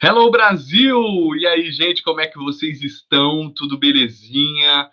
[0.00, 1.02] Hello Brasil!
[1.34, 3.52] E aí, gente, como é que vocês estão?
[3.52, 4.88] Tudo belezinha?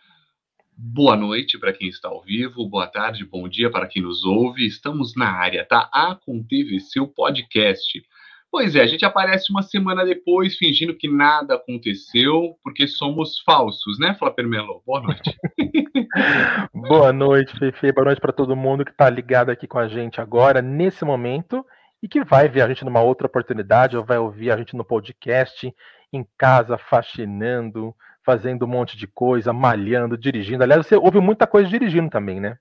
[0.76, 4.66] Boa noite para quem está ao vivo, boa tarde, bom dia para quem nos ouve.
[4.66, 5.88] Estamos na área, tá?
[5.94, 8.04] A TVC, o podcast.
[8.50, 14.00] Pois é, a gente aparece uma semana depois fingindo que nada aconteceu, porque somos falsos,
[14.00, 14.82] né, Flapper Melo?
[14.88, 15.38] Boa noite.
[16.74, 17.92] boa noite, Fefe.
[17.92, 21.64] Boa noite para todo mundo que está ligado aqui com a gente agora, nesse momento
[22.06, 24.86] e que vai ver a gente numa outra oportunidade, ou vai ouvir a gente no
[24.86, 25.74] podcast,
[26.14, 30.62] em casa, faxinando, fazendo um monte de coisa, malhando, dirigindo.
[30.62, 32.60] Aliás, você ouve muita coisa dirigindo também, né?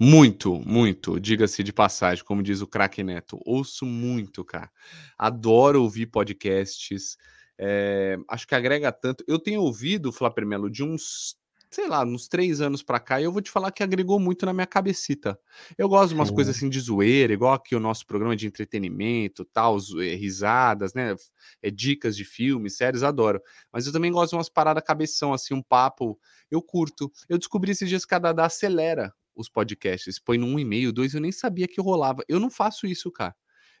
[0.00, 1.20] Muito, muito.
[1.20, 3.38] Diga-se de passagem, como diz o craque Neto.
[3.44, 4.70] Ouço muito, cara.
[5.18, 7.18] Adoro ouvir podcasts.
[7.58, 9.22] É, acho que agrega tanto.
[9.28, 11.36] Eu tenho ouvido, Flávio Melo, de uns
[11.70, 14.46] sei lá, uns três anos pra cá, e eu vou te falar que agregou muito
[14.46, 15.38] na minha cabecita.
[15.76, 19.44] Eu gosto de umas coisas assim de zoeira, igual aqui o nosso programa de entretenimento,
[19.44, 21.14] tal, é, risadas, né?
[21.62, 23.40] É, dicas de filmes, séries, adoro.
[23.72, 26.18] Mas eu também gosto de umas paradas cabeção, assim, um papo.
[26.50, 27.10] Eu curto.
[27.28, 30.18] Eu descobri esses dias que a Dada acelera os podcasts.
[30.18, 32.24] Põe no um e meio, dois, eu nem sabia que rolava.
[32.28, 33.34] Eu não faço isso, cara.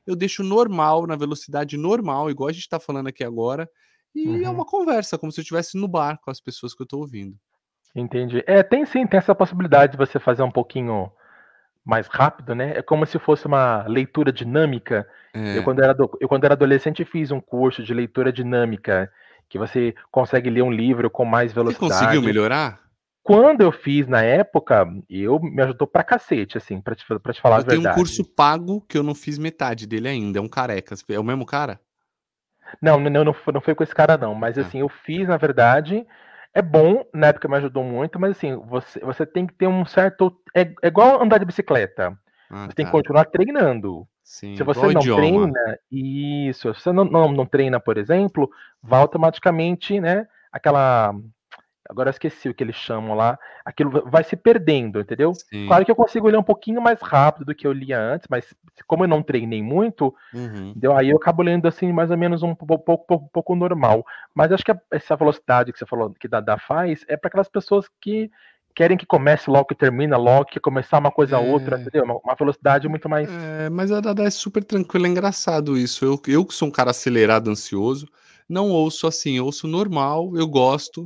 [0.06, 3.68] Eu deixo normal, na velocidade normal, igual a gente tá falando aqui agora.
[4.14, 4.44] E é uhum.
[4.44, 6.98] é uma conversa, como se eu estivesse no bar com as pessoas que eu tô
[6.98, 7.38] ouvindo.
[7.98, 8.42] Entendi.
[8.46, 11.10] É, tem sim, tem essa possibilidade de você fazer um pouquinho
[11.84, 12.74] mais rápido, né?
[12.76, 15.08] É como se fosse uma leitura dinâmica.
[15.32, 15.58] É.
[15.58, 19.10] Eu, quando era do, eu, quando era adolescente, fiz um curso de leitura dinâmica,
[19.48, 21.92] que você consegue ler um livro com mais velocidade.
[21.92, 22.80] Você conseguiu melhorar?
[23.22, 27.40] Quando eu fiz na época, eu me ajudou pra cacete, assim, pra te, pra te
[27.40, 27.78] falar eu a verdade.
[27.78, 30.94] Eu tenho um curso pago que eu não fiz metade dele ainda, é um careca.
[31.10, 31.80] É o mesmo cara?
[32.80, 34.34] Não, não, não, foi, não foi com esse cara, não.
[34.34, 34.62] Mas ah.
[34.62, 36.06] assim, eu fiz, na verdade,
[36.54, 39.84] é bom, na época me ajudou muito, mas assim, você, você tem que ter um
[39.84, 40.36] certo.
[40.54, 42.18] É, é igual andar de bicicleta.
[42.50, 42.74] Ah, você tá.
[42.74, 42.98] tem que tá.
[42.98, 44.06] continuar treinando.
[44.22, 45.20] Sim, se você não idioma.
[45.20, 48.50] treina, isso, se você não, não, não treina, por exemplo,
[48.82, 50.26] vai automaticamente, né?
[50.52, 51.14] Aquela
[51.88, 55.32] agora eu esqueci o que eles chamam lá, aquilo vai se perdendo, entendeu?
[55.34, 55.66] Sim.
[55.66, 58.54] Claro que eu consigo ler um pouquinho mais rápido do que eu lia antes, mas
[58.86, 60.70] como eu não treinei muito, uhum.
[60.70, 60.96] entendeu?
[60.96, 64.04] aí eu acabo lendo assim mais ou menos um pouco, pouco, pouco normal.
[64.34, 67.86] Mas acho que essa velocidade que você falou que Dada faz é para aquelas pessoas
[68.00, 68.30] que
[68.74, 71.50] querem que comece logo, que termina logo, que começar uma coisa a é...
[71.52, 72.04] outra, entendeu?
[72.04, 73.28] Uma, uma, velocidade muito mais.
[73.28, 76.04] É, mas a Dada é super tranquila, é engraçado isso.
[76.04, 78.06] Eu, eu que sou um cara acelerado, ansioso,
[78.48, 81.04] não ouço assim, ouço normal, eu gosto.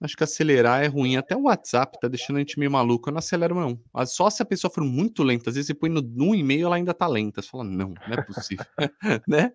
[0.00, 1.16] Acho que acelerar é ruim.
[1.16, 3.08] Até o WhatsApp tá deixando a gente meio maluco.
[3.08, 3.78] Eu não acelero, não.
[4.06, 5.50] Só se a pessoa for muito lenta.
[5.50, 7.42] Às vezes você põe no 1,5 ela ainda tá lenta.
[7.42, 8.64] Você fala, não, não é possível.
[9.26, 9.52] né?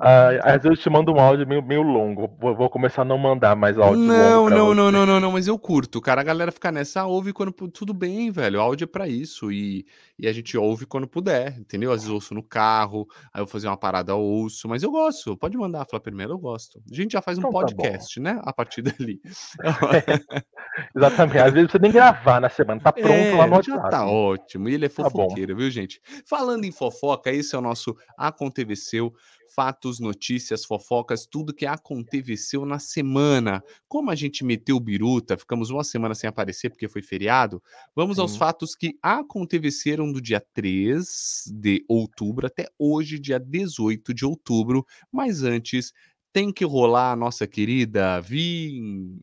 [0.00, 2.28] Ah, às vezes eu te mando um áudio meio, meio longo.
[2.38, 4.02] Vou, começar a não mandar mais áudio.
[4.02, 6.00] Não, não, não, não, não, não, mas eu curto.
[6.00, 7.52] Cara, a galera fica nessa, ah, ouve quando.
[7.52, 8.60] Tudo bem, velho.
[8.60, 9.52] Áudio é pra isso.
[9.52, 9.86] E,
[10.18, 11.92] e a gente ouve quando puder, entendeu?
[11.92, 14.68] Às vezes ouço no carro, aí eu vou fazer uma parada, ouço.
[14.68, 15.36] Mas eu gosto.
[15.36, 16.80] Pode mandar, falar primeiro, eu gosto.
[16.90, 18.40] A gente já faz um então, tá podcast, tá né?
[18.44, 19.20] A partir dali.
[19.62, 20.44] É,
[20.96, 21.38] exatamente.
[21.38, 22.80] Às vezes você nem gravar na semana.
[22.80, 23.82] Tá pronto é, lá no WhatsApp.
[23.82, 24.68] Já tá ótimo.
[24.68, 26.00] E ele é tá fofoqueiro, tá viu, gente?
[26.24, 29.12] Falando em fofoca, esse é o nosso Aconteceu aconteceu,
[29.54, 33.62] fatos, notícias, fofocas, tudo que aconteceu na semana.
[33.88, 37.62] Como a gente meteu biruta, ficamos uma semana sem aparecer porque foi feriado,
[37.94, 38.22] vamos Sim.
[38.22, 44.86] aos fatos que aconteceram do dia 3 de outubro até hoje, dia 18 de outubro.
[45.10, 45.92] Mas antes,
[46.32, 49.18] tem que rolar a nossa querida Vin...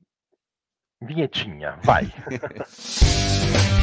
[1.02, 2.12] Vinhetinha, vai.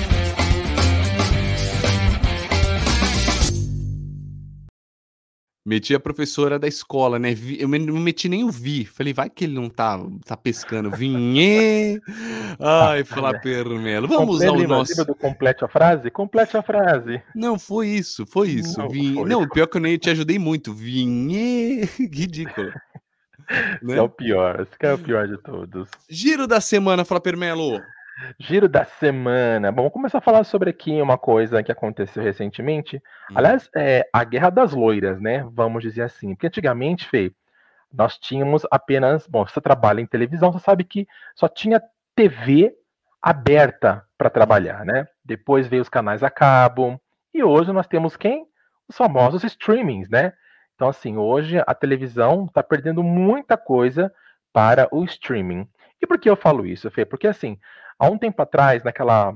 [5.70, 7.32] Meti a professora da escola, né?
[7.56, 8.84] Eu não meti nem o vi.
[8.84, 10.91] Falei, vai que ele não tá, tá pescando.
[10.91, 12.00] Vinhê!
[12.58, 14.08] Ai, falar permelo.
[14.08, 15.04] Vamos usar o nosso.
[15.04, 16.10] do complete a frase?
[16.10, 17.22] Complete a frase.
[17.36, 18.81] Não, foi isso, foi isso.
[18.81, 19.14] Não, Vin...
[19.14, 19.28] foi.
[19.28, 20.75] não pior que eu nem te ajudei muito.
[20.75, 21.84] Vinhê!
[21.97, 22.72] Ridículo.
[23.81, 23.92] Né?
[23.92, 25.88] Esse é o pior, esse é o pior de todos.
[26.08, 27.81] Giro da semana, Fala Permelo.
[28.38, 29.70] Giro da semana.
[29.70, 32.97] Bom, vamos começar a falar sobre aqui uma coisa que aconteceu recentemente.
[33.31, 33.34] Hum.
[33.34, 35.47] Aliás, é a Guerra das Loiras, né?
[35.53, 36.34] Vamos dizer assim.
[36.34, 37.32] Porque antigamente, Fê,
[37.92, 39.26] nós tínhamos apenas.
[39.26, 41.82] Bom, você trabalha em televisão, você sabe que só tinha
[42.14, 42.75] TV
[43.22, 45.06] aberta para trabalhar, né?
[45.25, 47.00] Depois veio os canais a cabo.
[47.32, 48.46] E hoje nós temos quem?
[48.88, 50.32] Os famosos streamings, né?
[50.75, 54.12] Então, assim, hoje a televisão está perdendo muita coisa
[54.52, 55.69] para o streaming.
[56.02, 57.05] E por que eu falo isso, Fê?
[57.05, 57.58] Porque, assim,
[58.00, 59.35] há um tempo atrás, naquela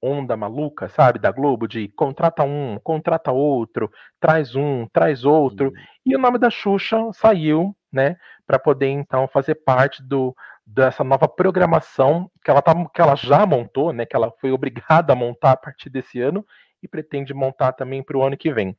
[0.00, 5.72] onda maluca, sabe, da Globo, de contrata um, contrata outro, traz um, traz outro,
[6.04, 8.16] e o nome da Xuxa saiu, né,
[8.46, 10.34] para poder então fazer parte do
[10.66, 15.12] dessa nova programação que ela, tá, que ela já montou, né, que ela foi obrigada
[15.12, 16.44] a montar a partir desse ano
[16.82, 18.76] e pretende montar também para o ano que vem.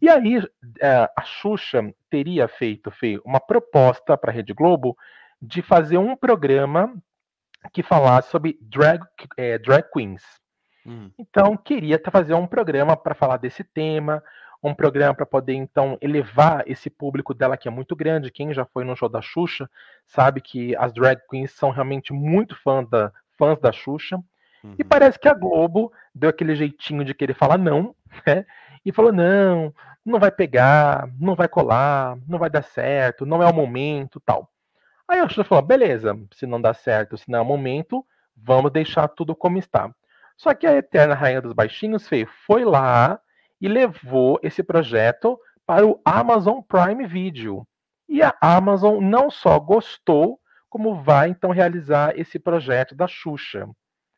[0.00, 0.40] E aí
[0.80, 4.96] é, a Xuxa teria feito, feito uma proposta para a Rede Globo
[5.42, 6.94] de fazer um programa
[7.72, 9.02] que falasse sobre drag,
[9.36, 10.22] é, drag queens.
[10.86, 11.10] Hum.
[11.18, 14.22] Então, queria fazer um programa para falar desse tema,
[14.62, 18.30] um programa para poder, então, elevar esse público dela que é muito grande.
[18.30, 19.68] Quem já foi no show da Xuxa
[20.06, 24.16] sabe que as drag queens são realmente muito fã da, fãs da Xuxa.
[24.62, 24.74] Uhum.
[24.78, 27.94] E parece que a Globo deu aquele jeitinho de querer falar não,
[28.26, 28.44] né?
[28.84, 29.74] E falou: não,
[30.04, 34.50] não vai pegar, não vai colar, não vai dar certo, não é o momento, tal.
[35.08, 38.04] Aí a Xuxa falou: beleza, se não dá certo, se não é o momento,
[38.36, 39.90] vamos deixar tudo como está.
[40.36, 43.18] Só que a Eterna Rainha dos Baixinhos Fê, foi lá
[43.60, 47.66] e levou esse projeto para o Amazon Prime Video.
[48.08, 50.38] E a Amazon não só gostou,
[50.68, 53.68] como vai então realizar esse projeto da Xuxa,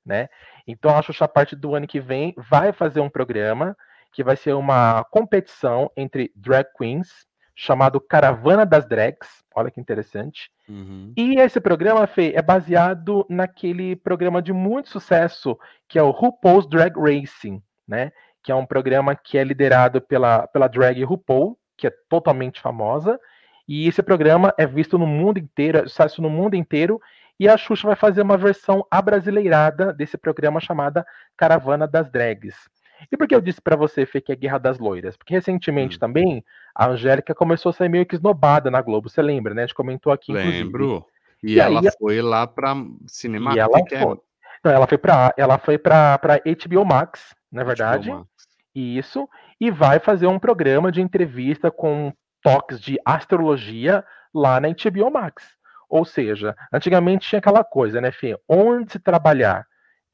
[0.04, 0.28] né?
[0.66, 3.76] Então a Xuxa a partir do ano que vem vai fazer um programa
[4.12, 9.28] que vai ser uma competição entre drag queens chamado Caravana das Drags.
[9.54, 10.50] Olha que interessante.
[10.68, 11.12] Uhum.
[11.16, 16.68] E esse programa, Fê, é baseado naquele programa de muito sucesso que é o RuPaul's
[16.68, 18.12] Drag Racing, né?
[18.42, 23.18] Que é um programa que é liderado pela, pela drag RuPaul, que é totalmente famosa.
[23.66, 27.00] E esse programa é visto no mundo inteiro, é sucesso no mundo inteiro.
[27.40, 31.06] E a Xuxa vai fazer uma versão abrasileirada desse programa chamada
[31.36, 32.56] Caravana das Drags.
[33.10, 35.16] E por que eu disse para você, Fê, que é Guerra das Loiras?
[35.16, 36.00] Porque recentemente hum.
[36.00, 39.62] também a Angélica começou a ser meio que esnobada na Globo, você lembra, né?
[39.62, 41.06] A gente comentou aqui, Lembro.
[41.42, 42.74] E, e ela aí, foi lá para
[43.06, 43.54] cinema.
[43.54, 44.18] E ela foi.
[44.64, 48.10] Não, ela foi para ela foi para HBO Max, na verdade.
[48.10, 48.26] Max.
[48.74, 49.28] Isso.
[49.60, 52.12] E vai fazer um programa de entrevista com
[52.42, 54.04] toques de astrologia
[54.34, 55.44] lá na HBO Max.
[55.88, 58.38] Ou seja, antigamente tinha aquela coisa, né, Fê?
[58.48, 59.66] Onde se trabalhar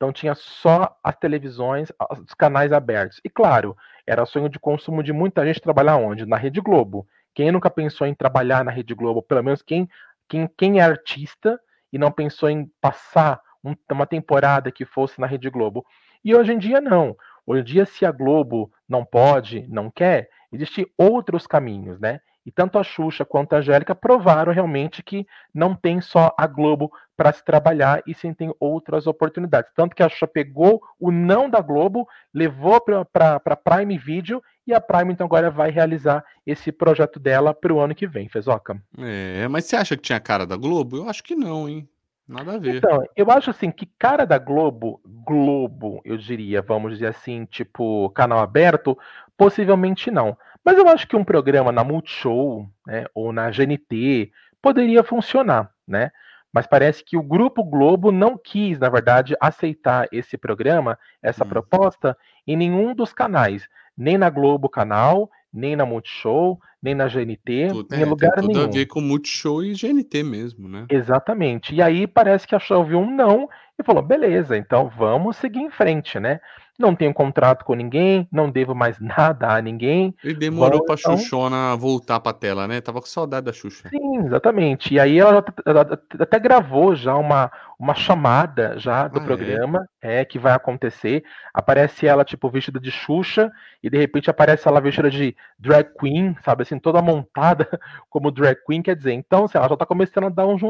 [0.05, 3.23] então tinha só as televisões, os canais abertos.
[3.25, 3.75] E claro,
[4.07, 6.27] era sonho de consumo de muita gente trabalhar onde?
[6.27, 7.07] Na Rede Globo.
[7.35, 9.23] Quem nunca pensou em trabalhar na Rede Globo?
[9.23, 9.89] Pelo menos quem,
[10.29, 11.59] quem, quem é artista
[11.91, 15.87] e não pensou em passar um, uma temporada que fosse na Rede Globo.
[16.23, 17.17] E hoje em dia não.
[17.47, 22.21] Hoje em dia, se a Globo não pode, não quer, existem outros caminhos, né?
[22.47, 26.93] E tanto a Xuxa quanto a Angélica provaram realmente que não tem só a Globo
[27.17, 29.71] para se trabalhar e sim tem outras oportunidades.
[29.75, 34.75] Tanto que a Xuxa pegou o não da Globo, levou para a Prime Video e
[34.75, 38.81] a Prime então agora vai realizar esse projeto dela para o ano que vem, Fezoca.
[38.99, 40.97] É, mas você acha que tinha cara da Globo?
[40.97, 41.89] Eu acho que não, hein?
[42.27, 42.77] Nada a ver.
[42.77, 48.09] Então, eu acho assim que cara da Globo, Globo, eu diria, vamos dizer assim, tipo
[48.11, 48.99] canal aberto,
[49.37, 50.37] possivelmente não.
[50.65, 54.33] Mas eu acho que um programa na Multishow, né, ou na GNT,
[54.63, 56.11] poderia funcionar, né?
[56.53, 61.49] Mas parece que o Grupo Globo não quis, na verdade, aceitar esse programa, essa hum.
[61.49, 62.17] proposta,
[62.47, 63.69] em nenhum dos canais.
[63.97, 68.43] Nem na Globo Canal, nem na Multishow, nem na GNT, tudo, em é, lugar tem
[68.43, 68.69] tudo nenhum.
[68.69, 70.87] a ver com Multishow e GNT mesmo, né?
[70.91, 71.75] Exatamente.
[71.75, 75.61] E aí parece que a Show viu um não e falou: beleza, então vamos seguir
[75.61, 76.41] em frente, né?
[76.79, 80.15] Não tenho contrato com ninguém, não devo mais nada a ninguém.
[80.25, 81.17] E demorou para então...
[81.17, 82.81] Xuxona voltar para a tela, né?
[82.81, 83.89] Tava com saudade da Xuxa.
[83.89, 84.95] Sim, exatamente.
[84.95, 89.25] E aí ela, ela até gravou já uma, uma chamada já do ah, é?
[89.27, 90.21] programa, é?
[90.21, 90.25] é?
[90.25, 91.25] que vai acontecer.
[91.53, 96.37] Aparece ela tipo vestida de Xuxa e de repente aparece ela vestida de drag queen,
[96.45, 97.69] sabe assim, toda montada
[98.11, 99.13] como drag queen, quer dizer.
[99.13, 100.63] Então, assim, ela já tá começando a dar uns,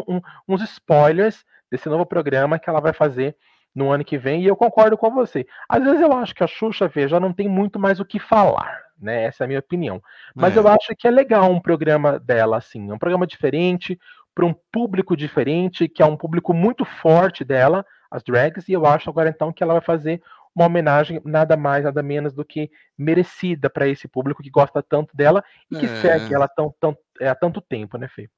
[0.46, 3.37] uns spoilers desse novo programa que ela vai fazer
[3.74, 5.46] no ano que vem, e eu concordo com você.
[5.68, 8.80] Às vezes eu acho que a Xuxa, veja, não tem muito mais o que falar,
[9.00, 9.24] né?
[9.24, 10.00] Essa é a minha opinião.
[10.34, 10.60] Mas é.
[10.60, 13.98] eu acho que é legal um programa dela, assim, um programa diferente,
[14.34, 18.86] para um público diferente, que é um público muito forte dela, as drags, e eu
[18.86, 20.22] acho agora então que ela vai fazer
[20.54, 25.16] uma homenagem nada mais, nada menos do que merecida para esse público que gosta tanto
[25.16, 25.96] dela e que é.
[25.96, 28.28] segue ela tão, tão, é, há tanto tempo, né, Fê?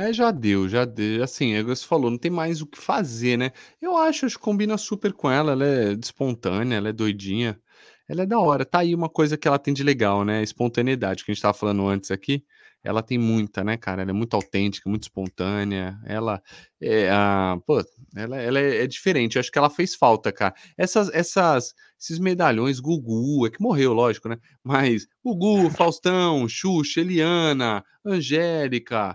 [0.00, 1.22] É, já deu, já deu.
[1.22, 3.52] Assim, é você falou, não tem mais o que fazer, né?
[3.82, 7.60] Eu acho, acho que combina super com ela, ela é espontânea, ela é doidinha.
[8.08, 8.64] Ela é da hora.
[8.64, 10.42] Tá aí uma coisa que ela tem de legal, né?
[10.42, 12.42] Espontaneidade, que a gente tava falando antes aqui.
[12.82, 14.00] Ela tem muita, né, cara?
[14.00, 15.98] Ela é muito autêntica, muito espontânea.
[16.06, 16.42] Ela
[16.80, 17.84] é, a, pô,
[18.16, 19.36] ela, ela é, é diferente.
[19.36, 20.54] Eu acho que ela fez falta, cara.
[20.78, 24.38] Essas, essas, esses medalhões, Gugu, é que morreu, lógico, né?
[24.64, 29.14] Mas Gugu, Faustão, Xuxa, Eliana, Angélica,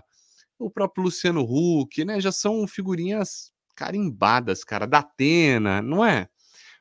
[0.58, 2.20] o próprio Luciano Huck, né?
[2.20, 6.28] Já são figurinhas carimbadas, cara, da Atena, não é?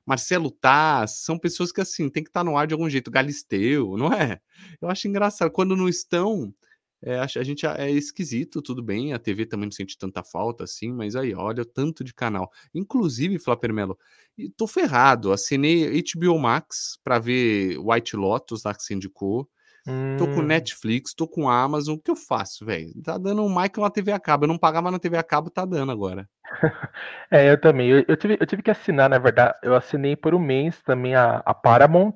[0.06, 3.10] Marcelo Taz, são pessoas que assim tem que estar tá no ar de algum jeito,
[3.10, 4.40] Galisteu, não é?
[4.80, 6.54] Eu acho engraçado quando não estão,
[7.02, 10.92] é, a gente é esquisito, tudo bem, a TV também não sente tanta falta assim,
[10.94, 12.52] mas aí olha o tanto de canal.
[12.74, 13.98] Inclusive, Flapper Melo,
[14.56, 19.50] tô ferrado, assinei HBO Max para ver White Lotus lá que você indicou.
[20.18, 20.44] Tô com Hum.
[20.44, 22.92] Netflix, tô com Amazon, o que eu faço, velho?
[23.04, 24.46] Tá dando o Michael na TV a cabo.
[24.46, 26.28] Eu não pagava na TV a cabo, tá dando agora.
[27.30, 27.90] É, eu também.
[27.90, 31.16] Eu, eu tive, eu tive que assinar, na verdade, eu assinei por um mês também
[31.16, 32.14] a, a Paramount,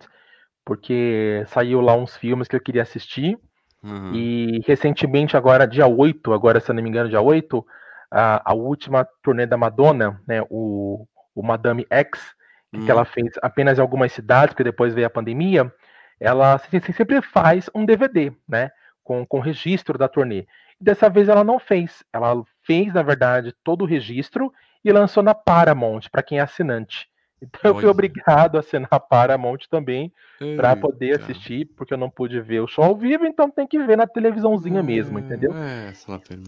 [0.64, 3.38] porque saiu lá uns filmes que eu queria assistir.
[3.84, 4.14] Uhum.
[4.14, 7.66] E recentemente, agora, dia 8, agora, se eu não me engano, dia 8,
[8.12, 12.20] a, a última turnê da Madonna, né, o, o Madame X,
[12.72, 12.86] que, Hum.
[12.86, 15.74] que ela fez apenas em algumas cidades, porque depois veio a pandemia,
[16.20, 18.72] ela se- se- sempre faz um DVD, né,
[19.04, 20.46] com, com registro da turnê.
[20.80, 22.04] E dessa vez ela não fez.
[22.14, 24.52] Ela fez, na verdade, todo o registro
[24.84, 27.08] e lançou na Paramount, para quem é assinante.
[27.42, 27.92] Então eu fui Olha.
[27.92, 30.12] obrigado a assinar a Paramount também,
[30.58, 33.80] para poder assistir, porque eu não pude ver o show ao vivo, então tem que
[33.82, 35.54] ver na televisãozinha mesmo, entendeu?
[35.54, 35.92] É,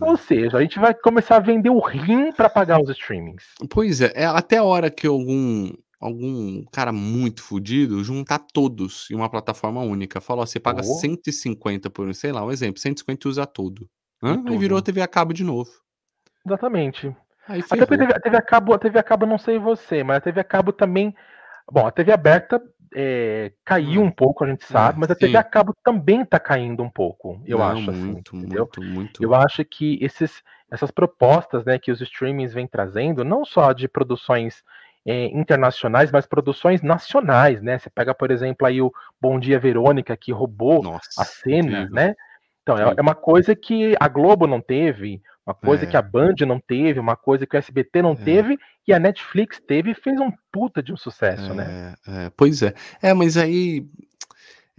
[0.01, 3.45] Ou seja, a gente vai começar a vender o rim para pagar os streamings.
[3.69, 9.15] Pois é, é até a hora que algum algum cara muito fudido juntar todos em
[9.15, 10.19] uma plataforma única.
[10.21, 10.83] Falou, ó, você paga Oh.
[10.83, 13.89] 150 por, sei lá, um exemplo, 150 e usa tudo.
[14.23, 14.43] Hã?
[14.47, 15.69] Aí virou a TV a cabo de novo.
[16.45, 17.15] Exatamente.
[17.47, 17.85] Aí a.
[17.85, 20.39] TV, a TV a cabo, a TV a cabo, não sei você, mas a TV
[20.41, 21.15] a cabo também.
[21.71, 22.61] Bom, a TV aberta
[22.95, 24.05] é, caiu Hum.
[24.05, 25.37] um pouco, a gente sabe, É, mas a TV sim.
[25.37, 28.69] a cabo também tá caindo um pouco, eu Não, acho, assim, muito, entendeu?
[28.69, 29.23] muito, muito.
[29.23, 33.87] Eu acho que esses, essas propostas né, que os streamings vêm trazendo, não só de
[33.87, 34.63] produções
[35.05, 37.77] eh, internacionais, mas produções nacionais, né?
[37.77, 42.15] Você pega, por exemplo, aí o Bom Dia Verônica, que roubou Nossa, a cena, né?
[42.63, 45.87] Então, é, é uma coisa que a Globo não teve, uma coisa É.
[45.87, 48.15] que a Band não teve, uma coisa que o SBT não É.
[48.15, 51.95] teve, e a Netflix teve e fez um puta de um sucesso, né?
[52.07, 52.73] É, é, pois é.
[53.01, 53.85] É, mas aí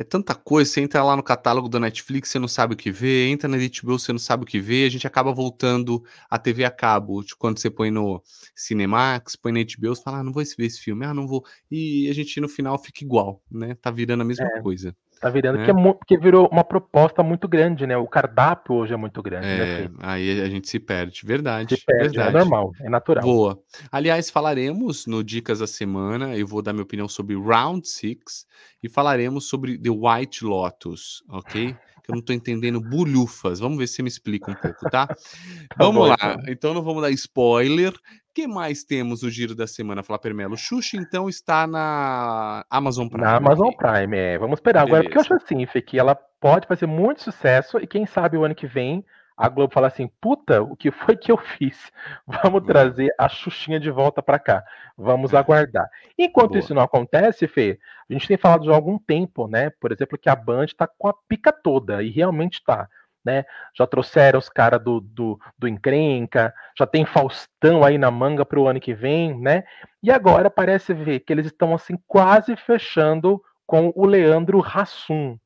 [0.03, 0.71] é tanta coisa.
[0.71, 3.29] Você entra lá no catálogo da Netflix, você não sabe o que ver.
[3.29, 4.87] Entra na HBO, você não sabe o que ver.
[4.87, 7.23] A gente acaba voltando à TV a cabo.
[7.23, 8.23] Tipo, quando você põe no
[8.55, 11.05] Cinemax, põe na HBO, você fala, ah, não vou ver esse filme.
[11.07, 11.45] Ah, não vou.
[11.71, 13.75] E a gente no final fica igual, né?
[13.81, 14.61] Tá virando a mesma É.
[14.61, 14.95] coisa.
[15.23, 15.65] Tá virando, né?
[15.65, 17.97] que é porque virou uma proposta muito grande, né?
[17.97, 19.91] O cardápio hoje é muito grande, né, É, Fê?
[20.01, 21.21] aí a gente se perde.
[21.25, 21.77] Verdade.
[21.77, 22.33] Se perde, é verdade.
[22.39, 23.23] normal, é natural.
[23.23, 23.63] Boa.
[23.93, 28.47] Aliás, falaremos no Dicas da Semana, eu vou dar minha opinião sobre Round Six
[28.83, 31.77] e falaremos sobre The White Lotus, ok?
[32.03, 33.61] Que eu não tô entendendo bulhufas.
[33.61, 35.07] Vamos ver se você me explica um pouco, tá?
[35.79, 36.17] vamos bom, lá.
[36.21, 36.45] então.
[36.49, 37.93] Então não vamos dar spoiler.
[38.33, 40.57] O que mais temos no Giro da Semana, Flávio Melo?
[40.57, 43.23] Xuxa, então, está na Amazon Prime.
[43.25, 43.71] Na Amazon.
[43.77, 44.39] Prime, é.
[44.39, 45.35] Vamos esperar agora, porque eu Beleza.
[45.35, 48.67] acho assim, Fê, que ela pode fazer muito sucesso e quem sabe o ano que
[48.67, 49.05] vem
[49.37, 51.91] a Globo fala assim, puta, o que foi que eu fiz?
[52.27, 52.67] Vamos Hum.
[52.67, 54.63] trazer a Xuxinha de volta pra cá.
[54.97, 55.87] Vamos aguardar.
[56.19, 56.59] Enquanto Boa.
[56.59, 59.71] isso não acontece, Fê, a gente tem falado já há algum tempo, né?
[59.79, 62.89] Por exemplo, que a Band tá com a pica toda, e realmente tá.
[63.25, 63.45] Né?
[63.77, 68.67] Já trouxeram os caras do, do, do Encrenca, já tem Faustão aí na manga pro
[68.67, 69.63] ano que vem, né?
[70.03, 75.39] E agora parece ver que eles estão assim quase fechando com o Leandro Hassum.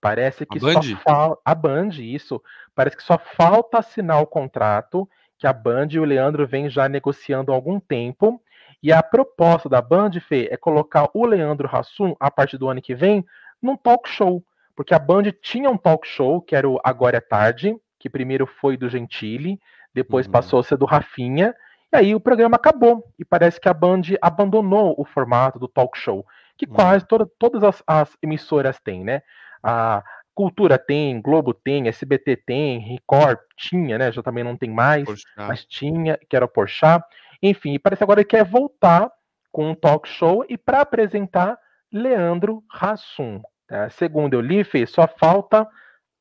[0.00, 0.96] Parece que A só Band?
[1.04, 2.42] falta a Band, isso.
[2.74, 5.06] Parece que só falta assinar o contrato
[5.38, 8.42] que a Band e o Leandro vêm já negociando há algum tempo.
[8.82, 12.80] E a proposta da Band, Fê, é colocar o Leandro Hassum, a partir do ano
[12.80, 13.24] que vem,
[13.60, 14.42] num talk show.
[14.80, 18.46] Porque a Band tinha um talk show, que era o Agora é Tarde, que primeiro
[18.46, 19.60] foi do Gentili,
[19.92, 20.32] depois Uhum.
[20.32, 21.54] passou a ser do Rafinha,
[21.92, 23.04] e aí o programa acabou.
[23.18, 26.24] E parece que a Band abandonou o formato do talk show,
[26.56, 26.72] que Hum.
[26.72, 29.20] quase toda- todas as, as emissoras têm, né?
[29.62, 30.02] A
[30.34, 34.10] Cultura tem, Globo tem, SBT tem, Record tinha, né?
[34.10, 37.04] Já também não tem mais, Poxa, mas tinha, que era o Porchat.
[37.42, 39.12] Enfim, parece agora que quer voltar
[39.52, 41.58] com um talk show e para apresentar
[41.92, 43.42] Leandro Hassum.
[43.70, 43.88] Tá?
[43.88, 45.66] Segundo eu li, Fê, só falta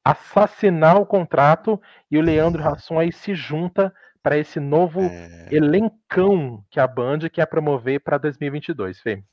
[0.06, 5.48] assassinar o contrato e o Leandro Hassum aí se junta para esse novo é...
[5.52, 9.24] elencão que a Band quer promover para 2022, Fê.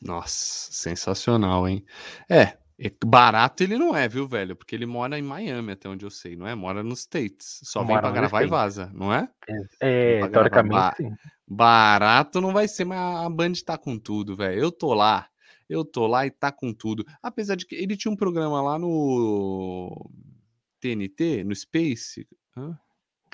[0.00, 1.84] Nossa, sensacional, hein?
[2.28, 4.54] É, é barato ele não é, viu, velho?
[4.54, 6.54] Porque ele mora em Miami, até onde eu sei, não é?
[6.54, 7.60] Mora nos States.
[7.64, 8.50] Só vem Mora pra nos gravar e States.
[8.50, 9.28] vaza, não é?
[9.80, 11.10] É, gravar teoricamente, sim.
[11.48, 14.60] Barato não vai ser, mas a Band tá com tudo, velho.
[14.60, 15.28] Eu tô lá.
[15.68, 17.04] Eu tô lá e tá com tudo.
[17.22, 20.10] Apesar de que ele tinha um programa lá no
[20.80, 22.26] TNT, no Space.
[22.56, 22.78] Hã?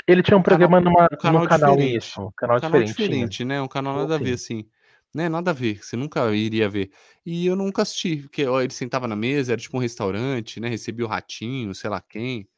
[0.07, 1.97] Ele tinha um Um canal- programa numa, um canal no canal diferente.
[1.99, 2.97] isso, um canal, Um canal diferente.
[2.97, 3.09] tinha.
[3.09, 3.61] diferente, né?
[3.63, 4.57] Um canal nada a ver, Sim.
[4.61, 4.69] assim.
[5.15, 5.29] Né?
[5.29, 6.91] Nada a ver, você nunca iria ver.
[7.25, 10.69] E eu nunca assisti, porque ó, ele sentava na mesa, era tipo um restaurante, né?
[10.69, 12.49] Recebia o ratinho, sei lá quem.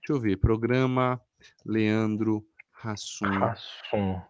[0.00, 1.20] Deixa eu ver, programa
[1.64, 2.44] Leandro
[2.82, 3.32] Hassum.
[3.44, 4.20] Hassum.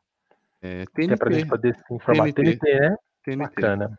[0.61, 1.49] É, Que é pra gente TNT.
[1.49, 2.33] poder se informar.
[2.35, 2.59] TNT.
[2.59, 2.97] TNT, né?
[3.25, 3.39] TNT.
[3.63, 3.99] Bacana.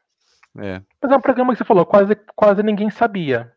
[0.58, 0.82] É.
[1.02, 3.54] Mas é um programa que você falou, quase, quase ninguém sabia.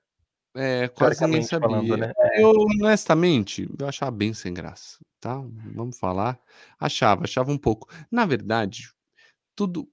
[0.56, 1.68] É, quase ninguém sabia.
[1.68, 2.12] falando, né?
[2.34, 5.40] Eu, honestamente, eu achava bem sem graça, tá?
[5.74, 6.38] Vamos falar.
[6.80, 7.88] Achava, achava um pouco.
[8.10, 8.90] Na verdade,
[9.54, 9.88] tudo,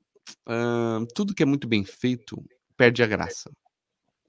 [1.13, 2.43] tudo que é muito bem feito
[2.75, 3.51] perde a graça.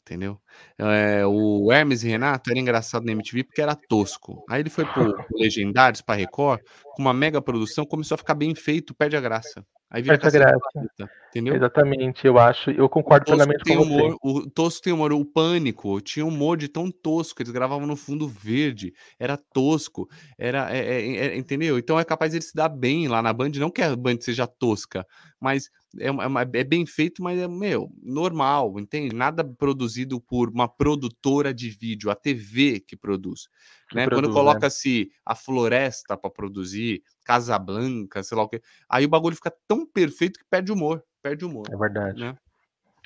[0.02, 0.38] entendeu?
[0.78, 4.44] É, o Hermes e Renato era engraçado na MTV porque era tosco.
[4.48, 6.60] Aí ele foi pro Legendários, pra Record,
[6.94, 9.64] com uma mega produção, começou a ficar bem feito, perde a graça.
[9.88, 10.70] Aí vira Perde a Cacete graça.
[10.72, 11.54] Planeta, entendeu?
[11.54, 13.82] Exatamente, eu acho, eu concordo plenamente com você.
[13.82, 17.94] humor, o Tosco tem humor, o Pânico tinha humor de tão tosco, eles gravavam no
[17.94, 21.78] fundo verde, era tosco, era, é, é, é, entendeu?
[21.78, 24.18] Então é capaz de ele se dar bem lá na Band, não que a Band
[24.20, 25.06] seja tosca,
[25.40, 29.14] mas é, uma- é é bem feito, mas é, meu, normal, entende?
[29.14, 33.48] Nada produzido por uma produtora de vídeo, a TV que produz.
[33.88, 34.04] Que Né?
[34.04, 34.34] Quando produz, né?
[34.34, 39.86] coloca-se a floresta para produzir, Casablanca, sei lá o quê, aí o bagulho fica tão
[39.86, 42.20] perfeito que perde humor, perde humor, É verdade.
[42.20, 42.36] né?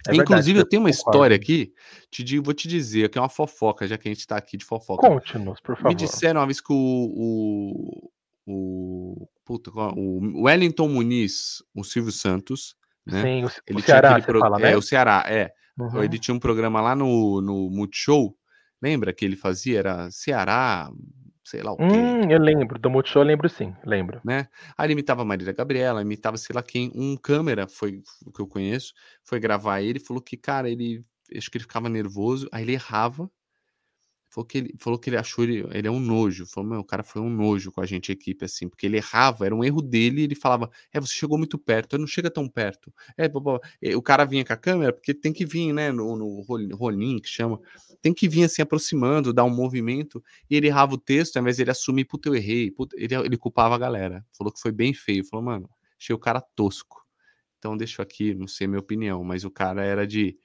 [0.09, 1.09] É Inclusive, verdade, eu tenho uma concordo.
[1.11, 1.75] história aqui,
[2.11, 4.57] te digo, vou te dizer, que é uma fofoca, já que a gente tá aqui
[4.57, 5.07] de fofoca.
[5.07, 5.95] Conte-nos, por Me favor.
[5.95, 8.11] disseram uma vez que o.
[8.47, 9.23] O.
[9.23, 12.75] o puta, o Wellington Muniz, o Silvio Santos,
[13.07, 13.23] né?
[13.23, 14.77] Sim, o, o Ele tinha Ceará, você pro- fala, É, né?
[14.77, 15.53] o Ceará, é.
[15.79, 16.03] Uhum.
[16.03, 18.37] Ele tinha um programa lá no, no Multishow.
[18.83, 19.79] Lembra que ele fazia?
[19.79, 20.91] Era Ceará,
[21.45, 21.85] sei lá o quê.
[21.85, 24.21] Hum, eu lembro, do Multishow eu lembro sim, lembro.
[24.25, 24.49] né?
[24.77, 26.91] Aí ele imitava a Marília Gabriela, imitava sei lá quem.
[26.95, 28.93] Um câmera, foi o que eu conheço,
[29.25, 31.05] foi gravar ele, falou que, cara, ele.
[31.37, 33.31] Acho que ele ficava nervoso, aí ele errava.
[34.31, 36.47] Falou que ele, falou que ele achou ele, ele é um nojo.
[36.47, 38.97] Falou, meu, o cara foi um nojo com a gente, a equipe, assim, porque ele
[38.97, 42.49] errava, era um erro dele, ele falava, é, você chegou muito perto, não chega tão
[42.49, 42.93] perto.
[43.17, 43.61] É, blá, blá,
[43.97, 47.19] o cara vinha com a câmera, porque tem que vir, né, no, no rol- rolim,
[47.19, 47.61] que chama,
[48.01, 51.71] tem que vir assim, aproximando, dar um movimento, e ele errava o texto, de ele
[51.71, 54.25] assumir, puta, eu errei, puta, ele, ele culpava a galera.
[54.37, 55.69] Falou que foi bem feio, falou, mano,
[55.99, 57.05] achei o cara tosco.
[57.59, 60.39] Então deixo aqui, não sei a minha opinião, mas o cara era de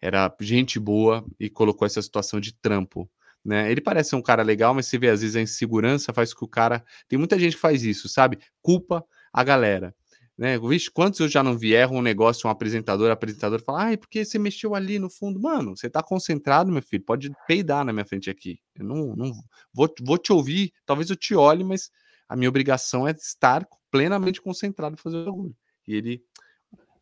[0.00, 3.10] era gente boa e colocou essa situação de trampo.
[3.44, 3.70] Né?
[3.70, 6.44] Ele parece um cara legal, mas você vê, às vezes, a insegurança faz com que
[6.44, 6.84] o cara.
[7.08, 8.38] Tem muita gente que faz isso, sabe?
[8.60, 9.94] Culpa a galera.
[10.38, 10.56] Né?
[10.56, 11.74] Vixe, quantos eu já não vi?
[11.74, 15.40] Erra um negócio, um apresentador, apresentador fala, ai, porque você mexeu ali no fundo.
[15.40, 18.60] Mano, você tá concentrado, meu filho, pode peidar na minha frente aqui.
[18.76, 19.32] Eu não, não
[19.72, 21.90] vou, vou te ouvir, talvez eu te olhe, mas
[22.28, 25.52] a minha obrigação é estar plenamente concentrado em fazer o.
[25.88, 26.22] E ele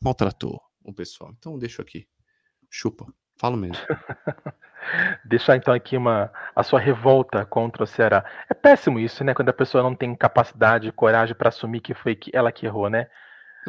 [0.01, 1.35] maltratou o pessoal.
[1.37, 2.07] Então, deixo aqui.
[2.71, 3.13] Chupa.
[3.39, 3.77] Falo mesmo.
[5.25, 8.25] Deixar então aqui uma a sua revolta contra o Ceará.
[8.49, 9.35] É péssimo isso, né?
[9.35, 12.89] Quando a pessoa não tem capacidade, coragem para assumir que foi que- ela que errou,
[12.89, 13.09] né?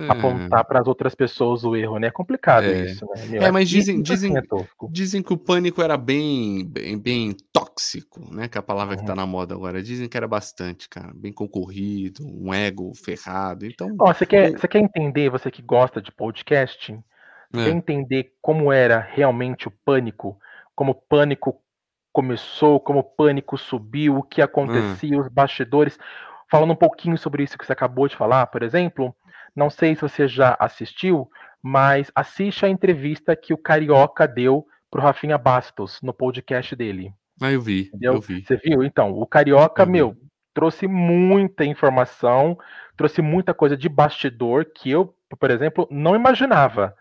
[0.07, 2.07] Apontar para as outras pessoas o erro, né?
[2.09, 2.85] É complicado É.
[2.85, 3.25] isso, né?
[3.25, 4.87] Meu, É, mas dizem- assim dizem- é tosco.
[4.91, 8.47] Dizem que o pânico era bem, bem, bem tóxico, né?
[8.47, 9.17] Que é a palavra que tá Uhum.
[9.17, 9.81] na moda agora.
[9.81, 11.11] Dizem que era bastante, cara.
[11.15, 13.65] Bem concorrido, um ego ferrado.
[13.65, 16.99] Então, Ó, você quer, eu- você quer entender, você que gosta de podcast, quer
[17.55, 20.37] é, entender como era realmente o pânico,
[20.75, 21.61] como o pânico
[22.11, 25.97] começou, como o pânico subiu, o que acontecia, os bastidores.
[26.49, 29.15] Falando um pouquinho sobre isso que você acabou de falar, por exemplo,
[29.55, 31.29] não sei se você já assistiu,
[31.61, 37.11] mas assiste a entrevista que o Carioca deu pro Rafinha Bastos no podcast dele.
[37.41, 38.15] ah, eu vi, Entendeu?
[38.15, 38.43] eu vi.
[38.45, 38.83] Você viu?
[38.83, 39.89] Então, o Carioca, Uhum.
[39.89, 40.17] meu,
[40.53, 42.57] trouxe muita informação,
[42.95, 46.95] trouxe muita coisa de bastidor que eu, por exemplo, não imaginava.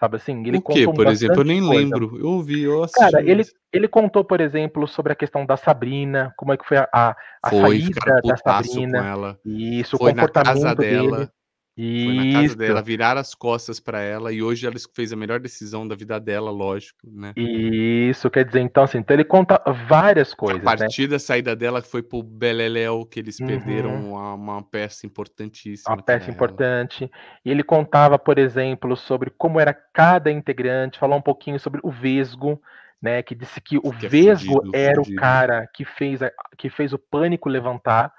[0.00, 0.40] Sabe assim?
[0.46, 1.42] Ele o que, por exemplo?
[1.42, 1.78] Eu nem coisa.
[1.78, 2.18] lembro.
[2.18, 2.98] Eu ouvi, eu assisti.
[2.98, 6.78] Cara, ele, ele contou, por exemplo, sobre a questão da Sabrina, como é que foi
[6.78, 9.38] a, a, a foi saída da putaço com Sabrina, ela.
[9.44, 11.30] isso, o Foi na casa comportamento dela.
[11.76, 12.04] Dele.
[12.04, 15.16] Foi na casa Isso, dela, virar as costas pra ela e hoje ela fez a
[15.16, 17.32] melhor decisão da vida dela, lógico, né?
[17.36, 20.74] isso, quer dizer, então assim, então ele conta várias A coisas, né?
[20.74, 23.46] partir da saída dela foi pro Beleléu, que eles Uhum.
[23.46, 25.94] perderam uma, uma peça importantíssima.
[25.96, 27.10] uma peça importante.
[27.44, 31.90] E ele contava, por exemplo, sobre como era cada integrante, falou um pouquinho sobre o
[31.90, 32.60] Vesgo,
[33.00, 33.22] né?
[33.22, 35.12] Que disse que o Que é Vesgo fudido, era fudido.
[35.12, 38.12] o cara que fez, a- que fez o pânico levantar.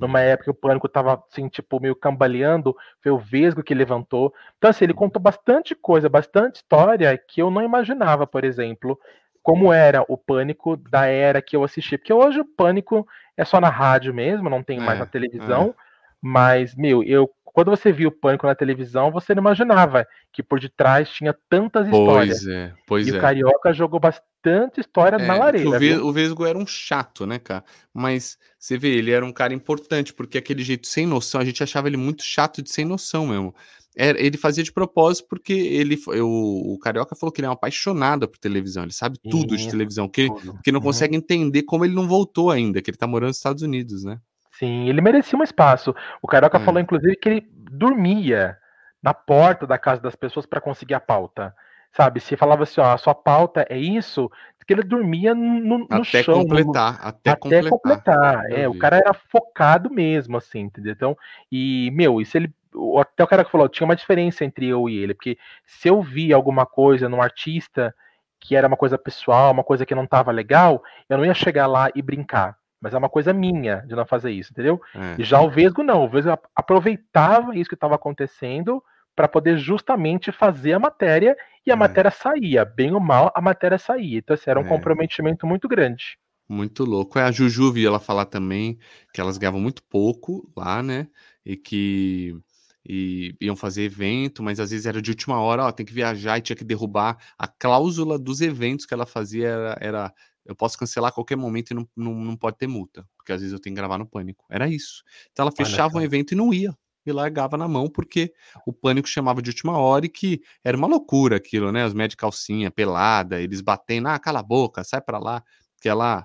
[0.00, 0.22] Numa Hum.
[0.22, 4.34] época que o pânico tava assim, tipo, meio cambaleando, foi o Vesgo que levantou.
[4.58, 8.98] Então, assim, ele contou bastante coisa, bastante história que eu não imaginava, por exemplo,
[9.42, 11.96] como era o pânico da era que eu assisti.
[11.98, 15.74] Porque hoje o pânico é só na rádio mesmo, não tem mais É, na televisão.
[16.20, 20.58] Mas, meu, eu quando você viu o pânico na televisão, você não imaginava que por
[20.58, 22.38] detrás tinha tantas histórias.
[22.42, 23.18] Pois é, pois E é.
[23.18, 25.68] o Carioca jogou bastante história É, na lareira.
[25.68, 27.62] o, Ve- o Vesgo era um chato, né, cara?
[27.92, 31.62] Mas você vê, ele era um cara importante, porque aquele jeito sem noção, a gente
[31.62, 33.54] achava ele muito chato de sem noção mesmo.
[33.94, 37.52] Era- ele fazia de propósito porque ele, eu- o Carioca falou que ele é um
[37.52, 40.58] apaixonado por televisão, ele sabe tudo de Isso, televisão, que, tudo.
[40.64, 40.86] que não Uhum.
[40.86, 44.18] consegue entender como ele não voltou ainda, que ele tá morando nos Estados Unidos, né?
[44.52, 45.94] Sim, ele merecia um espaço.
[46.20, 46.60] O Carioca É.
[46.60, 48.56] falou, inclusive, que ele dormia
[49.02, 51.54] na porta da casa das pessoas para conseguir a pauta.
[51.92, 54.30] Sabe, se falava assim, ó, a sua pauta é isso,
[54.66, 57.70] que ele dormia no, no Até chão, no- completar, até, até completar.
[57.70, 58.50] completar.
[58.50, 60.92] Eu É, o cara era focado mesmo, assim, entendeu?
[60.92, 61.16] Então,
[61.50, 62.54] e, meu, e se ele.
[62.98, 65.36] Até o cara que falou, tinha uma diferença entre eu e ele, porque
[65.66, 67.94] se eu vi alguma coisa num artista
[68.40, 71.66] que era uma coisa pessoal, uma coisa que não estava legal, eu não ia chegar
[71.66, 72.56] lá e brincar.
[72.82, 74.80] Mas é uma coisa minha de não fazer isso, entendeu?
[74.92, 75.14] É.
[75.18, 78.82] E já o Vesgo não, o Vesgo aproveitava isso que estava acontecendo
[79.14, 81.76] para poder justamente fazer a matéria e a é.
[81.76, 84.18] matéria saía, bem ou mal, a matéria saía.
[84.18, 84.68] Então, assim, era um é.
[84.68, 86.18] comprometimento muito grande.
[86.48, 87.18] Muito louco.
[87.20, 88.76] É, a Juju vi ela falar também
[89.14, 91.06] que elas ganhavam muito pouco lá, né?
[91.46, 92.36] E que
[92.84, 96.38] e iam fazer evento, mas às vezes era de última hora, ó, tem que viajar
[96.38, 97.16] e tinha que derrubar.
[97.38, 100.14] A cláusula dos eventos que ela fazia era, era
[100.44, 103.40] eu posso cancelar a qualquer momento e não, não, não pode ter multa, porque às
[103.40, 104.44] vezes eu tenho que gravar no pânico.
[104.50, 105.02] Era isso.
[105.30, 106.76] Então ela fechava um evento e não ia.
[107.04, 108.32] E largava na mão, porque
[108.64, 111.84] o pânico chamava de última hora e que era uma loucura aquilo, né?
[111.84, 115.42] Os médicos calcinha, pelada, eles batendo, ah, cala a boca, sai pra lá,
[115.74, 116.24] porque ela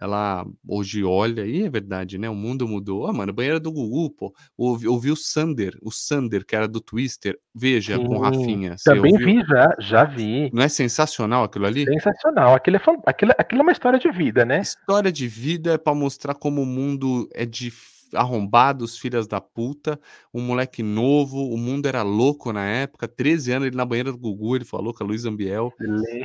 [0.00, 2.28] ela hoje olha, e é verdade, né?
[2.28, 3.06] O mundo mudou.
[3.06, 4.34] Ah, mano, banheira do Gugu, pô.
[4.56, 7.38] Ouvi, ouvi o Sander, o Sander, que era do Twister.
[7.54, 8.76] Veja, Sim, com Rafinha.
[8.82, 10.50] Também vi, já, já vi.
[10.52, 11.84] Não é sensacional aquilo ali?
[11.84, 12.54] Sensacional.
[12.54, 14.60] Aquilo é, aquilo, aquilo é uma história de vida, né?
[14.60, 19.98] História de vida é para mostrar como o mundo é difícil arrombados, filhas da puta,
[20.32, 24.18] um moleque novo, o mundo era louco na época, 13 anos, ele na banheira do
[24.18, 25.72] Gugu, ele falou com a Luiz Ambiel,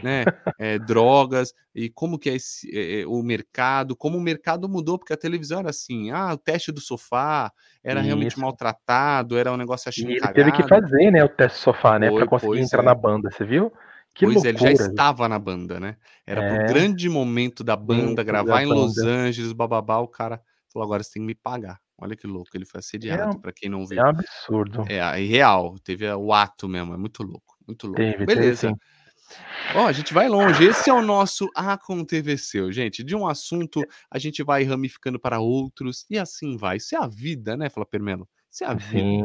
[0.04, 0.26] né,
[0.60, 5.14] é, drogas, e como que é esse, é, o mercado, como o mercado mudou, porque
[5.14, 7.52] a televisão era assim, ah, o teste do sofá
[7.84, 8.08] era Isso.
[8.08, 12.00] realmente maltratado, era um negócio assim, ele teve que fazer, né, o teste do sofá,
[12.00, 12.86] né, para conseguir entrar é.
[12.86, 13.72] na banda, você viu?
[14.16, 15.98] Que pois loucura, é, ele já estava na banda, né?
[16.26, 16.56] Era é.
[16.56, 20.42] pro grande momento da banda, gravar em Los Angeles, bababá, o cara
[20.76, 21.80] falou: agora você tem que me pagar.
[21.98, 24.00] Olha que louco, ele foi assediado, é, para quem não viu.
[24.00, 24.86] É um absurdo.
[24.90, 28.02] É, real, teve o ato mesmo, é muito louco, muito louco.
[28.02, 28.68] Teve, Beleza.
[28.68, 28.80] Teve,
[29.74, 30.64] Ó, a gente vai longe.
[30.64, 33.04] Esse é o nosso Aconteceu, gente.
[33.04, 36.78] De um assunto, a gente vai ramificando para outros e assim vai.
[36.78, 38.28] Isso é a vida, né, Fala Permelo?
[38.52, 39.00] Isso é a vida.
[39.00, 39.24] Sim.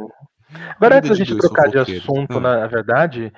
[0.77, 2.41] Agora, antes da gente trocar de assunto, ah.
[2.41, 3.33] na verdade,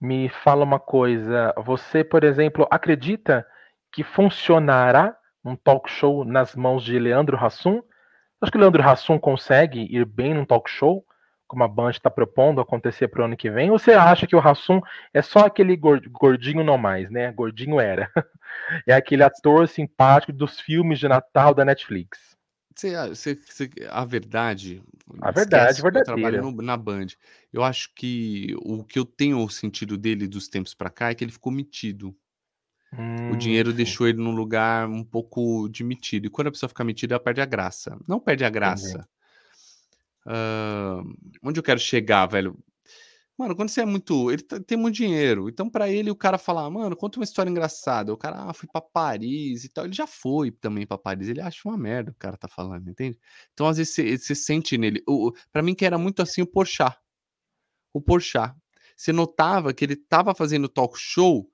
[0.00, 1.52] me fala uma coisa.
[1.64, 3.46] Você, por exemplo, acredita
[3.92, 5.16] que funcionará
[5.50, 7.82] um talk show nas mãos de Leandro Hassum?
[8.40, 11.04] Acho que o Leandro Hassum consegue ir bem num talk show,
[11.46, 13.70] como a Band está propondo acontecer para o ano que vem?
[13.70, 14.80] Ou você acha que o Hassum
[15.14, 17.32] é só aquele gordinho não mais, né?
[17.32, 18.10] Gordinho era.
[18.86, 22.36] é aquele ator simpático dos filmes de Natal da Netflix.
[22.74, 24.82] Você, você, você, a verdade.
[25.22, 25.98] A verdade, verdadeira.
[26.00, 27.06] Eu trabalho no, na Band.
[27.50, 31.24] Eu acho que o que eu tenho sentido dele dos tempos para cá é que
[31.24, 32.14] ele ficou metido.
[32.98, 33.76] Hum, o dinheiro sim.
[33.76, 36.26] deixou ele num lugar um pouco de metido.
[36.26, 37.98] E quando a pessoa fica metida, ela perde a graça.
[38.08, 39.06] Não perde a graça.
[40.26, 42.58] Uh, onde eu quero chegar, velho?
[43.38, 44.30] Mano, quando você é muito.
[44.30, 45.48] Ele tem muito dinheiro.
[45.48, 48.12] Então, para ele, o cara falar, mano, conta uma história engraçada.
[48.12, 49.84] O cara, ah, fui pra Paris e tal.
[49.84, 51.28] Ele já foi também pra Paris.
[51.28, 53.18] Ele acha uma merda o cara tá falando, entende?
[53.52, 55.04] Então, às vezes, você, você sente nele.
[55.52, 56.96] Para mim, que era muito assim o Porchat.
[57.92, 58.54] O Porchat.
[58.96, 61.46] Você notava que ele tava fazendo talk show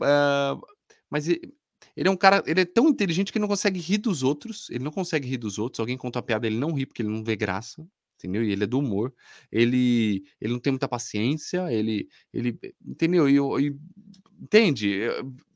[0.00, 0.60] Uh,
[1.10, 1.54] mas ele,
[1.96, 4.70] ele é um cara, ele é tão inteligente que não consegue rir dos outros.
[4.70, 5.80] Ele não consegue rir dos outros.
[5.80, 7.86] Alguém conta uma piada, ele não ri porque ele não vê graça,
[8.16, 8.42] entendeu?
[8.44, 9.12] E ele é do humor.
[9.50, 11.72] Ele, ele não tem muita paciência.
[11.72, 13.28] Ele, ele, entendeu?
[13.28, 13.76] E, e
[14.40, 15.00] entende?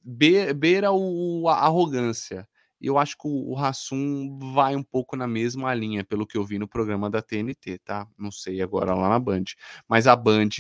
[0.05, 2.49] Beira o, a arrogância.
[2.85, 6.37] E eu acho que o, o Hassum vai um pouco na mesma linha, pelo que
[6.37, 8.07] eu vi no programa da TNT, tá?
[8.19, 9.45] Não sei agora lá na Band.
[9.89, 10.51] Mas a Band,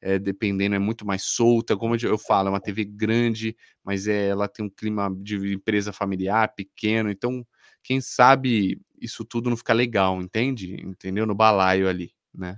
[0.00, 1.76] é, dependendo, é muito mais solta.
[1.76, 5.92] Como eu falo, é uma TV grande, mas é, ela tem um clima de empresa
[5.92, 7.10] familiar, pequeno.
[7.10, 7.46] Então,
[7.82, 10.76] quem sabe isso tudo não fica legal, entende?
[10.82, 11.26] Entendeu?
[11.26, 12.56] No balaio ali, né?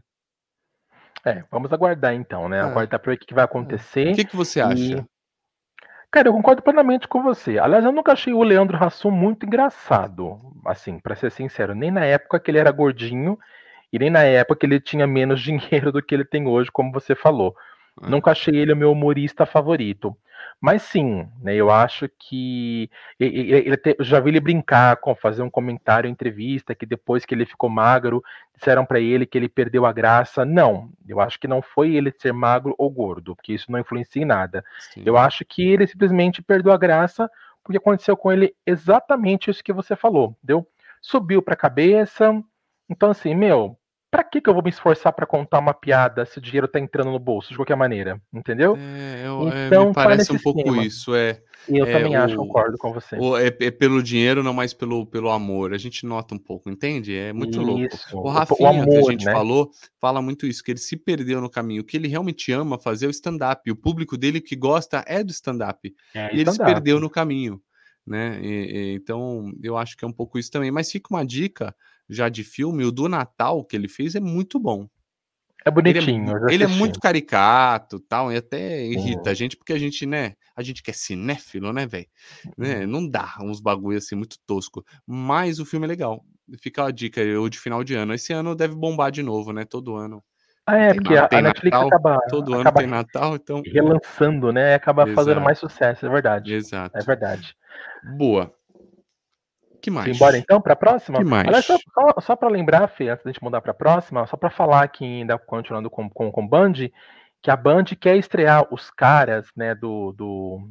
[1.24, 2.60] É, vamos aguardar então, né?
[2.60, 2.66] Ah.
[2.66, 3.46] Aguardar para ver o que vai é.
[3.46, 4.12] acontecer.
[4.12, 5.00] O que, que você acha?
[5.00, 5.15] E...
[6.16, 7.58] Cara, eu concordo plenamente com você.
[7.58, 11.74] Aliás, eu nunca achei o Leandro Hassum muito engraçado, assim, para ser sincero.
[11.74, 13.38] Nem na época que ele era gordinho
[13.92, 16.90] e nem na época que ele tinha menos dinheiro do que ele tem hoje, como
[16.90, 17.54] você falou.
[18.00, 18.08] Uhum.
[18.08, 20.16] Nunca achei ele o meu humorista favorito.
[20.60, 25.50] Mas sim, né, eu acho que ele, te, já vi ele brincar com fazer um
[25.50, 28.22] comentário em entrevista que depois que ele ficou magro,
[28.54, 30.44] disseram para ele que ele perdeu a graça.
[30.44, 34.22] Não, eu acho que não foi ele ser magro ou gordo, porque isso não influencia
[34.22, 34.64] em nada.
[34.78, 35.02] Sim.
[35.04, 37.30] Eu acho que ele simplesmente perdeu a graça
[37.62, 40.66] porque aconteceu com ele exatamente isso que você falou, deu?
[41.02, 42.32] Subiu para a cabeça.
[42.88, 43.76] Então assim, meu,
[44.16, 46.80] Pra que, que eu vou me esforçar para contar uma piada se o dinheiro tá
[46.80, 48.18] entrando no bolso, de qualquer maneira?
[48.32, 48.74] Entendeu?
[48.74, 50.82] É, eu, é, então, tá parece um pouco esquema.
[50.82, 51.42] isso, é.
[51.68, 53.14] Eu é, também o, acho, concordo com você.
[53.18, 55.74] O, é, é, pelo dinheiro, não mais pelo, pelo amor.
[55.74, 57.14] A gente nota um pouco, entende?
[57.14, 58.16] É muito isso.
[58.16, 58.26] louco.
[58.26, 59.32] O Rafinha, o amor, que a gente né?
[59.32, 61.82] falou, fala muito isso, que ele se perdeu no caminho.
[61.82, 63.70] O que ele realmente ama fazer é o stand-up.
[63.70, 65.94] O público dele que gosta é do stand-up.
[66.14, 67.60] É, e ele se perdeu no caminho.
[68.06, 68.40] Né?
[68.42, 70.70] E, e, então, eu acho que é um pouco isso também.
[70.70, 71.76] Mas fica uma dica
[72.08, 74.88] já de filme, o do Natal que ele fez é muito bom.
[75.64, 76.30] É bonitinho.
[76.30, 80.06] Ele é, ele é muito caricato tal, e até irrita a gente, porque a gente,
[80.06, 80.34] né?
[80.54, 82.06] A gente que é cinéfilo, né, velho?
[82.56, 82.86] Né, uhum.
[82.86, 84.84] não dá uns bagulho assim muito tosco.
[85.04, 86.24] Mas o filme é legal.
[86.62, 88.14] Fica a dica, eu de final de ano.
[88.14, 89.64] Esse ano deve bombar de novo, né?
[89.64, 90.22] Todo ano.
[90.64, 92.18] Ah, é, porque a, a Netflix Natal, acaba.
[92.28, 93.62] Todo acaba ano tem Natal, então.
[93.66, 94.74] Relançando, né?
[94.74, 95.16] Acaba Exato.
[95.16, 96.54] fazendo mais sucesso, é verdade.
[96.54, 96.96] Exato.
[96.96, 97.56] É verdade.
[98.16, 98.52] Boa
[99.80, 100.14] que mais?
[100.14, 101.18] Embora então para a próxima?
[101.18, 101.46] que mais?
[101.46, 104.36] Olha, só, só, só para lembrar, Fê, antes da gente mudar para a próxima, só
[104.36, 106.74] para falar aqui ainda, continuando com, com, com Band,
[107.42, 110.12] que a Band quer estrear os caras, né, do.
[110.12, 110.68] do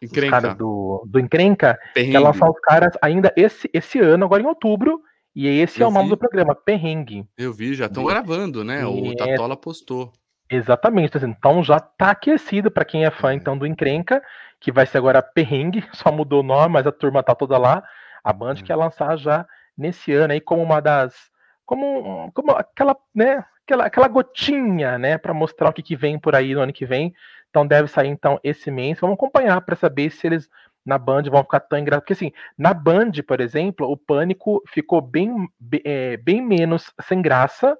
[0.00, 0.30] Encrenca.
[0.30, 5.00] Caras do, do Encrenca, quer lançar os caras ainda esse, esse ano, agora em outubro,
[5.34, 6.10] e esse Eu é o nome vi.
[6.10, 7.24] do programa, Perrengue.
[7.38, 8.84] Eu vi, já estão gravando, né?
[8.84, 9.14] O é...
[9.14, 10.12] Tatola postou.
[10.50, 13.34] Exatamente, então já tá aquecido para quem é fã é.
[13.34, 14.22] então do Encrenca,
[14.60, 17.82] que vai ser agora Perrengue, só mudou o nome, mas a turma tá toda lá.
[18.22, 18.64] A Band hum.
[18.64, 21.32] quer lançar já nesse ano aí como uma das
[21.64, 26.34] como, como aquela, né, aquela, aquela gotinha, né, para mostrar o que, que vem por
[26.34, 27.14] aí no ano que vem.
[27.48, 28.98] Então deve sair então esse mês.
[29.00, 30.48] Vamos acompanhar para saber se eles
[30.84, 32.04] na Band vão ficar tão engraçados.
[32.04, 35.48] Porque assim, na Band, por exemplo, o Pânico ficou bem,
[35.84, 37.76] é, bem menos sem graça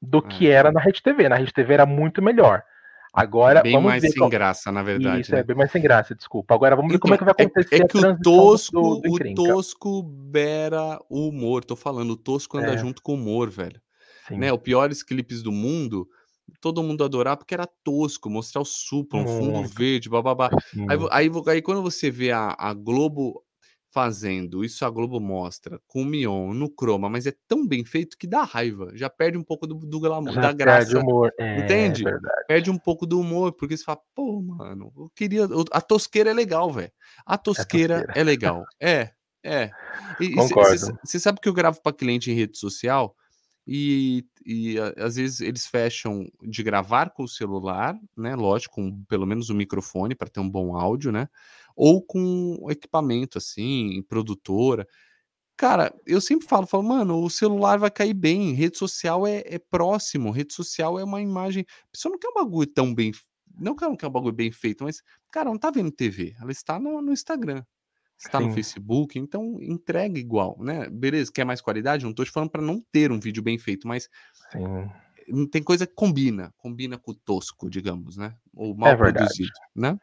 [0.00, 1.28] do que era na Rede TV.
[1.28, 2.62] Na Rede TV era muito melhor.
[3.16, 4.28] Agora, bem vamos mais ver sem qual...
[4.28, 5.22] graça, na verdade.
[5.22, 5.40] Isso, né?
[5.40, 6.54] é bem mais sem graça, desculpa.
[6.54, 9.00] Agora vamos ver então, como é que vai acontecer é, é que o tosco, do,
[9.00, 11.64] do o tosco beira o humor.
[11.64, 12.76] Tô falando, o tosco anda é.
[12.76, 13.80] junto com o humor, velho.
[14.30, 14.52] Né?
[14.52, 16.06] Os piores clipes do mundo,
[16.60, 20.50] todo mundo adorar porque era tosco, mostrar o supla, um fundo verde, bababá.
[20.88, 23.42] Aí, aí, aí, quando você vê a, a Globo
[23.96, 28.18] fazendo, isso a Globo mostra, com o Mion no Chroma, mas é tão bem feito
[28.18, 30.90] que dá raiva, já perde um pouco do, do glamour, da graça.
[30.90, 32.06] Perde humor, é, entende?
[32.06, 35.48] É perde um pouco do humor, porque você fala, pô, mano, eu queria.
[35.72, 36.92] A tosqueira é legal, velho.
[37.24, 38.66] A tosqueira, é, é legal.
[38.78, 39.70] É, é.
[41.02, 43.16] Você sabe que eu gravo para cliente em rede social
[43.66, 48.36] e, e às vezes eles fecham de gravar com o celular, né?
[48.36, 51.30] Lógico, com pelo menos o microfone para ter um bom áudio, né?
[51.76, 54.88] Ou com equipamento assim, produtora.
[55.56, 59.58] Cara, eu sempre falo, falo, mano, o celular vai cair bem, rede social é, é
[59.58, 61.64] próximo, rede social é uma imagem.
[61.84, 63.12] A pessoa não quer um bagulho tão bem.
[63.58, 66.34] Não que ela não quer um bagulho bem feito, mas, cara, não tá vendo TV,
[66.40, 67.62] ela está no, no Instagram,
[68.18, 68.48] está Sim.
[68.48, 70.90] no Facebook, então entrega igual, né?
[70.90, 72.04] Beleza, quer mais qualidade?
[72.04, 74.08] Não tô te falando para não ter um vídeo bem feito, mas.
[74.52, 75.48] Sim.
[75.50, 78.36] Tem coisa que combina, combina com o tosco, digamos, né?
[78.54, 79.98] Ou mal é produzido, né?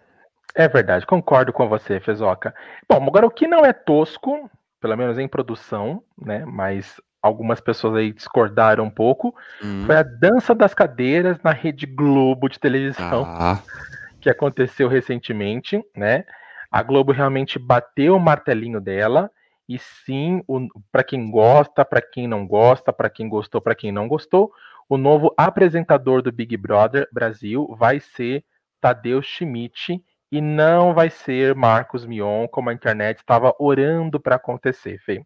[0.55, 2.53] É verdade, concordo com você, Fezoca.
[2.87, 6.45] Bom, agora o que não é tosco, pelo menos em produção, né?
[6.45, 9.83] Mas algumas pessoas aí discordaram um pouco, hum.
[9.85, 13.61] foi a dança das cadeiras na Rede Globo de televisão, ah.
[14.19, 16.25] que aconteceu recentemente, né?
[16.69, 19.31] A Globo realmente bateu o martelinho dela,
[19.67, 20.43] e sim,
[20.91, 24.51] para quem gosta, para quem não gosta, para quem gostou, para quem não gostou,
[24.89, 28.43] o novo apresentador do Big Brother Brasil vai ser
[28.81, 30.03] Tadeu Schmidt,
[30.33, 35.23] e não vai ser Marcos Mion, como a internet estava orando para acontecer, Fê.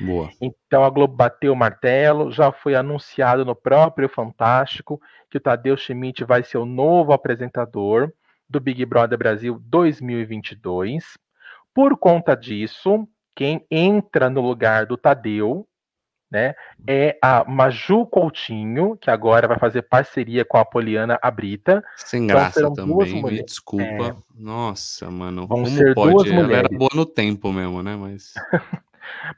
[0.00, 0.28] Boa.
[0.40, 5.76] Então a Globo bateu o martelo, já foi anunciado no próprio Fantástico que o Tadeu
[5.76, 8.12] Schmidt vai ser o novo apresentador
[8.50, 11.04] do Big Brother Brasil 2022.
[11.72, 15.68] Por conta disso, quem entra no lugar do Tadeu
[16.30, 16.54] né?
[16.86, 21.82] É a Maju Coutinho, que agora vai fazer parceria com a Poliana Abrita.
[21.96, 23.84] Sem então, graça também, me desculpa.
[23.84, 24.14] É...
[24.34, 26.30] Nossa, mano, Vão como ser pode?
[26.30, 26.68] Ela mulheres.
[26.70, 27.96] era boa no tempo mesmo, né?
[27.96, 28.34] Mas.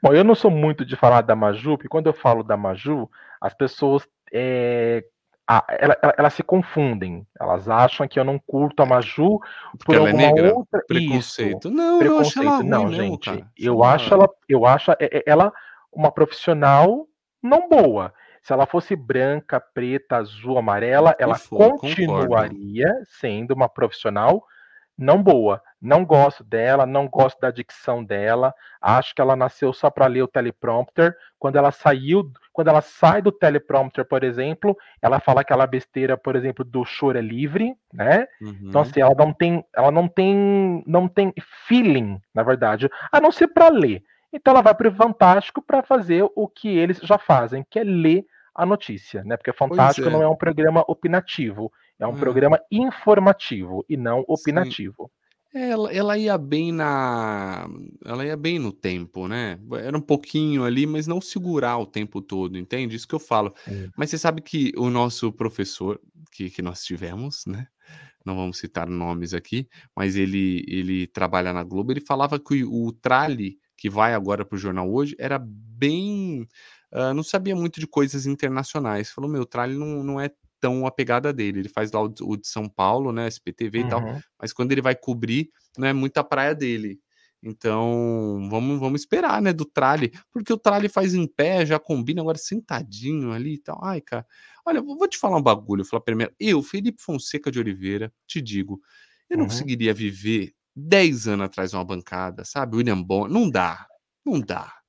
[0.01, 3.09] Bom, eu não sou muito de falar da Maju, porque quando eu falo da Maju,
[3.39, 5.03] as pessoas é,
[5.53, 7.27] ah, ela, ela, elas se confundem.
[7.37, 9.39] Elas acham que eu não curto a Maju
[9.71, 10.53] Porque por ela é negra?
[10.55, 11.67] outra preconceito.
[11.67, 12.07] Isso, não, preconceito.
[12.07, 13.29] eu acho ela ruim não, mesmo, gente.
[13.29, 13.47] Cara.
[13.57, 14.91] Eu acho ela, eu acho
[15.25, 15.53] ela
[15.91, 17.07] uma profissional
[17.41, 18.13] não boa.
[18.41, 23.05] Se ela fosse branca, preta, azul, amarela, ela continuaria concordo.
[23.07, 24.43] sendo uma profissional
[24.97, 25.61] não boa.
[25.81, 28.53] Não gosto dela, não gosto da dicção dela.
[28.79, 31.15] Acho que ela nasceu só para ler o teleprompter.
[31.39, 36.35] Quando ela saiu, quando ela sai do teleprompter, por exemplo, ela fala aquela besteira, por
[36.35, 38.27] exemplo, do choro é livre, né?
[38.39, 38.57] Uhum.
[38.63, 41.33] Então assim, ela não tem, ela não tem, não tem
[41.67, 44.03] feeling, na verdade, a não ser para ler.
[44.33, 47.83] Então ela vai para o Fantástico para fazer o que eles já fazem, que é
[47.83, 49.37] ler a notícia, né?
[49.37, 50.11] Porque Fantástico é.
[50.11, 52.19] não é um programa opinativo, é um é.
[52.19, 55.11] programa informativo e não opinativo.
[55.53, 57.67] É, ela, ela, ia bem na.
[58.05, 59.59] Ela ia bem no tempo, né?
[59.73, 62.95] Era um pouquinho ali, mas não segurar o tempo todo, entende?
[62.95, 63.53] Isso que eu falo.
[63.97, 65.99] Mas você sabe que o nosso professor,
[66.31, 67.67] que, que nós tivemos, né?
[68.25, 71.91] Não vamos citar nomes aqui, mas ele, ele trabalha na Globo.
[71.91, 76.47] Ele falava que o, o Trali que vai agora para o jornal hoje, era bem.
[76.93, 79.09] Uh, não sabia muito de coisas internacionais.
[79.09, 81.61] Falou, meu, Tralli não, não é tão a pegada dele.
[81.61, 83.27] Ele faz lá o, o de São Paulo, né?
[83.27, 83.87] SPTV uhum.
[83.87, 84.21] e tal, uhum.
[84.39, 86.99] mas quando ele vai cobrir, não é muita praia dele.
[87.41, 92.21] Então, vamos, vamos esperar, né, do Trali, porque o Trali faz em pé, já combina
[92.21, 93.83] agora sentadinho ali e tal.
[93.83, 94.27] Ai, cara,
[94.63, 96.31] olha, vou te falar um bagulho, falar primeiro.
[96.39, 98.79] Eu, Felipe Fonseca de Oliveira, te digo,
[99.27, 99.49] eu não uhum.
[99.49, 102.77] conseguiria viver 10 anos atrás uma bancada, sabe?
[102.77, 103.85] William Bonner, não dá,
[104.25, 104.81] não dá.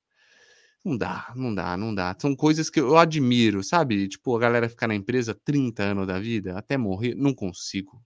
[0.85, 2.13] Não dá, não dá, não dá.
[2.19, 4.07] São coisas que eu admiro, sabe?
[4.09, 8.03] Tipo, a galera ficar na empresa 30 anos da vida, até morrer, não consigo.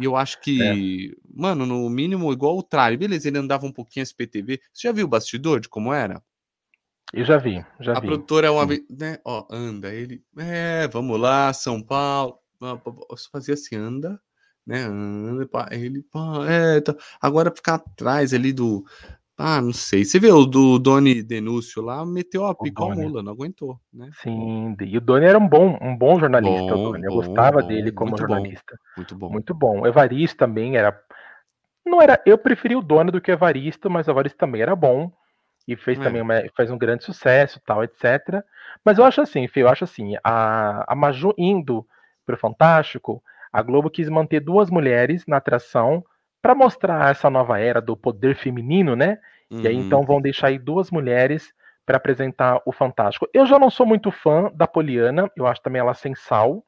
[0.00, 1.16] E eu acho que, é.
[1.34, 4.60] mano, no mínimo, igual o Trali, beleza, ele andava um pouquinho SPTV.
[4.72, 6.22] Você já viu o bastidor de como era?
[7.12, 8.06] Eu já vi, já a vi.
[8.06, 9.18] A produtora é uma vez, né?
[9.22, 12.38] Ó, anda, ele, é, vamos lá, São Paulo.
[13.10, 14.18] Você fazia assim, anda,
[14.66, 14.86] né?
[15.70, 16.94] Ele, pá, é, tá.
[17.20, 18.84] agora ficar atrás ali do,
[19.36, 20.04] ah, não sei.
[20.04, 24.08] Você vê o do Doni Denúncio lá, meteu a pica mula, não aguentou, né?
[24.22, 27.04] Sim, e o Doni era um bom, um bom jornalista, bom, Doni.
[27.04, 28.76] Eu bom, gostava bom, dele como jornalista.
[28.76, 29.30] Bom, muito bom.
[29.30, 29.80] Muito bom.
[29.80, 30.96] O Evaristo também era.
[31.84, 32.22] Não era.
[32.24, 35.10] Eu preferi o Doni do que o Evaristo, mas o Evaristo também era bom.
[35.66, 36.02] E fez é.
[36.02, 38.40] também uma, fez um grande sucesso, tal, etc.
[38.84, 41.84] Mas eu acho assim, Fê, eu acho assim, a, a Maju indo
[42.24, 43.22] pro Fantástico,
[43.54, 46.04] a Globo quis manter duas mulheres na atração
[46.42, 49.16] para mostrar essa nova era do poder feminino, né?
[49.48, 49.60] Uhum.
[49.60, 50.06] E aí então uhum.
[50.06, 51.54] vão deixar aí duas mulheres
[51.86, 53.28] para apresentar o Fantástico.
[53.32, 56.64] Eu já não sou muito fã da Poliana, eu acho também ela sem sal.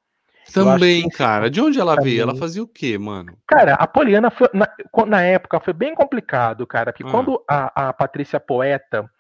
[0.55, 1.51] Também, cara.
[1.51, 2.13] De onde ela também...
[2.13, 2.23] veio?
[2.23, 3.37] Ela fazia o quê, mano?
[3.49, 4.69] Cara, a Poliana foi, na,
[5.07, 7.11] na época foi bem complicado, cara, porque ah.
[7.11, 9.11] quando a, a Patrícia Poeta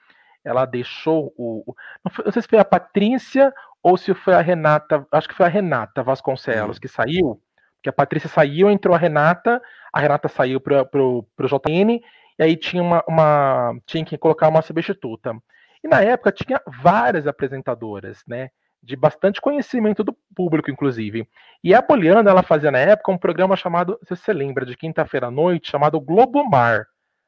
[0.45, 1.75] ela deixou o.
[2.05, 3.53] Não, foi, não, sei se foi a Patrícia
[3.83, 5.05] ou se foi a Renata.
[5.11, 6.81] Acho que foi a Renata Vasconcelos hum.
[6.81, 7.43] que saiu
[7.83, 9.61] que a Patrícia saiu, entrou a Renata,
[9.93, 12.01] a Renata saiu para o JN,
[12.39, 15.35] e aí tinha uma, uma, tinha que colocar uma substituta.
[15.83, 18.51] E na época tinha várias apresentadoras, né?
[18.83, 21.29] De bastante conhecimento do público, inclusive.
[21.63, 25.29] E a Poliana, ela fazia na época um programa chamado, se você lembra, de quinta-feira
[25.29, 26.87] à noite, chamado Globo Mar.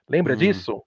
[0.08, 0.82] Lembra hum, disso?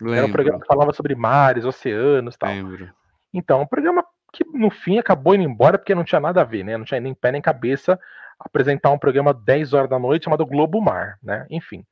[0.00, 0.16] Lembro.
[0.18, 2.50] Era um programa que falava sobre mares, oceanos tal.
[2.50, 2.92] Lembro.
[3.32, 4.04] Então, um programa
[4.36, 6.76] que no fim acabou indo embora porque não tinha nada a ver, né?
[6.76, 7.98] Não tinha nem pé nem cabeça
[8.38, 11.46] apresentar um programa 10 horas da noite chamado Globo Mar, né?
[11.50, 11.84] Enfim.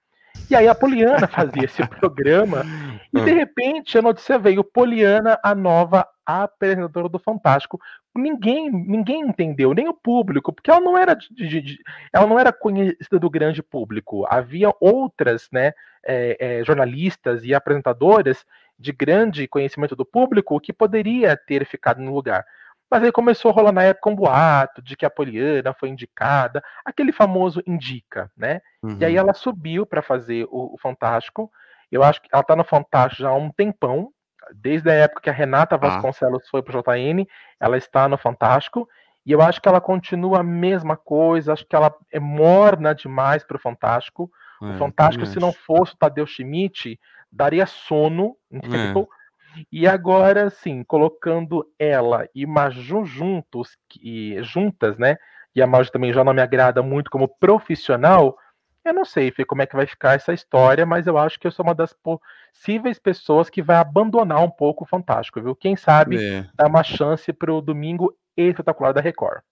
[0.50, 2.64] E aí a Poliana fazia esse programa
[3.12, 3.34] e de hum.
[3.34, 7.80] repente a notícia veio Poliana, a nova apresentadora do Fantástico.
[8.14, 11.78] Ninguém, ninguém entendeu, nem o público, porque ela não era de, de, de,
[12.12, 14.26] ela não era conhecida do grande público.
[14.28, 15.72] Havia outras, né,
[16.04, 18.44] é, é, jornalistas e apresentadoras
[18.78, 22.44] de grande conhecimento do público que poderia ter ficado no lugar.
[22.90, 26.62] Mas aí começou a rolar na época um boato de que a Poliana foi indicada,
[26.84, 28.60] aquele famoso indica, né?
[28.82, 28.98] Uhum.
[29.00, 29.20] E aí uhum.
[29.20, 31.50] ela subiu para fazer o, o, Fantástico.
[31.90, 34.10] Eu acho que ela tá no Fantástico já há um tempão,
[34.54, 35.78] desde a época que a Renata ah.
[35.78, 36.48] Vasconcelos ah.
[36.50, 37.26] foi pro JN,
[37.58, 38.88] ela está no Fantástico.
[39.26, 43.42] E eu acho que ela continua a mesma coisa, acho que ela é morna demais
[43.42, 44.30] pro Fantástico.
[44.62, 47.00] É, o Fantástico, se não fosse o Tadeu Schmidt,
[47.34, 49.08] daria sono, entendeu?
[49.20, 49.24] É.
[49.70, 55.16] E agora, sim, colocando ela e Maju juntos, e, juntas, né?
[55.54, 58.36] E a Maju também já não me agrada muito como profissional.
[58.84, 61.46] Eu não sei, Fê, como é que vai ficar essa história, mas eu acho que
[61.46, 65.54] eu sou uma das possíveis pessoas que vai abandonar um pouco o Fantástico, viu?
[65.54, 66.46] Quem sabe é.
[66.54, 69.42] dar uma chance para o domingo espetacular da Record.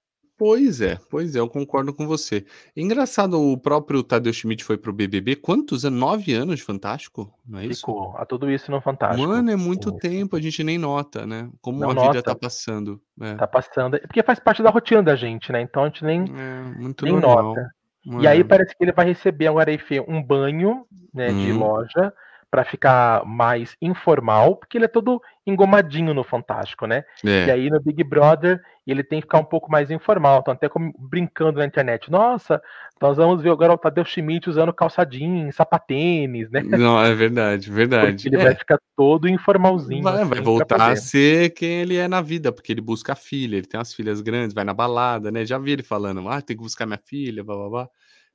[0.45, 2.45] Pois é, pois é, eu concordo com você.
[2.77, 6.01] Engraçado, o próprio Tadeu Schmidt foi pro BBB, quantos anos?
[6.01, 7.83] Nove anos de Fantástico, não é isso?
[7.83, 9.25] Ficou, a tudo isso no Fantástico.
[9.25, 11.49] Mano, é muito tempo, a gente nem nota, né?
[11.61, 12.09] Como não a nota.
[12.09, 13.01] vida tá passando.
[13.21, 13.35] É.
[13.35, 15.63] Tá passando, é porque faz parte da rotina da gente, né?
[15.63, 17.71] Então a gente nem, é, nem nota.
[18.05, 19.71] E aí parece que ele vai receber agora
[20.09, 21.45] um banho né, hum.
[21.45, 22.13] de loja
[22.53, 27.03] para ficar mais informal, porque ele é todo engomadinho no Fantástico, né?
[27.25, 27.47] É.
[27.47, 30.41] E aí no Big Brother ele tem que ficar um pouco mais informal.
[30.41, 32.11] Estão até brincando na internet.
[32.11, 32.61] Nossa,
[33.01, 36.61] nós vamos ver agora o Tadeu Schmidt usando calça jeans, sapatênis, né?
[36.79, 38.17] Não, é verdade, verdade.
[38.17, 38.45] Porque ele é.
[38.45, 40.03] vai ficar todo informalzinho.
[40.03, 43.17] Vai, assim, vai voltar a ser quem ele é na vida, porque ele busca a
[43.17, 45.47] filha, ele tem umas filhas grandes, vai na balada, né?
[45.47, 47.89] Já vi ele falando, ah, tem que buscar minha filha, blá blá blá.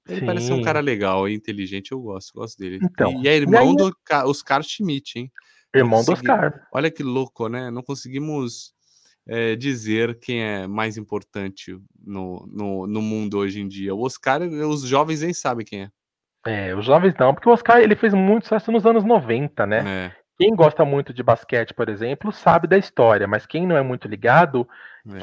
[0.07, 0.25] Ele Sim.
[0.25, 2.79] parece ser um cara legal e inteligente, eu gosto, gosto dele.
[2.81, 3.75] Então, e é irmão aí...
[3.75, 3.91] do
[4.29, 5.31] Oscar Schmidt, hein?
[5.75, 6.67] Irmão do Oscar.
[6.73, 7.69] Olha que louco, né?
[7.69, 8.73] Não conseguimos
[9.27, 13.93] é, dizer quem é mais importante no, no, no, mundo hoje em dia.
[13.93, 15.89] O Oscar, os jovens nem sabem quem é.
[16.45, 19.83] É, os jovens não, porque o Oscar ele fez muito sucesso nos anos 90, né?
[19.85, 20.26] É.
[20.37, 24.07] Quem gosta muito de basquete, por exemplo, sabe da história, mas quem não é muito
[24.07, 24.67] ligado,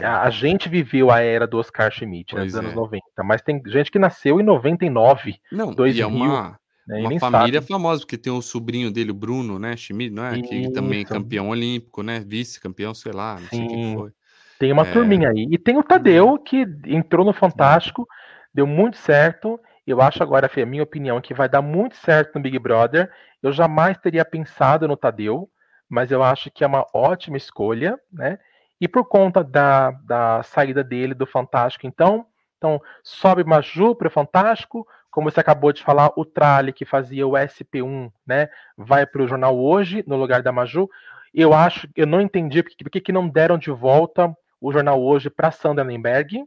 [0.01, 0.05] é.
[0.05, 3.23] a, a, gente viveu a era do Oscar Schmidt, né, nos anos 90, é.
[3.23, 5.97] mas tem gente que nasceu em 99, não, 2000.
[5.97, 7.73] E é uma, né, uma família sabe.
[7.73, 10.41] famosa, porque tem o sobrinho dele, o Bruno, né, Schmidt, não é?
[10.41, 12.25] Que também é campeão olímpico, né?
[12.27, 13.57] Vice-campeão, sei lá, não Sim.
[13.57, 14.11] sei quem foi.
[14.59, 14.93] Tem uma É.
[14.93, 15.47] turminha aí.
[15.51, 18.07] E tem o Tadeu, que entrou no Fantástico,
[18.53, 19.61] deu muito certo.
[19.87, 23.11] Eu acho agora, Fê, a minha opinião, que vai dar muito certo no Big Brother.
[23.45, 25.51] Eu jamais teria pensado no Tadeu,
[25.87, 28.39] mas eu acho que é uma ótima escolha, né?
[28.81, 32.25] E por conta da, da saída dele do Fantástico, então,
[32.57, 37.27] então sobe Maju para o Fantástico, como você acabou de falar, o Trali, que fazia
[37.27, 40.89] o SP1, né, vai para o jornal hoje, no lugar da Maju.
[41.35, 45.29] Eu acho, eu não entendi porque, porque que não deram de volta o jornal hoje
[45.29, 46.43] para Sandra Nemberg,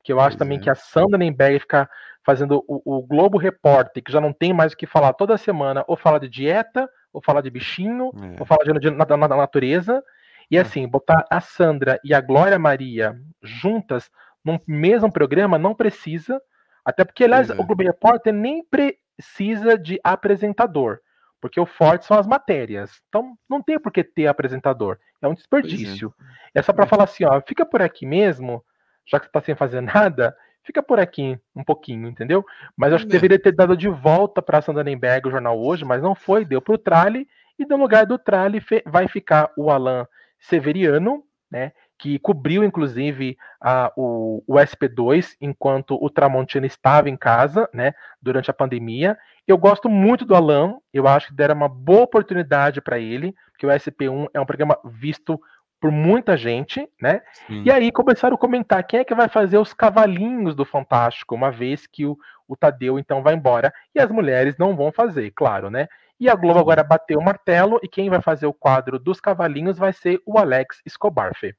[0.00, 0.60] porque eu acho Pois também é.
[0.62, 1.88] que a Sandra Nemberg fica
[2.24, 5.84] fazendo o, o Globo Repórter, que já não tem mais o que falar toda semana,
[5.86, 8.40] ou fala de dieta, ou fala de bichinho, É.
[8.40, 10.02] ou fala de, na, na- na natureza.
[10.50, 10.60] E É.
[10.60, 14.10] assim, botar a Sandra e a Glória Maria juntas
[14.44, 16.40] num mesmo programa não precisa,
[16.84, 17.52] até porque, aliás, é.
[17.54, 20.98] o Globo Repórter nem precisa de apresentador,
[21.40, 23.00] porque o forte são as matérias.
[23.08, 24.98] Então, não tem por que ter apresentador.
[25.22, 26.14] É um desperdício.
[26.54, 26.88] É só para É.
[26.88, 28.64] falar assim, ó, fica por aqui mesmo,
[29.10, 32.44] já que você tá sem fazer nada, fica por aqui um pouquinho, entendeu?
[32.76, 33.16] Mas eu acho que É.
[33.18, 36.60] deveria ter dado de volta para Sandra Nemberg o jornal hoje, mas não foi, deu
[36.62, 37.26] pro Trali,
[37.58, 40.06] e no lugar do Trali vai ficar o Alan
[40.38, 41.72] Severiano, né?
[41.98, 47.92] Que cobriu, inclusive, a, o, o SP2 enquanto o Tramontina estava em casa, né?
[48.22, 49.18] Durante a pandemia.
[49.46, 53.66] Eu gosto muito do Alan, eu acho que deram uma boa oportunidade para ele, porque
[53.66, 55.38] o SP1 é um programa visto
[55.80, 57.22] por muita gente, né?
[57.46, 57.62] Sim.
[57.64, 61.50] E aí começaram a comentar quem é que vai fazer os cavalinhos do Fantástico, uma
[61.50, 63.72] vez que o, o Tadeu então vai embora.
[63.94, 65.88] E as mulheres não vão fazer, claro, né?
[66.18, 69.78] E a Globo agora bateu o martelo e quem vai fazer o quadro dos cavalinhos
[69.78, 71.54] vai ser o Alex Escobar, Fê.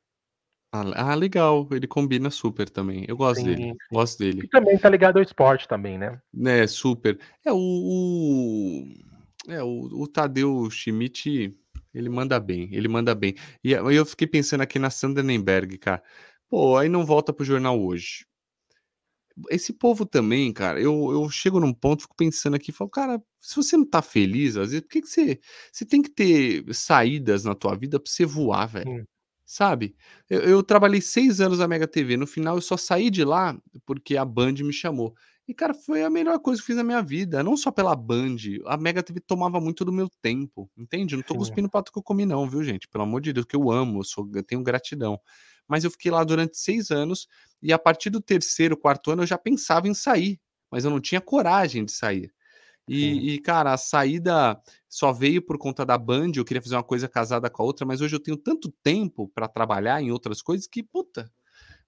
[0.74, 1.67] Ah, ah, legal.
[1.72, 3.03] Ele combina super também.
[3.07, 3.63] Eu gosto Sim, dele.
[3.63, 3.76] sim.
[3.91, 4.47] Gosto E dele.
[4.49, 6.17] também tá ligado ao esporte também, né?
[6.45, 7.19] É, super.
[7.45, 8.88] É, o, o-
[9.49, 11.53] é, o, o Tadeu Schmidt,
[11.93, 13.35] ele manda bem, ele manda bem.
[13.63, 16.01] E eu fiquei pensando aqui na Sandra Nemberg, cara.
[16.49, 18.25] Pô, aí não volta pro jornal hoje.
[19.49, 23.55] Esse povo também, cara, eu, eu chego num ponto, fico pensando aqui, falo, cara, se
[23.55, 25.39] você não tá feliz, às vezes, por que, que você.
[25.71, 28.99] Você tem que ter saídas na tua vida pra você voar, velho.
[28.99, 29.05] Sim.
[29.45, 29.95] Sabe?
[30.29, 32.15] Eu, eu trabalhei seis anos na Mega TV.
[32.15, 35.13] No final, eu só saí de lá porque a Band me chamou.
[35.51, 37.43] E, cara, foi a melhor coisa que eu fiz na minha vida.
[37.43, 38.37] Não só pela Band.
[38.67, 40.71] A Mega TV tomava muito do meu tempo.
[40.77, 41.13] Entende?
[41.13, 41.39] Não tô Sim.
[41.39, 42.87] cuspindo o pato que eu comi, não, viu, gente?
[42.87, 45.19] Pelo amor de Deus, que eu amo, eu, sou, eu tenho gratidão.
[45.67, 47.27] Mas eu fiquei lá durante seis anos.
[47.61, 50.39] E a partir do terceiro, quarto ano, eu já pensava em sair.
[50.71, 52.33] Mas eu não tinha coragem de sair.
[52.87, 56.31] E, e, cara, a saída só veio por conta da Band.
[56.33, 59.29] Eu queria fazer uma coisa casada com a outra, mas hoje eu tenho tanto tempo
[59.35, 61.29] para trabalhar em outras coisas que, puta,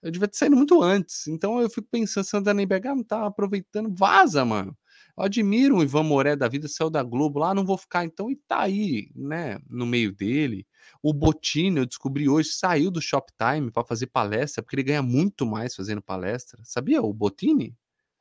[0.03, 1.27] eu devia ter saído muito antes.
[1.27, 4.77] Então eu fico pensando, Sandra Nemberg ah, não tá aproveitando, vaza, mano.
[5.17, 8.31] Eu admiro o Ivan Moré da vida, saiu da Globo lá, não vou ficar então,
[8.31, 10.65] e tá aí, né, no meio dele.
[11.01, 15.45] O Botini, eu descobri hoje, saiu do Shoptime para fazer palestra, porque ele ganha muito
[15.45, 16.59] mais fazendo palestra.
[16.63, 17.75] Sabia o Botini?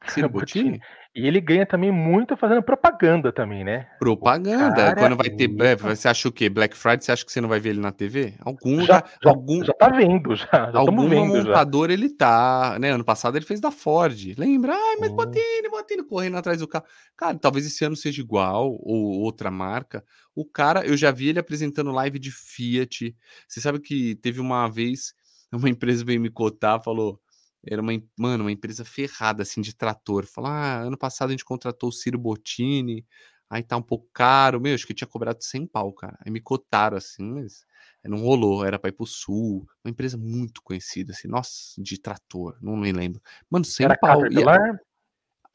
[0.08, 0.70] Ciro Botini.
[0.72, 0.80] Botini?
[1.14, 3.86] E ele ganha também muito fazendo propaganda também, né?
[3.98, 4.94] Propaganda.
[4.94, 5.50] Quando vai ter.
[5.60, 6.48] é, você acha o quê?
[6.48, 8.34] Black Friday, você acha que você não vai ver ele na TV?
[8.40, 10.46] Algum Já, já, já, algum, já tá vendo, já.
[10.50, 11.44] Já alguma vendo já.
[11.44, 12.92] montadora ele tá, né?
[12.92, 14.34] Ano passado ele fez da Ford.
[14.38, 14.72] Lembra?
[14.72, 15.16] Ai, mas Sim.
[15.16, 16.86] Botini, Botini correndo atrás do carro.
[17.14, 20.02] Cara, talvez esse ano seja igual ou outra marca.
[20.34, 23.14] O cara, eu já vi ele apresentando live de Fiat.
[23.46, 25.14] Você sabe que teve uma vez
[25.56, 27.20] uma empresa veio me cotar, falou,
[27.66, 30.26] era uma, mano, uma empresa ferrada assim de trator.
[30.26, 33.06] Falou: "Ah, ano passado a gente contratou o Ciro Bottini,
[33.50, 34.60] aí tá um pouco caro".
[34.60, 36.18] Meu, acho que tinha cobrado 100 pau, cara.
[36.24, 37.64] Aí me cotaram assim, mas
[38.04, 42.56] não rolou, era pra ir pro sul, uma empresa muito conhecida assim, nossa, de trator,
[42.62, 43.20] não me lembro.
[43.50, 44.20] Mano, 100 Era pau.
[44.20, 44.80] Caterpillar?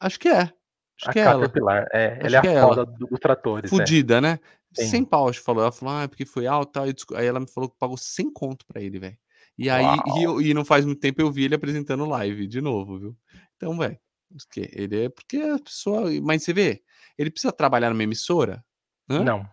[0.00, 0.42] acho que é.
[1.00, 1.44] Acho A que é ela.
[1.92, 2.14] É.
[2.26, 2.68] Acho Ela é é a ela.
[2.68, 3.76] foda do- dos tratores, é.
[3.76, 4.38] Fudida, né?
[4.74, 4.86] Sim.
[4.86, 5.62] 100 pau, acho que falou.
[5.62, 6.84] Ela falou, ah, é porque foi alto, tal.
[7.16, 9.18] Aí ela me falou que pagou 100 conto pra ele, velho.
[9.58, 9.84] E aí,
[10.16, 13.16] e, eu- e não faz muito tempo eu vi ele apresentando live de novo, viu?
[13.56, 13.98] Então, velho,
[14.72, 16.08] ele é porque a pessoa.
[16.22, 16.80] Mas você vê,
[17.18, 18.64] ele precisa trabalhar numa emissora?
[19.10, 19.24] Hã?
[19.24, 19.44] Não.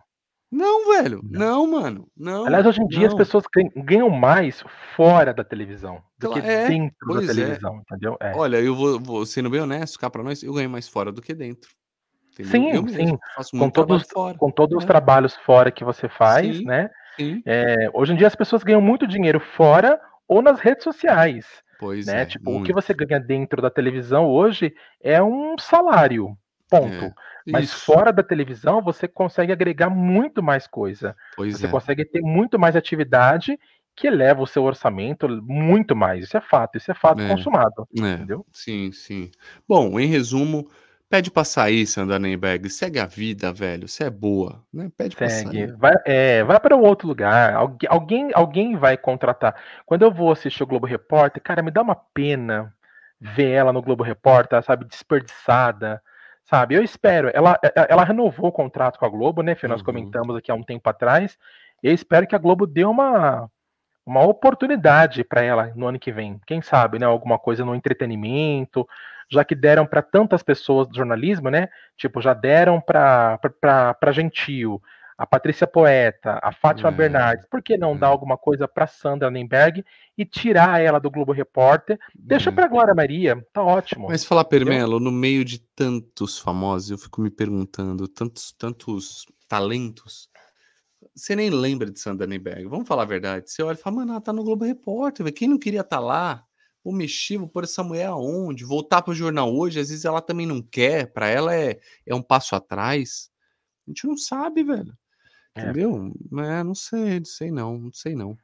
[0.48, 1.20] Não, velho.
[1.24, 1.40] Não.
[1.40, 2.08] Não, mano.
[2.16, 2.46] Não.
[2.46, 3.18] Aliás, hoje em dia as não.
[3.18, 3.44] pessoas
[3.76, 4.62] ganham- mais
[4.94, 7.26] fora da televisão do que é, dentro da é.
[7.26, 8.16] televisão, entendeu?
[8.20, 8.32] É.
[8.36, 11.20] Olha, eu vou, vou sendo bem honesto, cá pra nós, eu ganho mais fora do
[11.20, 11.68] que dentro.
[12.32, 12.52] Entendeu?
[12.52, 13.18] Sim, eu mesmo sim.
[13.34, 14.04] faço Com todos,
[14.38, 14.86] com todos os É.
[14.86, 16.64] trabalhos fora que você faz, Sim.
[16.64, 16.88] né?
[17.44, 21.46] É, hoje em dia as pessoas ganham muito dinheiro fora ou nas redes sociais,
[21.78, 22.22] Pois né?
[22.22, 22.26] é.
[22.26, 26.36] Tipo, o que você ganha dentro da televisão hoje é um salário,
[26.70, 27.04] ponto.
[27.04, 27.12] É,
[27.46, 27.84] Mas isso.
[27.84, 31.14] fora da televisão você consegue agregar muito mais coisa.
[31.36, 31.70] Pois Você é.
[31.70, 33.58] consegue ter muito mais atividade
[33.94, 36.24] que eleva o seu orçamento muito mais.
[36.24, 37.28] Isso é fato, isso é fato É.
[37.28, 38.44] consumado, É, entendeu?
[38.52, 39.30] sim, sim.
[39.66, 40.68] Bom, em resumo,
[41.08, 42.68] Pede pra sair, Sandra Nemberg.
[42.68, 43.86] Segue a vida, velho.
[43.86, 44.90] Você é boa, né?
[44.96, 45.50] Pede pra Segue.
[45.50, 45.76] sair.
[45.76, 47.54] Vai, é, vai para um outro lugar.
[47.54, 49.54] Algu- Alguém, alguém vai contratar.
[49.84, 52.74] Quando eu vou assistir o Globo Repórter, cara, me dá uma pena
[53.20, 56.02] ver ela no Globo Repórter, sabe, desperdiçada.
[56.44, 57.30] Sabe, eu espero.
[57.32, 59.54] Ela, e- ela renovou o contrato com a Globo, né?
[59.54, 59.68] Fê?
[59.68, 59.86] Nós Uhum.
[59.86, 61.38] comentamos aqui há um tempo atrás.
[61.82, 63.48] Eu espero que a Globo dê uma,
[64.04, 66.40] uma oportunidade para ela no ano que vem.
[66.46, 67.06] Quem sabe, né?
[67.06, 68.86] Alguma coisa no entretenimento,
[69.30, 71.68] já que deram para tantas pessoas do jornalismo, né?
[71.96, 74.80] Tipo, já deram para para Gentil,
[75.18, 77.46] a Patrícia Poeta, a Fátima É, Bernardes.
[77.50, 77.98] Por que não é.
[77.98, 79.84] dar alguma coisa para Sandra Nemberg
[80.16, 81.98] e tirar ela do Globo Repórter?
[82.14, 82.52] Deixa É.
[82.52, 84.08] para Glória Maria, tá ótimo.
[84.08, 90.28] Mas falar, Permelo, no meio de tantos famosos, eu fico me perguntando, tantos, tantos talentos,
[91.14, 92.66] você nem lembra de Sandra Nemberg.
[92.66, 93.50] Vamos falar a verdade.
[93.50, 95.32] Você olha e fala, mano, ela tá no Globo Repórter.
[95.32, 96.44] Quem não queria estar lá?
[96.92, 98.64] Mexer, vou pôr essa mulher aonde?
[98.64, 101.12] Voltar pro jornal hoje, às vezes ela também não quer.
[101.12, 103.30] Pra ela é, é um passo atrás.
[103.86, 104.92] A gente não sabe, velho.
[105.54, 105.62] É.
[105.62, 106.12] Entendeu?
[106.38, 108.36] É, não sei, não sei não, não sei não.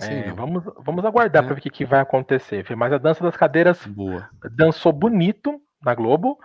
[0.00, 0.36] Sei É, não.
[0.36, 1.46] vamos, vamos aguardar É.
[1.46, 2.64] para ver o que, que vai acontecer.
[2.76, 4.28] Mas a dança das cadeiras Boa.
[4.52, 6.38] dançou bonito na Globo.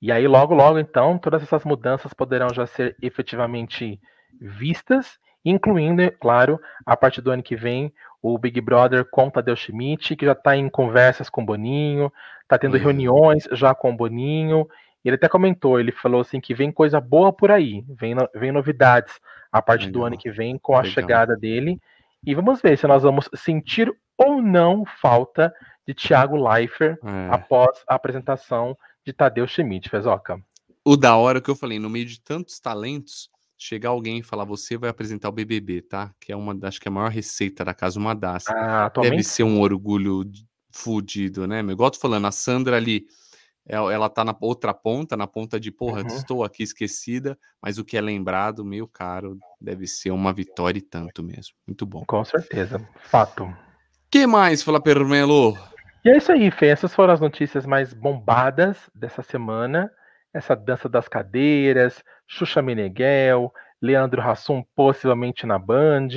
[0.00, 4.00] E aí, logo, logo, então, todas essas mudanças poderão já ser efetivamente
[4.40, 7.92] vistas, incluindo, é claro, a partir do ano que vem,
[8.22, 12.12] o Big Brother com Tadeu Schmidt, que já está em conversas com o Boninho,
[12.42, 12.80] está tendo Uhum.
[12.82, 14.68] reuniões já com o Boninho.
[15.04, 18.52] Ele até comentou, ele falou assim que vem coisa boa por aí, vem, no- vem
[18.52, 19.12] novidades
[19.50, 20.06] a partir do Legal.
[20.06, 20.92] ano que vem com a Legal.
[20.92, 21.80] chegada dele.
[22.24, 25.52] E vamos ver se nós vamos sentir ou não falta
[25.84, 27.34] de Thiago Leifert É.
[27.34, 30.38] após a apresentação de Tadeu Schmidt, Fezoca.
[30.84, 33.28] O da hora que eu falei, no meio de tantos talentos,
[33.62, 36.12] chegar alguém e falar, você vai apresentar o BBB, tá?
[36.20, 38.48] Que é uma, acho que é a maior receita da casa, uma das.
[38.48, 40.24] Ah, Deve ser um orgulho
[40.70, 41.62] fudido, né?
[41.62, 41.74] meu?
[41.74, 43.06] Igual tô falando, a Sandra ali,
[43.64, 46.06] ela, ela tá na outra ponta, na ponta de, porra, Uhum.
[46.08, 50.82] estou aqui esquecida, mas o que é lembrado, meio caro, deve ser uma vitória e
[50.82, 51.54] tanto mesmo.
[51.66, 52.04] Muito bom.
[52.06, 53.54] com certeza, fato.
[54.10, 55.56] que mais, Fala Permelo?
[56.04, 56.66] E é isso aí, Fê.
[56.66, 59.88] Essas foram as notícias mais bombadas dessa semana.
[60.32, 66.08] Essa dança das cadeiras, Xuxa Meneghel, Leandro Hassum possivelmente na Band.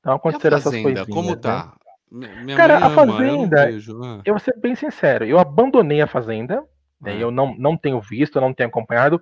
[0.00, 1.08] Então aconteceram essas Fazenda, coisinhas.
[1.14, 1.36] como né?
[1.36, 1.74] tá?
[2.10, 3.68] Minha Cara, a ama, eu não Fazenda-
[4.04, 4.20] ah.
[4.24, 6.62] Eu vou ser bem sincero, eu abandonei a Fazenda,
[7.00, 7.22] né, É.
[7.22, 9.20] eu não, não tenho visto, não tenho acompanhado,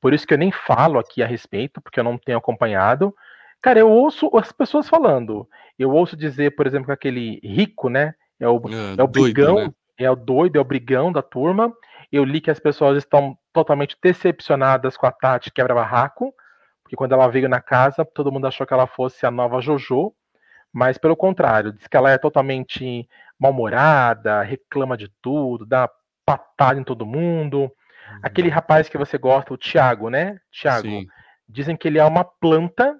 [0.00, 3.14] por isso que eu nem falo aqui a respeito, porque eu não tenho acompanhado.
[3.60, 5.48] Cara, eu ouço as pessoas falando.
[5.78, 8.14] Eu ouço dizer, por exemplo, que aquele rico, né?
[8.38, 9.70] É o, Ah, é o doido, brigão, né?
[9.98, 11.72] é o doido, é o brigão da turma.
[12.14, 16.32] Eu li que as pessoas estão totalmente decepcionadas com a Tati quebra-barraco,
[16.82, 20.14] porque quando ela veio na casa, todo mundo achou que ela fosse a nova JoJo,
[20.72, 25.90] mas pelo contrário, diz que ela é totalmente mal-humorada, reclama de tudo, dá
[26.24, 27.68] patada em todo mundo.
[28.22, 30.38] Aquele rapaz que você gosta, o Thiago, né?
[30.52, 31.06] Thiago, Sim.
[31.48, 32.96] dizem que ele é uma planta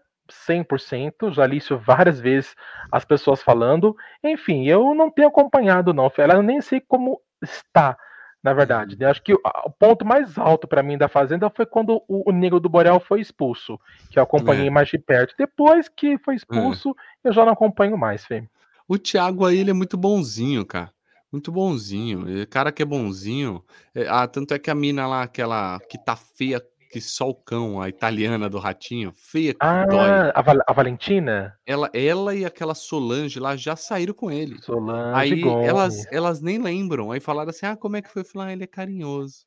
[0.49, 2.55] 100%, já li isso várias vezes
[2.91, 3.95] as pessoas falando.
[4.25, 7.97] Enfim, eu não tenho acompanhado não, Fela, eu nem sei como está,
[8.45, 8.97] na verdade.
[8.99, 9.07] né?
[9.07, 9.41] Acho que o,
[9.79, 13.23] ponto mais alto para mim da Fazenda foi quando o, o Nego do Borel foi
[13.23, 13.81] expulso,
[14.11, 14.71] que eu acompanhei É.
[14.71, 15.35] mais de perto.
[15.39, 18.47] Depois que foi expulso, eu já não acompanho mais, Fê.
[18.87, 20.93] O Thiago aí, ele é muito bonzinho, cara.
[21.33, 22.29] Muito bonzinho.
[22.29, 23.65] Ele, cara que é bonzinho.
[23.95, 26.63] É, ah, tanto é que a mina lá, aquela que tá feia
[26.95, 29.59] que só o cão, a italiana do ratinho, feia que
[29.91, 30.09] dói.
[30.09, 31.59] Ah, a, Val- a Valentina?
[31.67, 34.63] Ela, ela e aquela Solange lá já saíram com ele.
[34.63, 35.69] Solange Aí Gomes.
[35.69, 37.11] elas, elas nem lembram.
[37.11, 38.23] Aí falaram assim: ah, como é que foi?
[38.23, 39.39] Eu falei, ah, ele é carinhoso.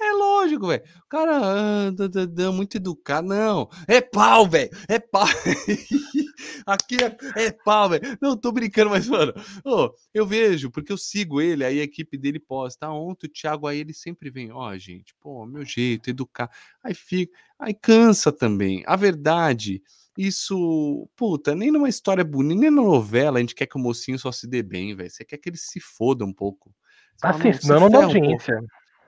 [0.00, 0.82] É lógico, velho.
[1.04, 3.28] O cara ah, dã, muito educado.
[3.28, 4.70] Não, é pau, velho.
[4.88, 5.26] É pau.
[6.66, 8.18] Aqui é, é pau, velho.
[8.20, 9.32] Não, tô brincando, mas, mano,
[9.64, 12.86] ô, eu vejo, porque eu sigo ele, aí a equipe dele posta.
[12.86, 16.50] Ah, ontem o Thiago aí ele sempre vem, ó, gente, pô, meu jeito, educar.
[16.82, 18.82] Aí fica, aí cansa também.
[18.86, 19.82] A verdade,
[20.16, 24.18] isso, puta, nem numa história bonita, nem na novela a gente quer que o mocinho
[24.18, 25.10] só se dê bem, velho.
[25.10, 26.74] Você quer que ele se foda um pouco.
[27.16, 28.62] Você Assim, "Não, se dá ferra um pouco." audiência.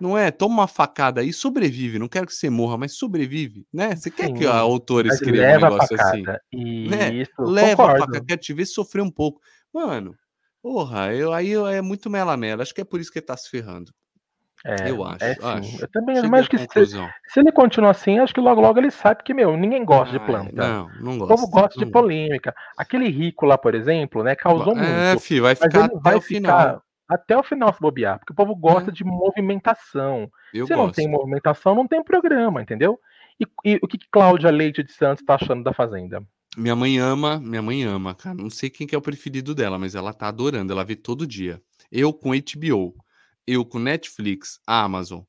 [0.04, 0.30] Não é?
[0.30, 1.98] Toma uma facada aí, sobrevive.
[1.98, 3.96] Não quero que você morra, mas sobrevive, né?
[3.96, 6.22] Você quer que Sim, a autora escreva um a negócio assim?
[6.22, 6.42] facada.
[6.52, 7.14] Né?
[7.14, 8.04] Isso, Leva a concordo.
[8.12, 9.40] faca, quero te ver sofrer um pouco.
[9.72, 10.14] Mano,
[10.62, 12.62] porra, eu, aí eu- é muito mela-mela.
[12.62, 13.92] Acho que é por isso que ele tá se ferrando.
[14.62, 15.80] É, eu acho, é acho.
[15.82, 16.66] Eu também Cheguei à que se,
[17.28, 20.18] se ele continuar assim, acho que logo logo ele sabe que, meu, ninguém gosta de
[20.20, 20.52] Ai, planta.
[20.54, 21.28] Não, não o gosto.
[21.40, 22.54] povo gosta de não polêmica.
[22.76, 25.22] Aquele rico lá, por exemplo, né, causou É, muito.
[25.22, 26.58] filho, vai ficar até vai o final.
[26.58, 28.92] ficar até o final se bobear, porque o povo gosta É.
[28.92, 30.30] de movimentação.
[30.52, 30.96] Eu se não gosto.
[30.96, 32.98] tem movimentação, não tem programa, entendeu?
[33.40, 36.22] E, e o que, que Cláudia Leite de Santos tá achando da Fazenda?
[36.56, 38.36] Minha mãe ama, minha mãe ama, cara.
[38.36, 40.72] Não sei quem que é o preferido dela, mas ela tá adorando.
[40.72, 41.60] Ela vê todo dia.
[41.90, 42.94] Eu com HBO,
[43.46, 45.22] eu com Netflix, Amazon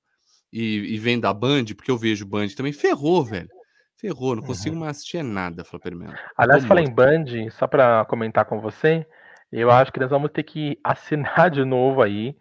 [0.54, 3.50] e, e vem da Band, porque eu vejo Band também, ferrou, velho.
[3.98, 4.82] Ferrou, não consigo Uhum.
[4.82, 6.14] mais assistir nada, Flapper Melo.
[6.38, 6.94] Aliás, falei em.
[6.94, 9.06] Band, só pra comentar com você,
[9.52, 12.36] eu acho que nós vamos ter que assinar de novo aí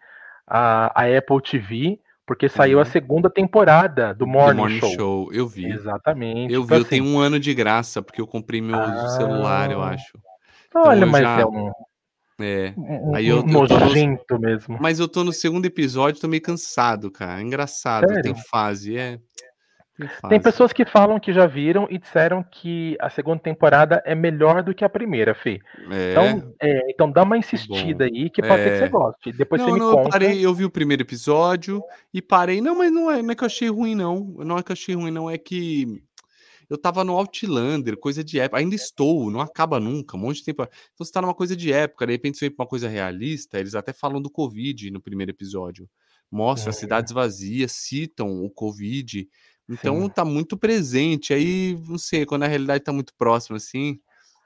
[0.47, 2.85] a, a Apple TV, porque saiu a Uhum.
[2.89, 5.31] segunda temporada do The Morning, Show.
[5.33, 5.65] eu vi.
[5.71, 6.53] Exatamente.
[6.53, 8.77] Eu vi, Então, eu tenho assim, um ano de graça, porque eu comprei meu
[9.09, 9.91] celular, eu Ah.
[9.91, 10.17] acho.
[10.75, 11.71] olha, eu mas já- é um,
[12.41, 12.73] É.
[12.77, 14.77] um, Aí eu- um eu nojento mesmo.
[14.81, 17.41] Mas eu tô no segundo episódio, tô meio cansado, cara.
[17.41, 18.21] Engraçado, Sério?
[18.23, 19.19] tem fase, é.
[20.27, 24.61] Tem pessoas que falam que já viram e disseram que a segunda temporada é melhor
[24.61, 25.59] do que a primeira, Fê.
[25.89, 26.11] É.
[26.11, 28.79] Então, é, então dá uma insistida aí, que pode ser que É.
[28.79, 29.31] você goste.
[29.31, 30.09] Depois não, você me não, eu conta.
[30.09, 31.81] parei, eu vi o primeiro episódio
[32.13, 32.59] e parei.
[32.59, 34.19] Não, mas não é, não é que eu achei ruim, não.
[34.39, 35.29] Não é que eu achei ruim, não.
[35.29, 36.03] É que
[36.69, 38.59] eu tava no Outlander, coisa de época.
[38.59, 40.63] Ainda estou, não acaba nunca, um monte de tempo.
[40.63, 43.59] Então você tá numa coisa de época, de repente você vem pra uma coisa realista,
[43.59, 45.87] eles até falam do Covid no primeiro episódio.
[46.31, 46.79] Mostra as Hum.
[46.81, 49.29] cidades vazias, citam o Covid.
[49.67, 50.09] Então Sim.
[50.09, 51.33] tá muito presente.
[51.33, 53.99] Aí, não sei, quando a realidade tá muito próxima, assim,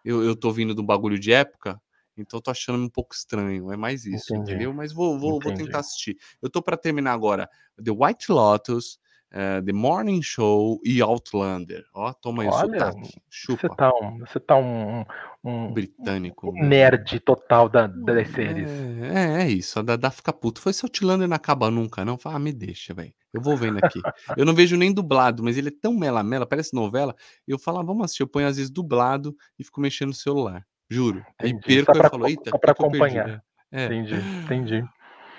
[0.03, 1.81] eu, eu tô vindo de um bagulho de época,
[2.17, 3.71] então tô achando um pouco estranho.
[3.71, 4.51] É mais isso, Entendi.
[4.51, 4.73] entendeu?
[4.73, 6.17] Mas vou, vou, vou tentar assistir.
[6.41, 7.49] Eu tô pra terminar agora
[7.83, 8.99] The White Lotus,
[9.31, 11.85] eh, The Morning Show e Outlander.
[11.93, 13.21] Ó, toma aí o Olha, sotaque.
[13.55, 13.75] Você Chupa.
[13.75, 15.05] tá um, você tá um,
[15.43, 16.49] um Britânico.
[16.49, 16.67] um né?
[16.67, 18.69] nerd total da, das séries.
[18.69, 19.79] É, é, é isso.
[19.79, 20.61] A Dada fica puto.
[20.61, 22.17] Foi se Outlander não acaba nunca, não?
[22.17, 23.13] Fala, ah, me deixa, velho.
[23.33, 24.01] Eu vou vendo aqui.
[24.37, 27.15] Eu não vejo nem dublado, mas ele é tão mela-mela, parece novela.
[27.47, 28.23] Eu falo, ah, vamos assistir.
[28.23, 30.65] Eu ponho às vezes dublado e fico mexendo no celular.
[30.89, 31.23] Juro.
[31.39, 31.83] Aí Entendi.
[31.85, 33.29] perco Só e falo, eita, só o pra acompanhar.
[33.29, 33.83] É.
[33.83, 33.85] É.
[33.85, 34.83] Entendi, entendi.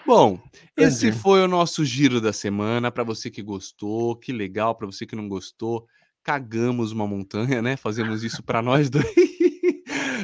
[0.07, 0.40] Bom,
[0.76, 1.22] esse Entendi.
[1.22, 2.90] foi o nosso giro da semana.
[2.90, 4.74] Para você que gostou, que legal.
[4.74, 5.86] Para você que não gostou,
[6.22, 7.76] cagamos uma montanha, né?
[7.76, 9.05] Fazemos isso para nós dois.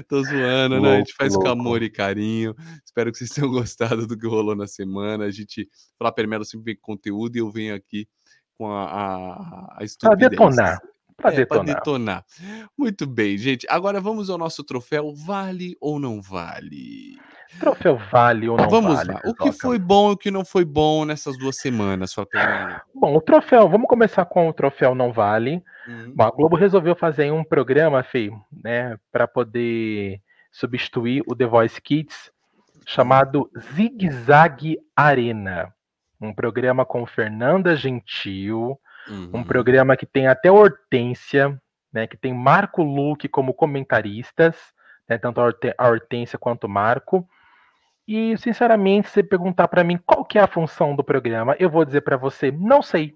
[0.08, 0.94] Tô zoando, né?
[0.94, 1.60] A gente Louco, faz com louco.
[1.60, 2.54] amor e carinho.
[2.84, 5.24] Espero que vocês tenham gostado do que rolou na semana.
[5.24, 5.68] A gente,
[5.98, 8.08] falar Permelo sempre vem com conteúdo e eu venho aqui
[8.58, 9.32] com a, a,
[9.72, 10.30] a Pra estupidez.
[10.30, 10.78] detonar.
[11.16, 11.74] Pra É, pra detonar.
[11.76, 12.24] detonar.
[12.76, 13.66] Muito bem, gente.
[13.70, 17.16] Agora vamos ao nosso troféu Vale ou não vale?
[17.58, 19.12] Troféu vale ou não vamos vale?
[19.12, 19.20] lá.
[19.24, 22.80] O que foi bom e o que não foi bom nessas duas semanas, sua Permelo?
[22.94, 25.62] Bom, o troféu, vamos começar com o troféu não vale.
[25.88, 28.30] Hum, Bom, a Globo resolveu fazer um programa, Fê,
[28.62, 32.30] né, para poder substituir o The Voice Kids,
[32.86, 35.72] chamado Zig Zag Arena.
[36.20, 38.78] Um programa com Fernanda Gentil,
[39.08, 39.44] um uhum.
[39.44, 41.60] programa que tem até Hortência,
[41.92, 44.56] né, que tem Marco Luque como comentaristas,
[45.08, 47.28] né, tanto a Hortência quanto o Marco.
[48.06, 51.68] E, sinceramente, se você perguntar para mim qual que é a função do programa, eu
[51.68, 53.14] vou dizer para você, não sei.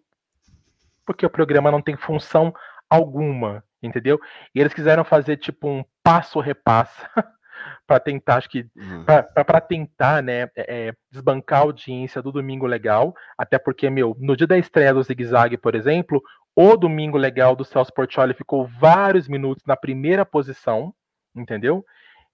[1.07, 2.53] Porque o programa não tem função
[2.89, 4.21] alguma, entendeu?
[4.53, 7.09] E eles quiseram fazer tipo um passo-repassa
[7.87, 9.05] para tentar, acho que Uhum.
[9.05, 14.37] para tentar, né, é, é, desbancar a audiência do Domingo Legal, até porque, meu, no
[14.37, 16.21] dia da estreia do Zig Zag, por exemplo,
[16.57, 20.93] o Domingo Legal do Celso Portioli ficou vários minutos na primeira posição,
[21.35, 21.85] entendeu?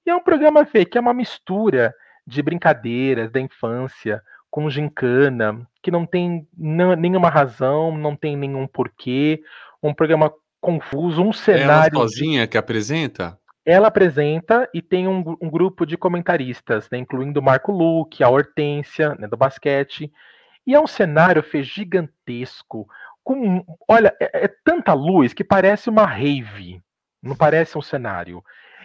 [0.07, 1.95] E é um programa, que é uma mistura
[2.27, 9.43] de brincadeiras da infância com gincana, que não tem nenhuma razão, não tem nenhum porquê,
[9.83, 13.39] um programa confuso, um Ela cenário de sozinha que apresenta?
[13.67, 18.29] ela apresenta e tem um, um grupo de comentaristas, né, incluindo o Marco Luque, a
[18.29, 20.11] Hortência, né, do basquete.
[20.65, 22.89] E é um cenário Fê, gigantesco.
[23.25, 26.81] Com, olha, é, é tanta luz que parece uma rave.
[27.21, 28.41] Não parece um cenário.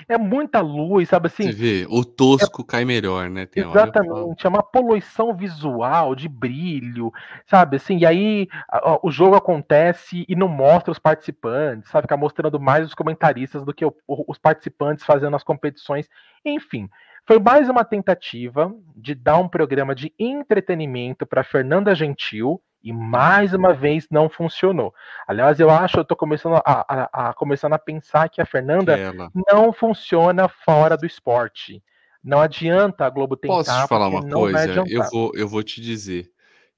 [0.08, 1.52] É muita luz, sabe Você assim?
[1.52, 3.46] vê, o tosco cai melhor, né?
[3.46, 3.64] Tem.
[3.64, 7.12] Exatamente, é uma poluição visual, de brilho,
[7.46, 7.78] sabe?
[7.78, 12.04] Assim, e aí a- o jogo acontece e não mostra os participantes, sabe?
[12.04, 16.08] Fica mostrando mais os comentaristas do que o- os participantes fazendo as competições.
[16.46, 16.90] Enfim,
[17.26, 23.54] foi mais uma tentativa de dar um programa de entretenimento para Fernanda Gentil e mais
[23.54, 24.94] uma vez não funcionou.
[25.28, 28.98] Aliás, eu acho, eu tô começando a, a- a- começando a pensar que a Fernanda
[28.98, 29.30] Ela.
[29.48, 31.84] não funciona fora do esporte.
[32.24, 33.56] Não adianta a Globo tentar.
[33.56, 34.84] Posso te falar uma coisa?
[34.88, 36.30] Eu vou, eu vou te dizer.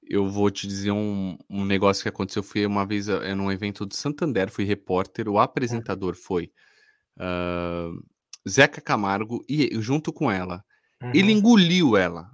[0.06, 2.42] Eu vou te dizer um, um negócio que aconteceu.
[2.42, 5.30] Eu fui uma vez eh, num evento do Santander, fui repórter.
[5.30, 6.52] O apresentador foi
[7.20, 7.90] ah,
[8.48, 10.64] Zeca Camargo e junto com ela.
[11.14, 11.40] Ele Uhum.
[11.40, 12.28] engoliu ela.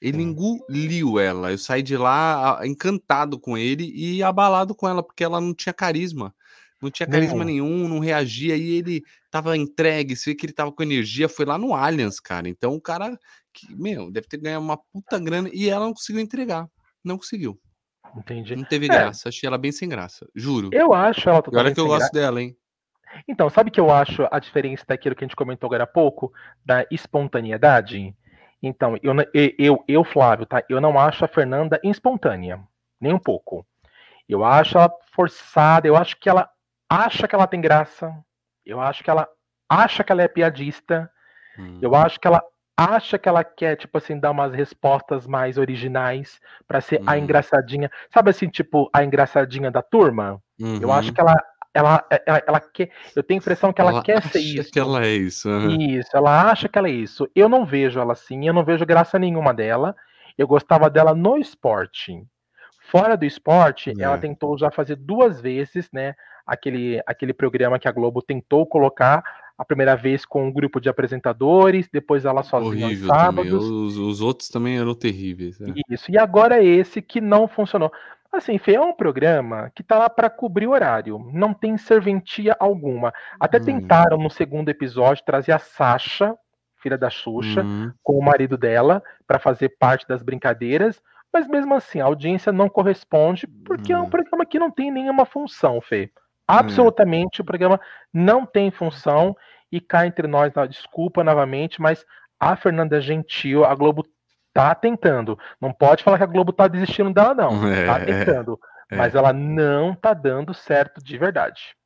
[0.00, 0.24] Ele Sim.
[0.24, 1.50] engoliu ela.
[1.52, 5.72] Eu saí de lá encantado com ele e abalado com ela, porque ela não tinha
[5.72, 6.34] carisma.
[6.80, 8.54] Não tinha carisma nenhum, não reagia.
[8.56, 11.28] E ele tava entregue, você vê que ele tava com energia.
[11.28, 12.48] Foi lá no Allianz, cara.
[12.48, 13.18] Então o cara,
[13.52, 16.68] que, meu, deve ter ganhado uma puta grana e ela não conseguiu entregar.
[17.02, 17.58] Não conseguiu.
[18.14, 18.54] Entendi.
[18.54, 18.88] Não teve É.
[18.88, 19.30] graça.
[19.30, 20.28] Achei ela bem sem graça.
[20.34, 20.68] Juro.
[20.72, 22.54] Eu acho ela E olha totalmente que eu gosto dela, hein?
[23.26, 26.30] Então, sabe que eu acho a diferença daquilo que a gente comentou agora há pouco,
[26.64, 28.14] da espontaneidade?
[28.62, 29.14] Então, eu,
[29.58, 30.62] eu, eu, Flávio, tá?
[30.68, 32.60] Eu não acho a Fernanda espontânea,
[33.00, 33.66] nem um pouco.
[34.28, 36.48] Eu acho ela forçada, eu acho que ela
[36.88, 38.12] acha que ela tem graça,
[38.64, 39.28] eu acho que ela
[39.68, 41.10] acha que ela é piadista,
[41.58, 41.78] hum.
[41.80, 42.42] eu acho que ela
[42.76, 47.04] acha que ela quer, tipo assim, dar umas respostas mais originais para ser hum.
[47.06, 47.90] a engraçadinha.
[48.12, 50.40] Sabe assim, tipo, a engraçadinha da turma?
[50.60, 50.78] Uhum.
[50.82, 51.14] Eu acho uhum.
[51.14, 51.34] que ela
[51.76, 52.90] ela, ela, ela, quer.
[53.14, 54.72] Eu tenho a impressão que ela, ela quer ser isso.
[54.72, 55.48] que ela é isso.
[55.48, 55.80] Uhum.
[55.80, 57.28] Isso, ela acha que ela é isso.
[57.34, 59.94] Eu não vejo ela assim, eu não vejo graça nenhuma dela.
[60.38, 62.22] Eu gostava dela no esporte.
[62.90, 64.02] Fora do esporte, é.
[64.02, 66.14] ela tentou já fazer duas vezes, né?
[66.46, 69.22] Aquele, aquele programa que a Globo tentou colocar
[69.58, 73.64] a primeira vez com um grupo de apresentadores, depois ela sozinha Horrível sábados.
[73.64, 75.60] Os, os, outros também eram terríveis.
[75.60, 75.64] É.
[75.90, 77.90] Isso, e agora é esse que não funcionou.
[78.36, 83.12] Assim, Fê, é um programa que tá lá para cobrir horário, não tem serventia alguma.
[83.40, 83.64] Até hum.
[83.64, 86.36] tentaram no segundo episódio trazer a Sasha,
[86.76, 87.90] filha da Xuxa, hum.
[88.02, 91.00] com o marido dela, para fazer parte das brincadeiras,
[91.32, 93.98] mas mesmo assim, a audiência não corresponde, porque hum.
[93.98, 94.10] é um hum.
[94.10, 96.10] programa que não tem nenhuma função, Fê.
[96.46, 97.42] Absolutamente, hum.
[97.42, 97.80] o programa
[98.12, 99.34] não tem função,
[99.72, 102.04] e cá entre nós, desculpa novamente, mas
[102.38, 104.04] a Fernanda Gentil, a Globo
[104.56, 105.38] tá tentando.
[105.60, 107.60] Não pode falar que a Globo tá desistindo dela, não.
[107.60, 108.58] Tá é, tá tentando.
[108.90, 108.96] É.
[108.96, 111.76] Mas ela não tá dando certo de verdade.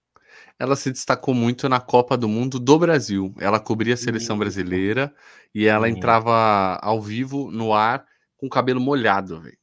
[0.58, 3.34] Ela se destacou muito na Copa do Mundo do Brasil.
[3.40, 5.12] Ela cobria a seleção brasileira
[5.54, 5.94] e ela Sim.
[5.94, 8.04] entrava ao vivo no ar
[8.36, 9.58] com o cabelo molhado, velho.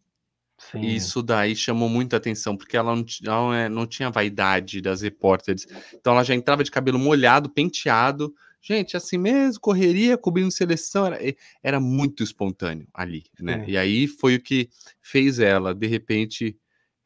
[0.75, 5.67] Isso daí chamou muita atenção, porque ela não, ela é, não tinha vaidade das repórteres.
[5.93, 11.19] Então ela já entrava de cabelo molhado, penteado, Gente, assim mesmo, correria, cobrindo seleção, era,
[11.63, 13.63] era muito espontâneo ali, né?
[13.67, 14.69] E aí foi o que
[15.01, 16.57] fez ela, de repente,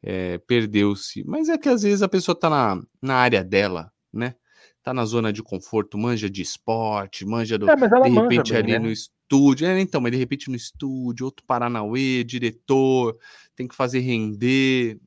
[0.02, 1.22] é, perdeu-se.
[1.24, 4.34] Mas é que às vezes a pessoa tá na, na área dela, né?
[4.82, 7.70] Tá na zona de conforto, manja de esporte, manja do.
[7.70, 8.78] É, de repente bem, ali né?
[8.80, 9.66] no estúdio.
[9.66, 13.16] É, então, mas de repente no estúdio, outro Paranauê, diretor,
[13.54, 14.98] tem que fazer render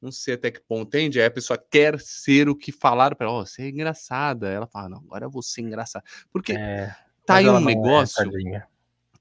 [0.00, 1.20] não sei até que ponto, entende?
[1.20, 4.48] Aí a pessoa quer ser o que falaram para ela, oh, você é engraçada.
[4.48, 6.04] Ela fala, não, agora eu vou ser engraçada.
[6.32, 6.94] Porque é,
[7.26, 8.22] tá aí um é negócio,
[8.54, 8.66] é,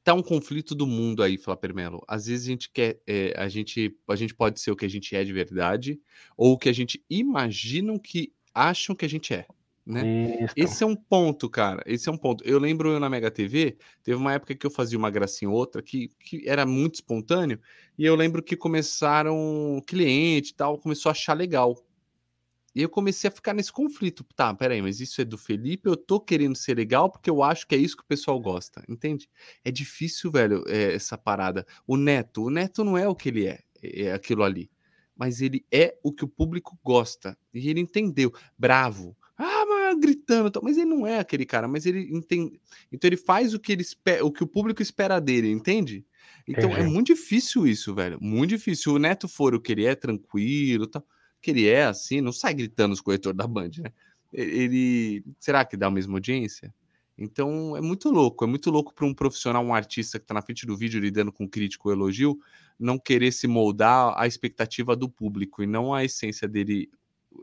[0.04, 2.04] tá um conflito do mundo aí, Flapper Melo.
[2.08, 4.90] Às vezes a gente quer, é, a, gente, a gente pode ser o que a
[4.90, 6.00] gente é de verdade,
[6.36, 9.46] ou o que a gente imagina que acham que a gente é
[9.88, 10.48] né?
[10.54, 11.82] Esse é um ponto, cara.
[11.86, 12.44] Esse é um ponto.
[12.44, 15.56] Eu lembro eu na Mega TV, teve uma época que eu fazia uma gracinha ou
[15.56, 17.58] outra que, que era muito espontâneo,
[17.98, 21.82] e eu lembro que começaram cliente e tal, começou a achar legal.
[22.76, 24.26] E eu comecei a ficar nesse conflito.
[24.36, 27.66] Tá, peraí, mas isso é do Felipe, eu tô querendo ser legal porque eu acho
[27.66, 29.30] que é isso que o pessoal gosta, entende?
[29.64, 31.66] É difícil, velho, é, essa parada.
[31.88, 34.70] O Neto, o Neto não é o que ele é, é aquilo ali.
[35.16, 37.36] Mas ele é o que o público gosta.
[37.52, 38.32] E ele entendeu.
[38.56, 42.60] Bravo ah, mas gritando, mas ele não é aquele cara, mas ele entende.
[42.92, 46.06] Então ele faz o que ele espera, o que o público espera dele, entende?
[46.48, 48.18] Então é muito difícil isso, velho.
[48.22, 48.94] Muito difícil.
[48.94, 51.06] O Neto for o que ele é, tranquilo, tal,
[51.42, 53.92] que ele é assim, não sai gritando os corretores da Band, né?
[54.34, 56.74] Ele será que dá a mesma audiência?
[57.18, 60.42] Então é muito louco, é muito louco para um profissional, um artista que está na
[60.42, 62.38] frente do vídeo lidando com crítico ou elogio,
[62.80, 66.90] não querer se moldar à expectativa do público e não a essência dele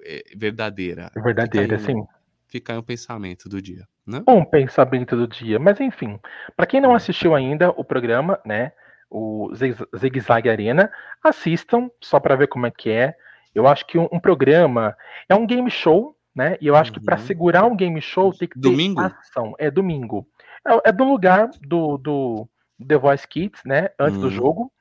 [0.05, 1.11] é, verdadeira.
[1.17, 2.07] Verdadeira, fica sim.
[2.55, 4.23] Fica aí um pensamento do dia, né?
[4.29, 6.21] Um pensamento do dia, mas enfim,
[6.57, 6.95] para quem não hum.
[6.95, 8.71] assistiu ainda o programa, né,
[9.11, 10.89] o Zig Zag Arena,
[11.21, 13.17] assistam só para ver como é que é.
[13.53, 14.97] Eu acho que um, um, programa
[15.29, 16.57] é um game show, né?
[16.61, 17.01] E eu acho uhum.
[17.01, 19.01] que para segurar um game show tem que ter domingo?
[19.01, 19.57] ação.
[19.59, 20.25] É domingo.
[20.65, 22.49] É, é do lugar do, do
[22.87, 23.89] The Voice Kids, né?
[23.99, 24.23] Antes uhum.
[24.23, 24.73] do jogo.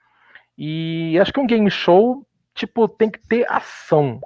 [0.55, 4.21] E acho que um game show, tipo, tem que ter ação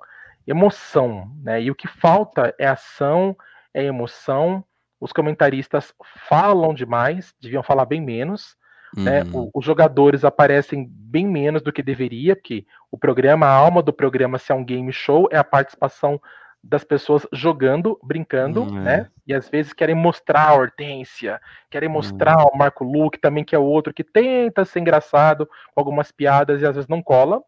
[0.48, 1.62] emoção, né?
[1.62, 3.36] E o que falta é ação,
[3.74, 4.64] é emoção.
[5.00, 5.94] Os comentaristas
[6.28, 8.56] falam demais, deviam falar bem menos.
[8.96, 9.24] Né?
[9.24, 9.50] Uhum.
[9.54, 13.92] O, os jogadores aparecem bem menos do que deveria, porque o programa, a alma do
[13.92, 16.20] programa, se é um game show, é a participação
[16.64, 18.82] das pessoas jogando, brincando, uhum.
[18.82, 19.08] né?
[19.26, 21.40] E às vezes querem mostrar a Hortência,
[21.70, 22.52] querem mostrar uhum.
[22.54, 26.66] o Marco Luke também, que é outro que tenta ser engraçado com algumas piadas e
[26.66, 27.42] às vezes não cola.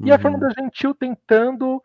[0.00, 0.20] E a uhum.
[0.20, 1.82] Fernanda Gentil tentando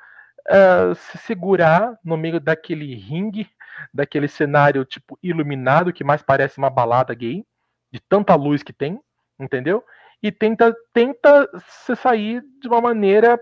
[0.50, 3.48] uh, se segurar no meio daquele ringue,
[3.94, 7.46] daquele cenário tipo iluminado que mais parece uma balada gay,
[7.92, 9.00] de tanta luz que tem,
[9.40, 9.84] entendeu?
[10.22, 13.40] E tenta tenta se sair de uma maneira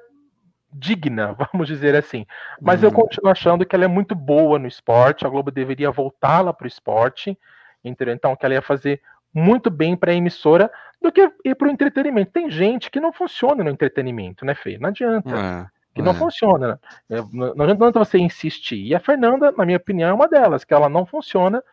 [0.72, 2.26] digna, vamos dizer assim.
[2.62, 2.96] Mas eu uhum.
[2.96, 6.68] continuo achando que ela é muito boa no esporte, a Globo deveria voltá-la para o
[6.68, 7.38] esporte,
[7.84, 8.14] entendeu?
[8.14, 9.02] Então que ela ia fazer
[9.34, 12.32] muito bem para a emissora do que ir para o entretenimento.
[12.32, 14.78] Tem gente que não funciona no entretenimento, né, Fê?
[14.80, 15.36] Não adianta.
[15.36, 16.16] É que não é.
[16.16, 16.80] funciona.
[17.10, 17.18] Né?
[17.32, 18.86] Não adianta você insistir.
[18.86, 21.64] E a Fernanda, na minha opinião, é uma delas, que ela não funciona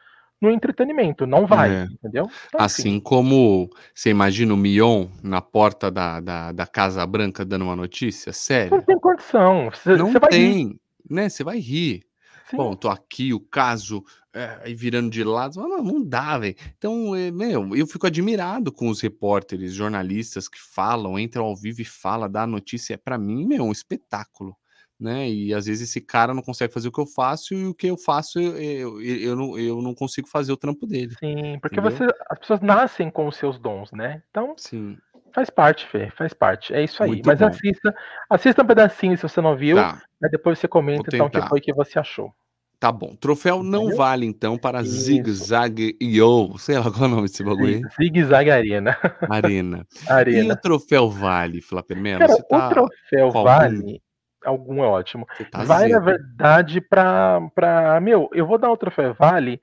[0.40, 1.84] no entretenimento, não vai, é.
[1.84, 2.28] entendeu?
[2.48, 7.64] Então, assim como você imagina o Mion na porta da, da, da, Casa Branca dando
[7.64, 8.76] uma notícia, sério?
[8.76, 9.70] Não tem condição.
[9.72, 11.28] Cê, não tem, né?
[11.28, 12.02] Você vai rir.
[12.50, 12.58] Sim.
[12.58, 14.04] Bom, tô aqui, o caso,
[14.36, 16.54] é, aí virando de lado, não, não dá, velho.
[16.76, 21.80] Então, é, meu, eu fico admirado com os repórteres, jornalistas que falam, entram ao vivo
[21.80, 24.56] e falam, dá a notícia, é para mim, meu, um espetáculo
[24.98, 25.28] né?
[25.28, 27.86] E às vezes esse cara não consegue fazer o que eu faço e o que
[27.86, 31.14] eu faço eu, eu, eu, não, eu não consigo fazer o trampo dele.
[31.18, 34.22] Sim, porque você, as pessoas nascem com os seus dons, né?
[34.30, 34.96] Então, Sim.
[35.34, 36.74] faz parte, Fê, faz parte.
[36.74, 37.10] É isso aí.
[37.10, 37.46] Muito Mas bom.
[37.46, 37.94] assista,
[38.28, 40.00] assista um pedacinho se você não viu, tá.
[40.30, 42.32] depois você comenta então o que foi que você achou.
[42.78, 43.16] Tá bom.
[43.16, 46.58] Troféu não vale, então, para Zig Zag Yo.
[46.58, 47.80] Sei lá qual é o nome desse bagulho.
[47.96, 48.98] Zig Zag Arena.
[49.30, 49.86] Arena.
[50.08, 50.48] Arena.
[50.48, 54.00] E o troféu vale, Flapper Cara, tá o troféu vale
[54.46, 55.26] algum é ótimo.
[55.50, 58.00] Tá vai, na verdade, para.
[58.00, 59.60] Meu, eu vou dar o troféu Vale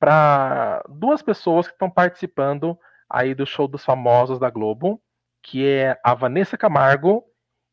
[0.00, 2.76] para duas pessoas que estão participando
[3.08, 5.00] aí do show dos famosos da Globo,
[5.42, 7.22] que é a Vanessa Camargo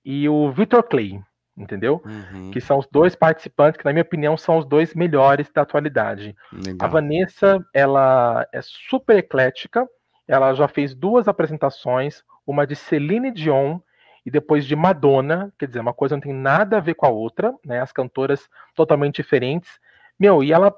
[0.06, 1.20] e o Victor Clay,
[1.60, 2.01] entendeu?
[2.05, 2.51] Uhum.
[2.51, 6.36] Que são os dois participantes que, na minha opinião, são os dois melhores da atualidade.
[6.51, 6.78] Legal.
[6.80, 9.88] A Vanessa, ela é super eclética,
[10.28, 13.80] ela já fez duas apresentações, uma de Celine Dion
[14.26, 17.10] e depois de Madonna, quer dizer, uma coisa não tem nada a ver com a
[17.10, 17.82] outra, né?
[17.82, 19.80] As cantoras totalmente diferentes.
[20.20, 20.74] Meu, e ela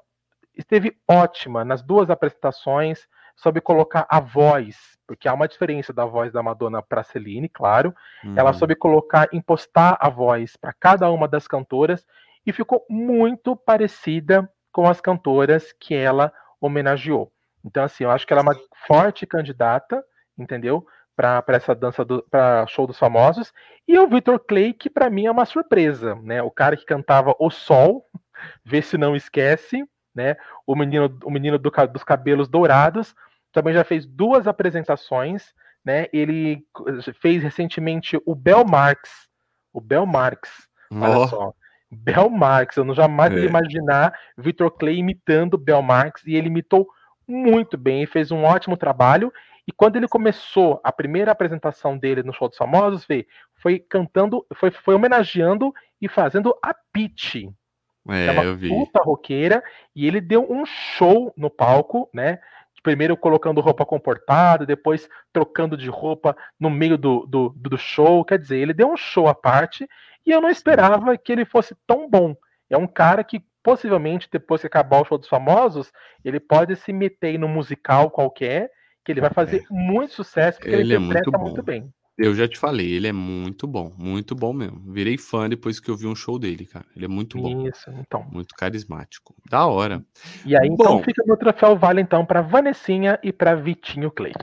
[0.58, 3.08] esteve ótima nas duas apresentações,
[3.42, 4.78] soube colocar a voz,
[5.08, 7.94] porque há uma diferença da voz da Madonna para Celine, claro.
[8.24, 8.36] Uhum.
[8.38, 12.06] Ela soube colocar, impostar a voz para cada uma das cantoras
[12.46, 17.32] e ficou muito parecida com as cantoras que ela homenageou.
[17.66, 20.04] Então, assim, eu acho que ela é uma forte candidata,
[20.38, 20.86] entendeu?
[21.14, 23.54] para essa dança para show dos famosos
[23.88, 26.42] e o Victor Clay que para mim é uma surpresa, né?
[26.42, 28.06] O cara que cantava O Sol,
[28.66, 29.84] vê se não esquece,
[30.16, 30.36] né?
[30.66, 33.14] O menino, o menino do, dos cabelos dourados
[33.52, 36.08] também já fez duas apresentações, né?
[36.14, 36.64] Ele
[37.20, 39.28] fez recentemente o Bel Marx,
[39.74, 41.28] o Bel Marx, olha oh.
[41.28, 41.54] só.
[41.90, 43.40] Bel Marx, eu não jamais é.
[43.40, 46.88] ia imaginar Victor Clay imitando Bel Marx e ele imitou
[47.28, 49.32] muito bem, fez um ótimo trabalho
[49.68, 54.46] e quando ele começou a primeira apresentação dele no Show dos Famosos, Fê, foi cantando,
[54.56, 57.50] foi, foi homenageando e fazendo a Pitty.
[58.10, 58.70] É, é uma eu vi.
[58.70, 59.64] puta roqueira,
[59.96, 62.40] e ele deu um show no palco, né?
[62.84, 68.26] Primeiro colocando roupa comportada, depois trocando de roupa no meio do, do, do show.
[68.26, 69.88] Quer dizer, ele deu um show à parte
[70.26, 72.36] e eu não esperava que ele fosse tão bom.
[72.70, 75.92] É um cara que possivelmente, depois que acabar o show dos famosos,
[76.24, 78.72] ele pode se meter no musical qualquer
[79.04, 79.66] que ele vai fazer é.
[79.70, 81.94] muito sucesso, porque ele, ele é interpreta muito, muito, bem.
[82.18, 84.80] Eu já te falei, ele é muito bom, muito bom mesmo.
[84.92, 86.86] Virei fã depois que eu vi um show dele, cara.
[86.96, 87.68] Ele é muito bom.
[87.68, 88.24] Isso, então.
[88.32, 89.36] Muito carismático.
[89.50, 90.06] Da hora.
[90.46, 94.12] E aí, então, bom, então, fica no troféu Vale, então, para Vanessinha e para Vitinho
[94.12, 94.34] Clay.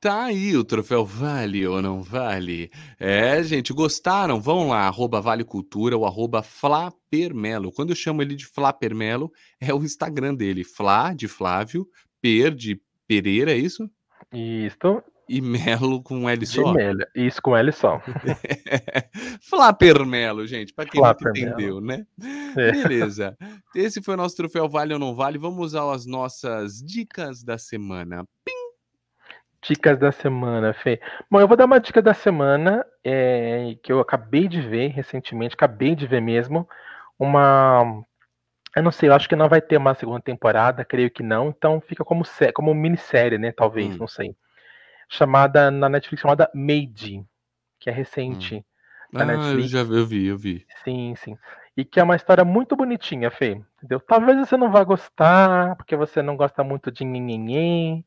[0.00, 2.70] Tá aí o troféu vale ou não vale?
[3.00, 4.40] É, gente, gostaram?
[4.40, 7.72] Vão lá, arroba Vale Cultura ou arroba Flapermelo.
[7.72, 10.62] Quando eu chamo ele de Flapermelo, é o Instagram dele.
[10.62, 11.84] Fla, de Flávio,
[12.20, 13.90] Per, de Pereira, é isso?
[14.32, 15.02] Isso.
[15.28, 16.72] E Melo com L só?
[16.72, 17.04] Melo.
[17.14, 18.00] Isso com L só.
[19.42, 22.06] Flapper Melo, gente, para quem Flapper não entendeu, né?
[22.56, 22.72] É.
[22.72, 23.36] Beleza.
[23.74, 25.38] Esse foi o nosso troféu Vale ou Não Vale.
[25.38, 28.24] Vamos às nossas dicas da semana.
[28.44, 28.52] Pim!
[29.62, 31.00] Dicas da semana, Fê.
[31.30, 35.54] Bom, eu vou dar uma dica da semana é, que eu acabei de ver recentemente,
[35.54, 36.66] acabei de ver mesmo.
[37.18, 38.02] Uma
[38.76, 41.48] eu não sei, eu acho que não vai ter uma segunda temporada, creio que não.
[41.48, 42.22] Então fica como,
[42.54, 43.50] como minissérie, né?
[43.50, 43.98] Talvez, hum.
[43.98, 44.36] não sei.
[45.08, 47.24] Chamada na Netflix chamada Made,
[47.78, 48.56] que é recente.
[48.56, 48.62] Hum.
[49.12, 49.72] Na ah, Netflix.
[49.72, 50.66] eu já eu vi, eu vi.
[50.84, 51.36] Sim, sim.
[51.76, 53.62] E que é uma história muito bonitinha, Fê.
[53.78, 54.00] Entendeu?
[54.00, 58.04] Talvez você não vá gostar, porque você não gosta muito de nhenhenhen,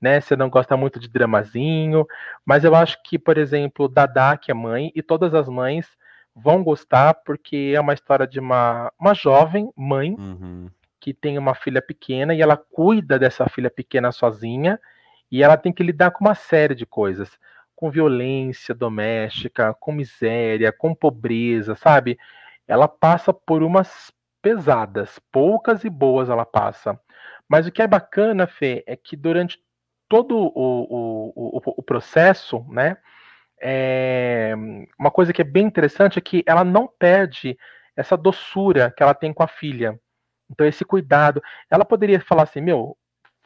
[0.00, 0.20] né?
[0.20, 2.06] Você não gosta muito de dramazinho.
[2.46, 5.86] Mas eu acho que, por exemplo, Dada, que é mãe, e todas as mães
[6.34, 10.70] vão gostar, porque é uma história de uma, uma jovem mãe uhum.
[11.00, 14.78] que tem uma filha pequena e ela cuida dessa filha pequena sozinha
[15.30, 17.38] e ela tem que lidar com uma série de coisas,
[17.74, 22.18] com violência doméstica, com miséria, com pobreza, sabe?
[22.66, 24.12] Ela passa por umas
[24.42, 26.98] pesadas, poucas e boas ela passa.
[27.48, 29.58] Mas o que é bacana, Fê, é que durante
[30.08, 32.96] todo o, o, o, o processo, né?
[33.60, 34.54] é,
[34.98, 37.58] uma coisa que é bem interessante é que ela não perde
[37.96, 39.98] essa doçura que ela tem com a filha.
[40.50, 41.42] Então, esse cuidado.
[41.70, 42.96] Ela poderia falar assim: meu,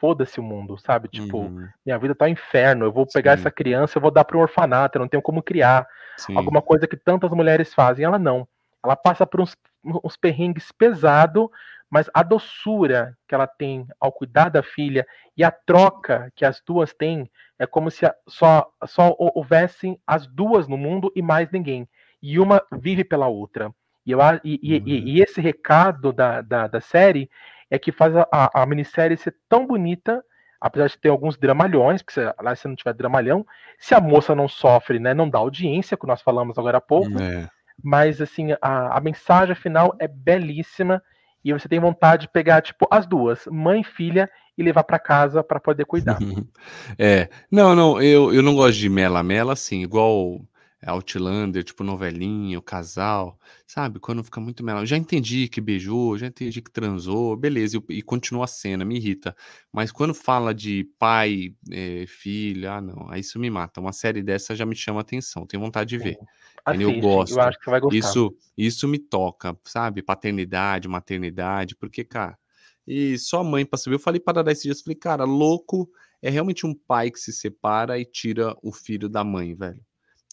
[0.03, 1.07] foda-se o mundo, sabe?
[1.07, 1.65] Tipo, uhum.
[1.85, 3.39] minha vida tá um inferno, eu vou pegar Sim.
[3.39, 5.87] essa criança, eu vou dar para um orfanato, eu não tenho como criar.
[6.17, 6.35] Sim.
[6.35, 8.03] Alguma coisa que tantas mulheres fazem.
[8.03, 8.45] Ela não.
[8.83, 9.55] Ela passa por uns,
[10.03, 11.47] uns perrengues pesados,
[11.89, 16.61] mas a doçura que ela tem ao cuidar da filha e a troca que as
[16.67, 21.87] duas têm é como se só, só houvessem as duas no mundo e mais ninguém.
[22.21, 23.73] E uma vive pela outra.
[24.05, 25.07] E, eu, e, e, uhum.
[25.07, 27.29] e esse recado da, da, da, série
[27.73, 30.23] é que faz a, a, minissérie ser tão bonita,
[30.61, 33.43] apesar de ter alguns dramalhões, porque se, lá se não tiver dramalhão,
[33.79, 37.19] se a moça não sofre, né, não dá audiência, que nós falamos agora há pouco,
[37.19, 37.49] é.
[37.83, 41.01] mas assim, a, a mensagem final é belíssima
[41.43, 44.99] e você tem vontade de pegar, tipo, as duas, mãe e filha, e levar para
[44.99, 46.19] casa para poder cuidar.
[46.99, 50.39] é, não, não, eu, eu não gosto de mela-mela, assim, igual
[50.85, 53.99] Outlander, tipo novelinha, o casal, sabe?
[53.99, 54.85] Quando fica muito melhor.
[54.85, 58.97] Já entendi que beijou, já entendi que transou, beleza, e, e continua a cena, me
[58.97, 59.35] irrita.
[59.71, 63.79] Mas quando fala de pai, é, filha, ah, não, aí isso me mata.
[63.79, 66.17] Uma série dessa já me chama atenção, tenho vontade de ver.
[66.65, 67.33] Assiste, eu gosto.
[67.33, 67.97] Eu acho que vai gostar.
[67.97, 70.01] Isso, isso me toca, sabe?
[70.01, 72.37] Paternidade, maternidade, porque, cara,
[72.85, 73.95] e só a mãe pra saber.
[73.95, 75.89] Eu falei para dar esses dias, falei, cara, louco
[76.21, 79.81] é realmente um pai que se separa e tira o filho da mãe, velho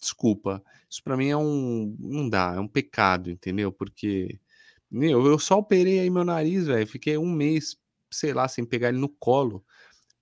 [0.01, 0.61] desculpa.
[0.89, 1.95] Isso para mim é um.
[1.99, 3.71] Não dá, é um pecado, entendeu?
[3.71, 4.39] Porque.
[4.89, 6.85] Meu, eu só operei aí meu nariz, velho.
[6.87, 7.77] Fiquei um mês,
[8.11, 9.63] sei lá, sem pegar ele no colo.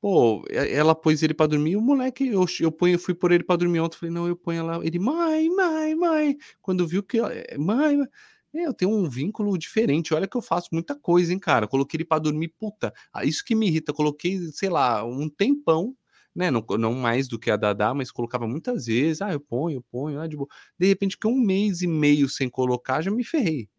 [0.02, 3.44] Pô, ela pôs ele para dormir, o moleque, eu, eu, ponho, eu fui por ele
[3.44, 7.20] para dormir ontem, falei, não, eu ponho ela, ele, mãe, mãe, mãe, quando viu que,
[7.20, 8.08] eh, mãe, mãe,
[8.54, 12.06] eu tenho um vínculo diferente, olha que eu faço muita coisa, hein, cara, coloquei ele
[12.06, 15.94] para dormir, puta, ah, isso que me irrita, coloquei, sei lá, um tempão,
[16.36, 16.52] né?
[16.52, 19.22] Não, não mais do que a Dadá, mas colocava muitas vezes.
[19.22, 20.48] Ah, eu ponho, eu ponho, ah, de boa.
[20.78, 23.70] De repente, que um mês e meio sem colocar, já me ferrei.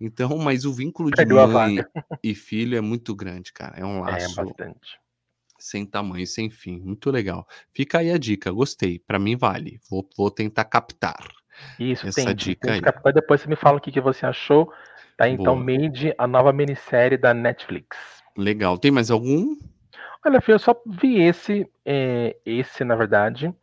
[0.00, 1.78] Então, mas o vínculo de mãe
[2.22, 3.78] e filho é muito grande, cara.
[3.78, 4.40] É um é, laço.
[4.40, 5.00] É bastante.
[5.58, 6.78] Sem tamanho, sem fim.
[6.78, 7.46] Muito legal.
[7.72, 9.00] Fica aí a dica, gostei.
[9.00, 9.80] Para mim vale.
[9.90, 11.26] Vou, vou tentar captar.
[11.78, 12.82] Isso, essa tente, dica tente.
[12.82, 14.72] Captar, depois você me fala o que, que você achou.
[15.16, 15.78] Tá então Boa.
[15.78, 17.96] Made, a nova minissérie da Netflix.
[18.36, 18.78] Legal.
[18.78, 19.56] Tem mais algum?
[20.24, 23.54] Olha, Fê, eu só vi esse, é, esse, na verdade,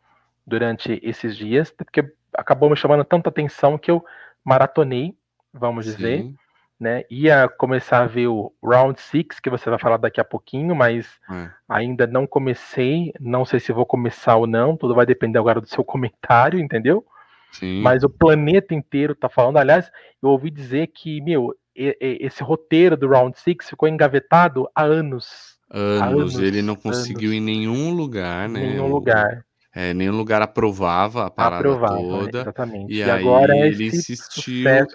[0.46, 4.04] durante esses dias, porque acabou me chamando tanta atenção que eu
[4.44, 5.16] maratonei,
[5.52, 6.22] vamos dizer.
[6.22, 6.36] Sim.
[6.78, 7.04] Né?
[7.10, 11.18] Ia começar a ver o Round 6, que você vai falar daqui a pouquinho, mas
[11.30, 11.50] é.
[11.66, 13.14] ainda não comecei.
[13.18, 17.04] Não sei se vou começar ou não, tudo vai depender agora do seu comentário, entendeu?
[17.50, 17.80] Sim.
[17.80, 19.56] Mas o planeta inteiro tá falando.
[19.56, 19.90] Aliás,
[20.22, 25.55] eu ouvi dizer que, meu, esse roteiro do Round 6 ficou engavetado há anos.
[25.68, 27.42] Anos, ele não conseguiu anos.
[27.42, 28.60] em nenhum lugar, né?
[28.60, 29.44] Nenhum lugar.
[29.74, 32.40] É, nenhum lugar aprovava a parada aprovava, toda.
[32.40, 32.92] Exatamente.
[32.92, 34.66] E, e aí agora é ele insistiu.
[34.68, 34.86] É,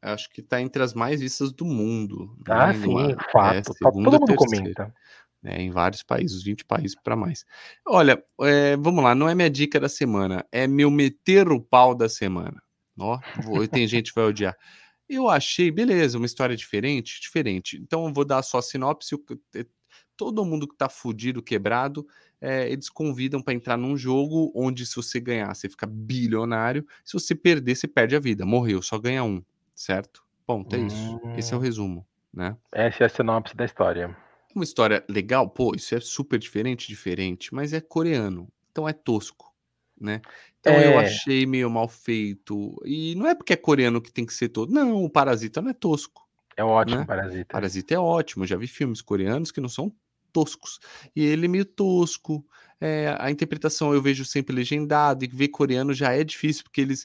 [0.00, 2.34] acho que está entre as mais vistas do mundo.
[2.48, 2.74] Ah, né?
[2.74, 3.56] sim, fato.
[3.56, 4.94] É, todo mundo terceira, comenta.
[5.42, 7.44] Né, em vários países, 20 países para mais.
[7.86, 11.94] Olha, é, vamos lá, não é minha dica da semana, é meu meter o pau
[11.94, 12.62] da semana.
[12.98, 14.56] Ó, vou, tem gente que vai odiar.
[15.08, 17.76] Eu achei, beleza, uma história diferente, diferente.
[17.76, 19.16] Então eu vou dar só a sinopse.
[20.16, 22.06] Todo mundo que tá fudido, quebrado,
[22.40, 26.86] é, eles convidam para entrar num jogo onde se você ganhar, você fica bilionário.
[27.04, 28.46] Se você perder, você perde a vida.
[28.46, 29.42] Morreu, só ganha um,
[29.74, 30.24] certo?
[30.46, 31.20] Ponto, é isso.
[31.24, 31.34] Hum...
[31.36, 31.62] Esse é o hum.
[31.62, 32.56] resumo, né?
[32.72, 34.16] Essa é a sinopse da história.
[34.54, 39.54] Uma história legal, pô, isso é super diferente, diferente, mas é coreano, então é tosco
[40.00, 40.20] né?
[40.64, 40.86] Então é.
[40.86, 42.80] eu achei meio mal feito.
[42.86, 44.72] E não é porque é coreano que tem que ser todo.
[44.72, 46.26] Não, o Parasita não é tosco.
[46.56, 47.04] É ótimo, né?
[47.04, 47.44] Parasita.
[47.52, 48.46] Parasita é ótimo.
[48.46, 49.92] Já vi filmes coreanos que não são
[50.32, 50.80] toscos.
[51.14, 52.42] E ele é meio tosco.
[52.80, 57.04] É, a interpretação eu vejo sempre legendado, e ver coreano já é difícil, porque eles.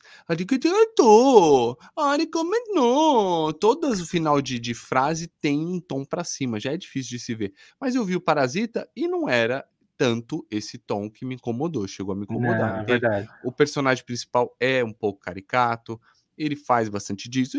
[3.60, 7.20] Todas o final de, de frase tem um tom para cima, já é difícil de
[7.20, 7.53] se ver.
[7.80, 9.66] Mas eu vi o Parasita e não era
[10.00, 12.78] tanto esse tom que me incomodou, chegou a me incomodar.
[12.78, 13.30] Não, é verdade.
[13.43, 16.00] O personagem principal é um pouco caricato,
[16.38, 17.58] ele faz bastante disso.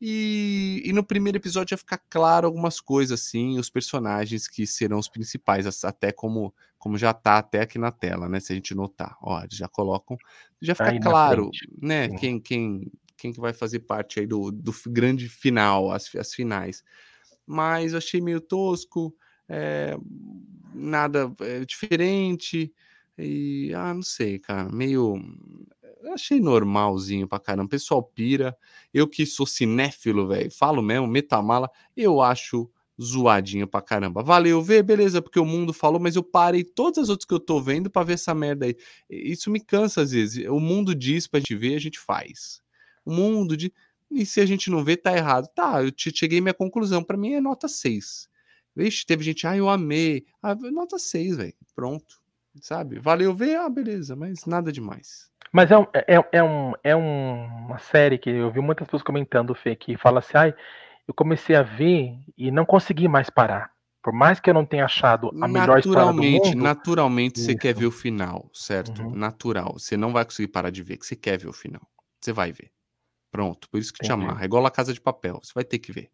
[0.00, 5.00] E, e no primeiro episódio já fica claro algumas coisas, assim, os personagens que serão
[5.00, 8.38] os principais, até como, como já tá até aqui na tela, né?
[8.38, 9.16] Se a gente notar.
[9.20, 10.16] Ó, eles já colocam.
[10.62, 11.50] Já fica aí claro,
[11.82, 12.08] né?
[12.10, 16.84] Quem, quem, quem que vai fazer parte aí do, do grande final, as, as finais.
[17.44, 19.12] Mas eu achei meio tosco
[19.48, 19.96] é,
[20.74, 22.72] nada é, diferente.
[23.16, 25.20] E, ah, não sei, cara, meio.
[26.12, 27.68] Achei normalzinho pra caramba.
[27.68, 28.56] Pessoal pira.
[28.94, 32.70] Eu que sou cinéfilo, velho, falo mesmo, metamala, eu acho
[33.00, 34.22] zoadinho pra caramba.
[34.22, 37.40] Valeu ver, beleza, porque o mundo falou, mas eu parei todas as outras que eu
[37.40, 38.76] tô vendo para ver essa merda aí.
[39.08, 40.46] Isso me cansa às vezes.
[40.48, 42.60] O mundo diz pra gente ver, a gente faz.
[43.04, 43.70] O mundo diz.
[44.10, 45.48] E se a gente não vê, tá errado.
[45.54, 47.04] Tá, eu cheguei à minha conclusão.
[47.04, 48.28] para mim é nota 6.
[48.78, 50.24] Vixe, teve gente, ah, eu amei.
[50.40, 51.54] Ah, nota 6, velho.
[51.74, 52.22] Pronto.
[52.62, 53.00] Sabe?
[53.00, 55.28] Valeu ver, ah, beleza, mas nada demais.
[55.52, 59.02] Mas é, um, é, é, um, é um, uma série que eu vi muitas pessoas
[59.02, 60.54] comentando, Fê, que fala assim, ai,
[61.08, 63.72] eu comecei a ver e não consegui mais parar.
[64.00, 67.56] Por mais que eu não tenha achado a melhor história do Naturalmente, mundo, naturalmente você
[67.56, 69.02] quer ver o final, certo?
[69.02, 69.10] Uhum.
[69.10, 69.72] Natural.
[69.72, 71.82] Você não vai conseguir parar de ver, que você quer ver o final.
[72.20, 72.70] Você vai ver.
[73.32, 74.24] Pronto, por isso que te Entendi.
[74.24, 74.42] amarra.
[74.42, 76.10] É igual a Casa de Papel, você vai ter que ver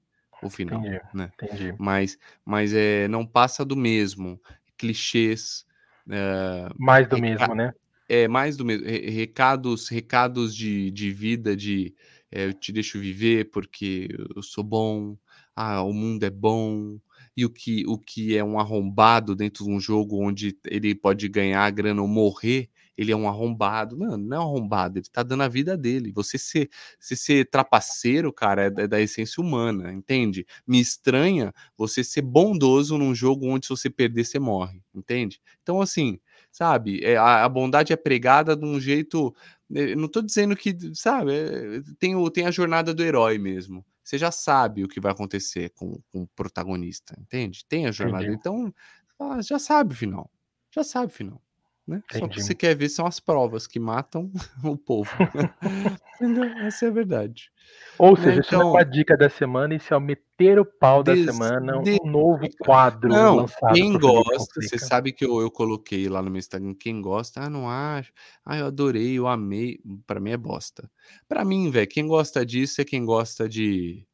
[0.46, 1.00] o final, Entendi.
[1.12, 1.32] né?
[1.34, 1.74] entendi.
[1.78, 4.40] Mas, mas é, não passa do mesmo.
[4.76, 5.64] Clichês,
[6.10, 7.72] é, Mais do mesmo, né?
[8.08, 8.84] é mais do mesmo.
[8.86, 11.94] Re- Recados, recados de, de vida, de
[12.30, 15.16] é, eu te deixo viver porque eu sou bom,
[15.54, 16.98] ah, o mundo é bom.
[17.36, 21.28] E o que, o que é um arrombado dentro de um jogo onde ele pode
[21.28, 23.98] ganhar grana ou morrer, ele é um arrombado.
[23.98, 26.12] Mano, não é um arrombado, ele tá dando a vida dele.
[26.12, 26.68] Você ser,
[26.98, 30.46] você ser trapaceiro, cara, é da, é da essência humana, entende?
[30.66, 35.40] Me estranha você ser bondoso num jogo onde se você perder, você morre, entende?
[35.62, 36.18] Então, assim,
[36.52, 37.00] sabe?
[37.04, 39.34] É, a, a bondade é pregada de um jeito.
[39.74, 41.32] eh, Não tô dizendo que, sabe?
[41.34, 43.84] é, Tem, o, tem a jornada do herói mesmo.
[44.02, 47.64] Você já sabe o que vai acontecer com, com o protagonista, entende?
[47.66, 48.30] Tem a jornada.
[48.30, 48.32] Entendi.
[48.32, 48.72] Então,
[49.18, 50.30] ah, já sabe o final.
[50.74, 51.42] Já sabe o final.
[51.86, 52.02] Né?
[52.12, 54.30] Só que você quer ver são as provas que matam
[54.64, 55.10] o povo.
[56.18, 56.44] Entendeu?
[56.44, 57.50] Essa é a verdade.
[57.98, 61.02] Ou Né, seja, é então- uma dica da semana, isso é o meter o pau
[61.02, 65.40] da Des- semana, des- um novo quadro Não, lançado quem gosta, você sabe que eu,
[65.40, 68.12] eu coloquei lá no meu Instagram, quem gosta, ah, não acho,
[68.46, 70.90] ah, eu adorei, eu amei, pra mim é bosta.
[71.28, 74.06] Pra mim, velho, quem gosta disso é quem gosta de,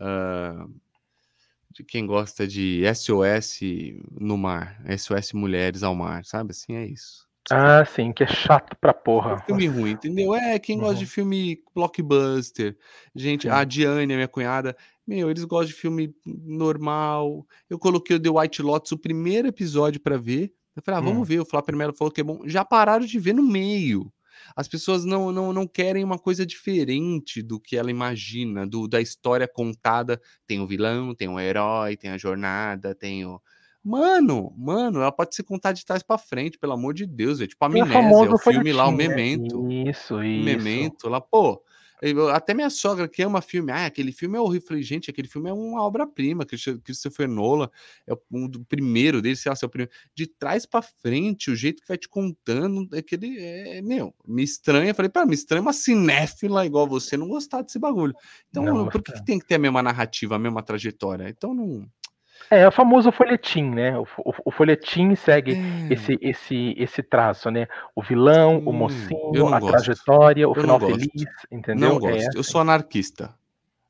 [0.00, 0.66] ah,
[1.76, 3.60] de quem gosta de SOS
[4.18, 7.26] no mar, SOS Mulheres ao mar, sabe assim, é isso.
[7.50, 9.38] Ah, sim, que é chato pra porra.
[9.42, 10.34] Filme ruim, entendeu?
[10.34, 11.10] É, quem gosta de Uhum.
[11.10, 12.76] filme blockbuster.
[13.14, 13.48] Gente, Sim.
[13.50, 17.46] a Diane, a minha cunhada, meu, eles gostam de filme normal.
[17.70, 20.52] Eu coloquei o The White Lotus, o primeiro episódio pra ver.
[20.74, 21.04] Eu falei, ah, Hum.
[21.12, 21.38] vamos ver.
[21.40, 22.40] O Flávio primeiro falou que é bom.
[22.46, 24.10] Já pararam de ver no meio.
[24.54, 29.00] As pessoas não, não, não querem uma coisa diferente do que ela imagina, do, da
[29.00, 30.20] história contada.
[30.46, 33.40] Tem o vilão, tem o herói, tem a jornada, tem o.
[33.82, 37.46] Mano, mano, ela pode ser contada de trás pra frente, pelo amor de Deus, é
[37.46, 38.92] tipo É o Amnésia, famoso o filme lá, o?
[38.92, 39.70] Memento.
[39.70, 40.44] Isso, isso.
[40.44, 41.62] Memento lá, pô.
[42.34, 44.80] Até minha sogra que ama filme, ah, aquele filme é horrível.
[44.82, 46.44] Gente, aquele filme é uma obra-prima.
[46.44, 47.68] Christo- Christopher Nolan
[48.06, 49.90] é o- um do primeiro dele, sei lá, se é primeiro.
[50.14, 53.38] De trás pra frente, o jeito que vai te contando, é aquele.
[53.38, 54.94] É, meu, me estranha.
[54.94, 58.14] Falei, pá, me estranha uma cinéfila igual você não gostar desse bagulho.
[58.50, 61.28] Então, Não por que, que tem que ter a mesma narrativa, a mesma trajetória?
[61.28, 61.86] Então não.
[62.50, 63.98] É, o famoso folhetim, né?
[63.98, 67.66] O, fo- o folhetim segue É, esse, esse, esse traço, né?
[67.94, 69.72] O vilão, o Hum, eu mocinho, a gosto.
[69.72, 71.10] trajetória, o Eu final feliz,
[71.50, 71.90] entendeu?
[71.92, 72.36] não gosto.
[72.36, 73.34] É Eu sou anarquista.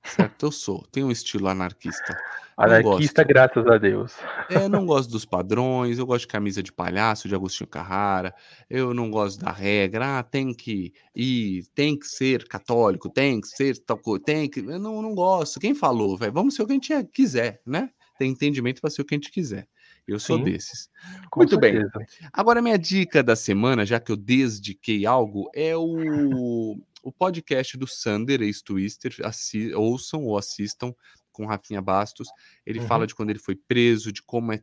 [0.04, 0.46] Certo?
[0.46, 0.86] Eu sou.
[0.92, 2.16] Tenho um estilo anarquista.
[2.56, 4.16] anarquista, graças a Deus.
[4.48, 8.32] É, eu não gosto dos padrões, eu gosto de camisa de palhaço, de Agostinho Carrara,
[8.70, 13.48] eu não gosto da regra, ah, tem que ir, tem que ser católico, tem que
[13.48, 14.60] ser tal coisa, tem que.
[14.60, 15.58] Eu não, não gosto.
[15.60, 16.32] Quem falou, velho?
[16.32, 17.90] Vamos ser o que a gente é- quiser, né?
[18.18, 19.68] Tem entendimento para ser o que a gente quiser.
[20.06, 20.44] Eu sou Sim.
[20.44, 20.88] desses.
[21.36, 21.80] Muito bem.
[21.80, 22.06] certeza.
[22.32, 27.86] Agora, minha dica da semana, já que eu desdiquei algo, é o, o podcast do
[27.86, 29.16] Sander, ex-Twister.
[29.24, 30.94] Assi, ouçam ou assistam
[31.32, 32.28] com Rafinha Bastos.
[32.64, 32.86] Ele Uhum.
[32.86, 34.62] fala de quando ele foi preso, de como é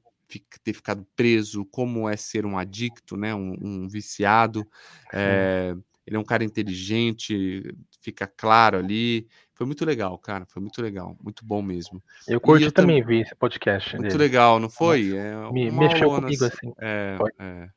[0.63, 3.35] ter ficado preso, como é ser um adicto, né?
[3.35, 4.65] Um, um viciado.
[5.13, 5.75] É,
[6.07, 7.63] ele é um cara inteligente,
[8.01, 9.27] fica claro ali.
[9.55, 10.45] Foi muito legal, cara.
[10.47, 11.15] Foi muito legal.
[11.23, 12.01] Muito bom mesmo.
[12.27, 14.23] Eu curti eu também vi esse podcast Muito dele.
[14.23, 15.15] legal, não foi?
[15.15, 16.67] É Me mexeu comigo assim.
[16.67, 16.73] assim.
[16.81, 17.67] É, é.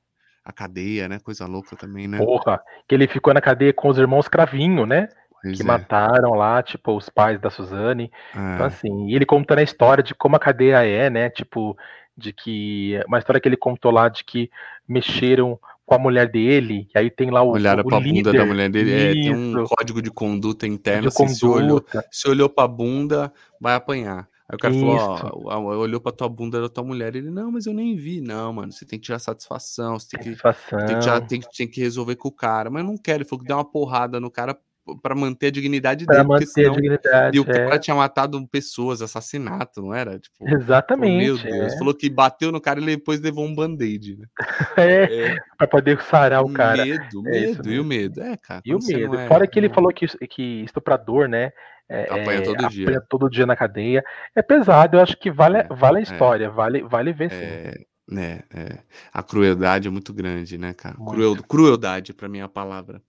[0.45, 1.19] A cadeia, né?
[1.19, 2.19] Coisa louca também, né?
[2.19, 5.09] Porra, que ele ficou na cadeia com os irmãos Cravinho, né?
[5.43, 5.67] Pois que é.
[5.67, 8.11] mataram lá, tipo, os pais da Suzane.
[8.31, 8.69] Então, É.
[8.69, 11.29] assim, e ele contando a história de como a cadeia é, né?
[11.31, 11.77] Tipo,
[12.17, 12.99] de que.
[13.07, 14.51] Uma história que ele contou lá de que
[14.89, 17.51] mexeram com a mulher dele, e aí tem lá o.
[17.53, 18.93] Olharam o pra bunda líder, da mulher dele.
[18.93, 21.03] É, tem um código de conduta interna.
[21.03, 22.05] de assim, se, olhou, conduta.
[22.11, 24.29] se olhou pra bunda, vai apanhar.
[24.49, 25.27] Aí o cara falou, Isso.
[25.47, 27.15] ó, ó, olhou pra tua bunda da tua mulher.
[27.17, 28.21] Ele, não, mas eu nem vi.
[28.21, 30.87] Não, mano, você tem que tirar satisfação, você tem que, Satisfação.
[30.87, 32.69] tem que, tirar- tem tem que resolver com o cara.
[32.71, 33.19] Mas eu não quero.
[33.19, 34.57] Ele falou que deu uma porrada no cara
[35.03, 36.73] pra manter a dignidade Pra dele, manter a senão...
[36.73, 37.37] dignidade.
[37.37, 37.79] E o cara é.
[37.79, 40.19] tinha matado pessoas, assassinato, não era?
[40.19, 41.25] Tipo, Exatamente.
[41.25, 41.79] meu Deus, é.
[41.79, 44.27] falou que bateu no cara e ele depois levou um band-aid, né?
[44.77, 46.85] É, É, pra poder sarar o cara.
[46.85, 48.21] medo, É medo, e o medo.
[48.23, 48.63] É, cara.
[48.65, 49.19] E o medo.
[49.19, 51.53] é- Fora que ele falou que, que estuprador, né?
[51.89, 52.85] é, Apanha todo dia.
[52.85, 54.05] apanha todo dia na cadeia.
[54.35, 57.37] É pesado, eu acho que vale, vale a história, vale, vale ver sim.
[57.37, 57.75] É,
[58.09, 58.79] né, é.
[59.13, 60.97] A crueldade é muito grande, né, cara?
[60.97, 63.01] Cruel, crueldade, pra mim, é a palavra.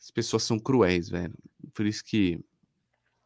[0.00, 1.34] As pessoas são cruéis, velho.
[1.74, 2.40] Por isso que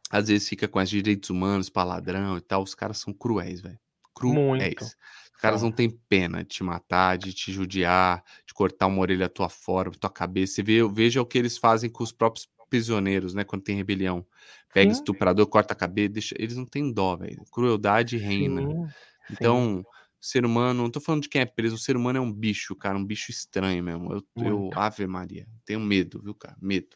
[0.09, 2.63] às vezes fica com os direitos humanos pra ladrão e tal.
[2.63, 3.79] Os caras são cruéis, velho.
[4.13, 4.35] Cruéis.
[4.35, 4.83] Muito.
[4.83, 9.27] Os caras não têm pena de te matar, de te judiar, de cortar uma orelha
[9.27, 10.53] tua fora, tua cabeça.
[10.53, 13.43] Você vê, veja o que eles fazem com os próprios prisioneiros, né?
[13.43, 14.25] Quando tem rebelião.
[14.73, 14.99] Pega Sim.
[14.99, 16.35] estuprador, corta a cabeça, deixa...
[16.39, 17.43] eles não têm dó, velho.
[17.51, 18.61] Crueldade reina.
[18.61, 18.87] Sim,
[19.27, 19.83] sim.
[20.25, 22.73] Ser humano, não tô falando de quem é preso, o ser humano é um bicho,
[22.77, 24.13] cara, um bicho estranho mesmo.
[24.13, 24.69] Eu, eu.
[24.73, 26.55] Ave Maria, tenho medo, viu, cara?
[26.61, 26.95] Medo.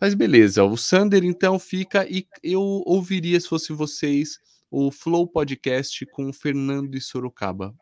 [0.00, 4.38] Mas beleza, o Sander então fica e eu ouviria, se fosse vocês,
[4.70, 7.74] o Flow Podcast com o Fernando de Sorocaba.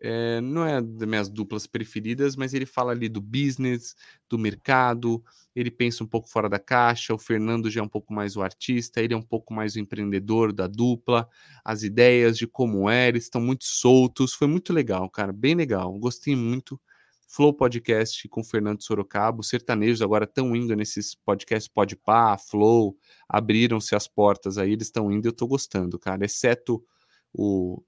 [0.00, 3.94] É, não é das minhas duplas preferidas, mas ele fala ali do business,
[4.28, 5.22] do mercado,
[5.54, 7.14] ele pensa um pouco fora da caixa.
[7.14, 9.80] O Fernando já é um pouco mais o artista, ele é um pouco mais o
[9.80, 11.28] empreendedor da dupla,
[11.64, 14.34] as ideias de como é, eles estão muito soltos.
[14.34, 15.92] Foi muito legal, cara, bem legal.
[15.98, 16.78] Gostei muito.
[17.26, 19.40] Flow Podcast com Fernando Sorocaba.
[19.40, 22.96] Os sertanejos agora estão indo nesses podcasts Podpah, Flow,
[23.28, 26.84] abriram-se as portas aí, eles estão indo, eu tô gostando, cara, exceto
[27.32, 27.82] o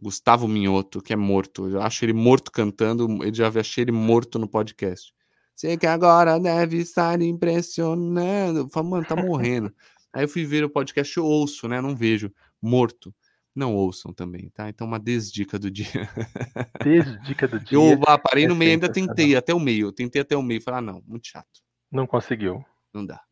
[0.00, 1.68] Gustavo Minhoto, que é morto.
[1.68, 5.14] Eu acho ele morto cantando, eu já achei ele morto no podcast.
[5.54, 8.68] Sei que agora deve estar impressionando.
[8.70, 9.72] Falo, mano, tá morrendo.
[10.12, 11.80] Aí eu fui ver o podcast, eu ouço, né?
[11.80, 12.30] Não vejo.
[12.60, 13.14] Morto.
[13.54, 14.68] Não ouçam também, tá?
[14.68, 15.86] Então, uma desdica do dia.
[16.84, 17.78] Desdica do dia.
[17.78, 19.86] Eu parei é no meio, ainda tentei até o meio.
[19.86, 20.60] Eu tentei até o meio.
[20.60, 21.62] Falei, ah, não, muito chato.
[21.90, 22.62] Não conseguiu.
[22.92, 23.22] Não dá.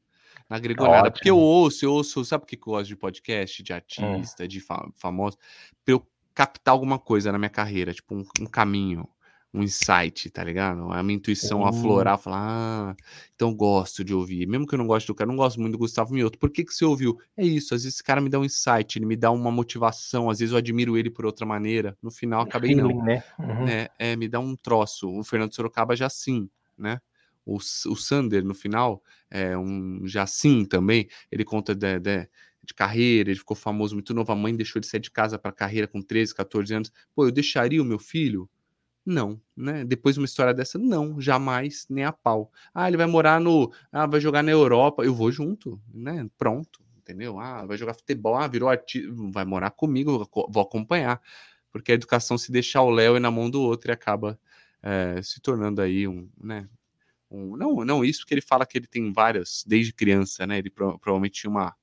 [0.48, 1.10] Não agregou nada.
[1.10, 2.24] Porque eu ouço, eu ouço.
[2.24, 5.36] Sabe por que eu gosto de podcast, de artista, de fa famoso?
[5.84, 9.08] Pra eu captar alguma coisa na minha carreira, tipo um, um caminho,
[9.52, 10.92] um insight, tá ligado?
[10.92, 11.66] A minha intuição Hum.
[11.68, 12.96] aflorar, falar, ah,
[13.36, 14.46] então gosto de ouvir.
[14.48, 16.36] Mesmo que eu não goste do cara, não gosto muito do Gustavo Mioto.
[16.38, 17.16] Por que que você ouviu?
[17.36, 20.28] É isso, às vezes esse cara me dá um insight, ele me dá uma motivação,
[20.28, 21.96] às vezes eu admiro ele por outra maneira.
[22.02, 22.88] No final, acabei não.
[23.04, 23.22] Né?
[23.38, 23.68] Uhum.
[23.68, 25.08] É, é, me dá um troço.
[25.08, 27.00] O Fernando Sorocaba já sim, né?
[27.46, 31.08] O, o Sander, no final, é um já sim também.
[31.30, 32.28] Ele conta de, de,
[32.64, 34.32] de carreira, ele ficou famoso muito novo.
[34.32, 36.92] A mãe deixou ele sair de casa para carreira com 13, 14 anos.
[37.14, 38.48] Pô, eu deixaria o meu filho?
[39.06, 39.84] Não, né?
[39.84, 42.50] Depois de uma história dessa, não, jamais, nem a pau.
[42.74, 43.70] Ah, ele vai morar no.
[43.92, 45.04] Ah, vai jogar na Europa.
[45.04, 46.26] Eu vou junto, né?
[46.38, 47.38] Pronto, entendeu?
[47.38, 48.34] Ah, vai jogar futebol.
[48.36, 49.08] Ah, virou artista.
[49.32, 51.20] Vai morar comigo, vou acompanhar.
[51.70, 54.38] Porque a educação, se deixar o Léo ir na mão do outro, e acaba
[54.82, 56.68] eh, se tornando aí um, né?
[57.30, 60.58] Um, não, não isso, porque ele fala que ele tem várias, desde criança, né?
[60.58, 61.74] Ele pro- provavelmente tinha uma,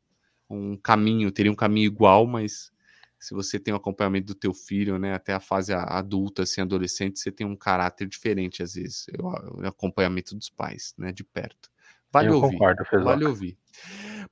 [0.56, 2.72] um caminho, teria um caminho igual, mas
[3.20, 7.20] se você tem o acompanhamento do teu filho, né, até a fase adulta, assim, adolescente,
[7.20, 11.71] você tem um caráter diferente às vezes, o acompanhamento dos pais, né, de perto.
[12.12, 13.58] Vale eu ouvir, concordo, vale ouvir.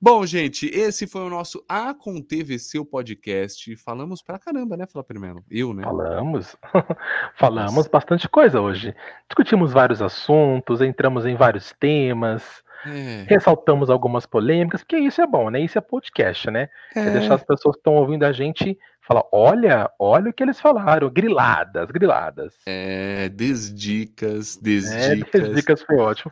[0.01, 3.76] Bom, gente, esse foi o nosso A com TVC, o podcast.
[3.76, 5.43] Falamos pra caramba, né, Flávio Melo?
[5.51, 5.84] Eu, né?
[5.84, 6.56] Falamos.
[7.35, 8.95] Falamos bastante coisa hoje.
[9.27, 15.49] Discutimos vários assuntos, entramos em vários temas, É, ressaltamos algumas polêmicas, porque isso é bom,
[15.49, 15.60] né?
[15.60, 16.69] Isso é podcast, né?
[16.95, 18.80] É, deixar as pessoas que estão ouvindo a gente
[19.10, 22.53] falar: olha, olha o que eles falaram, griladas, griladas.
[22.65, 25.41] é, desdicas, É, desdicas.
[25.49, 26.31] as dicas foi ótimo.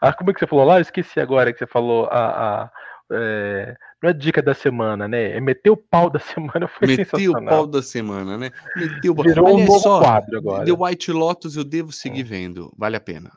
[0.00, 0.76] Ah, como é que você falou lá?
[0.78, 2.64] Eu esqueci agora que você falou a.
[2.64, 2.70] a-
[3.10, 5.36] é, não é dica da semana, né?
[5.36, 7.48] É meter o pau da semana foi Meteu o sensacional.
[7.48, 8.50] pau da semana, né?
[8.76, 9.24] Meteu o pau.
[9.24, 10.66] Virou um Aliás, novo só, quadro agora.
[10.66, 12.26] The White Lotus eu devo seguir Hum.
[12.26, 12.72] vendo.
[12.76, 13.30] Vale a pena.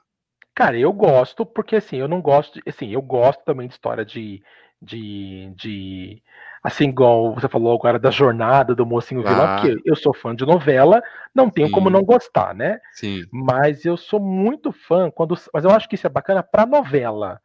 [0.53, 4.03] Cara, eu gosto, porque assim, eu não gosto, de, assim, eu gosto também de história
[4.05, 4.43] de,
[4.81, 6.21] de, de
[6.63, 10.45] assim, igual você falou agora da jornada do mocinho vilão, porque eu sou fã de
[10.45, 11.01] novela,
[11.33, 11.93] não tenho como Sim.
[11.93, 12.79] não gostar, né?
[12.93, 13.23] Sim.
[13.31, 17.39] Mas eu sou muito fã quando, mas eu acho que isso é bacana pra novela.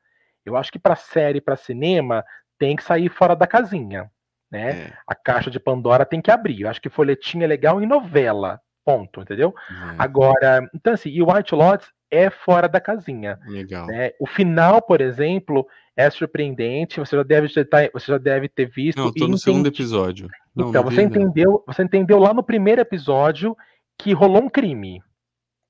[0.44, 2.24] Eu acho que pra série, pra cinema,
[2.58, 4.10] tem que sair fora da casinha,
[4.50, 4.70] né?
[4.70, 6.60] É, A caixa de Pandora tem que abrir.
[6.62, 9.54] Eu acho que folhetim é legal em novela, ponto, entendeu?
[9.70, 13.38] é, Agora, então assim, e White Lotus é fora da casinha.
[13.46, 13.86] legal.
[13.86, 14.12] né?
[14.20, 15.66] O final, por exemplo,
[15.96, 17.00] é surpreendente.
[17.00, 18.98] Você já deve ter, tá- você já deve ter visto.
[18.98, 20.28] Não, tô no segundo episódio.
[20.54, 23.56] Não, então, não você vi entendeu, você entendeu lá no primeiro episódio
[23.98, 25.02] que rolou um crime,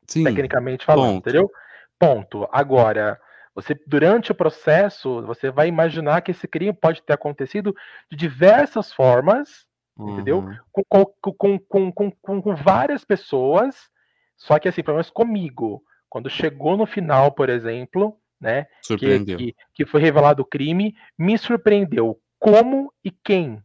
[0.06, 1.28] Sim, tecnicamente falando, ponto.
[1.28, 1.50] entendeu?
[1.98, 2.48] Ponto.
[2.52, 3.18] Agora,
[3.54, 7.74] você durante o processo, você vai imaginar que esse crime pode ter acontecido
[8.10, 9.64] de diversas formas,
[9.98, 10.40] entendeu?
[10.40, 11.58] uhum, com, com,
[11.90, 13.88] com, com- com várias pessoas,
[14.36, 19.38] só que assim, pelo menos comigo, quando chegou no final, por exemplo, né, que, Surpreendeu.
[19.38, 23.62] que, que foi revelado o crime, me surpreendeu como e quem,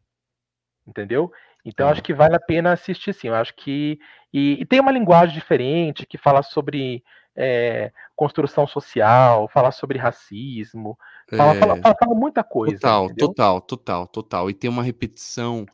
[0.87, 1.31] entendeu?
[1.65, 1.91] Então Tá.
[1.91, 3.27] acho que vale a pena assistir sim.
[3.27, 3.99] Eu acho que
[4.33, 7.03] e, e tem uma linguagem diferente que fala sobre
[7.35, 10.97] é, construção social, fala sobre racismo,
[11.29, 12.75] fala, É, fala, fala, fala muita coisa.
[12.79, 13.27] total, entendeu?
[13.27, 14.49] total, total, total.
[14.49, 15.65] E tem uma repetição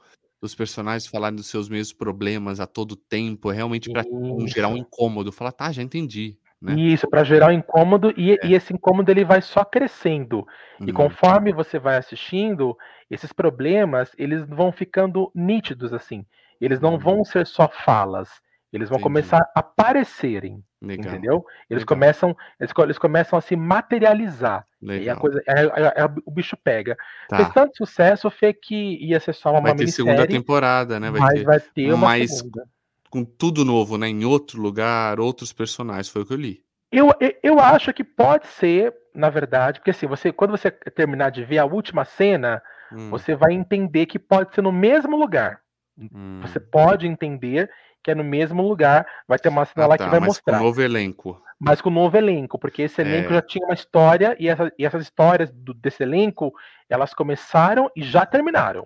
[0.41, 4.67] dos personagens falarem dos seus mesmos problemas a todo tempo, é realmente pra um- gerar
[4.67, 5.31] um incômodo.
[5.31, 6.73] Falar, tá, já entendi, né?
[6.75, 8.37] Isso, para gerar um incômodo, e, É.
[8.43, 10.45] e esse incômodo ele vai só crescendo.
[10.85, 12.75] E Hum, conforme você vai assistindo,
[13.09, 16.25] esses problemas, eles vão ficando nítidos assim.
[16.59, 16.97] Eles não Uhum.
[16.99, 18.29] vão ser só falas,
[18.73, 19.03] Eles vão Entendi.
[19.03, 20.61] começar a aparecerem.
[20.81, 21.13] Legal.
[21.13, 21.45] Entendeu?
[21.69, 21.87] Eles Legal.
[21.87, 24.67] começam, eles, eles, começam a se materializar.
[24.81, 25.03] Legal.
[25.05, 26.97] E a coisa, é, é, é, o bicho pega.
[27.29, 27.37] Tá.
[27.37, 31.09] Fez tanto sucesso, Fê, que ia ser só uma Vai ter segunda temporada, né?
[31.09, 32.67] Vai mas ter, vai ter uma mais, segunda.
[33.09, 34.07] Com tudo novo, né?
[34.07, 36.63] Em outro lugar, outros personagens, foi o que eu li.
[36.91, 37.11] Eu,
[37.43, 41.57] eu acho que pode ser, na verdade, porque assim, você, quando você terminar de ver
[41.57, 42.61] a última cena,
[42.91, 43.09] hum.
[43.09, 45.61] você vai entender que pode ser no mesmo lugar.
[45.97, 46.39] Hum.
[46.41, 47.69] Você pode entender
[48.03, 50.27] que é no mesmo lugar, vai ter uma cena ah, lá tá, que vai mas
[50.27, 50.59] mostrar.
[50.59, 51.41] Com novo elenco.
[51.59, 53.35] Mas com novo elenco, porque esse elenco é.
[53.35, 56.53] já tinha uma história e, essa, e essas histórias do, desse elenco,
[56.87, 58.85] elas começaram e já terminaram.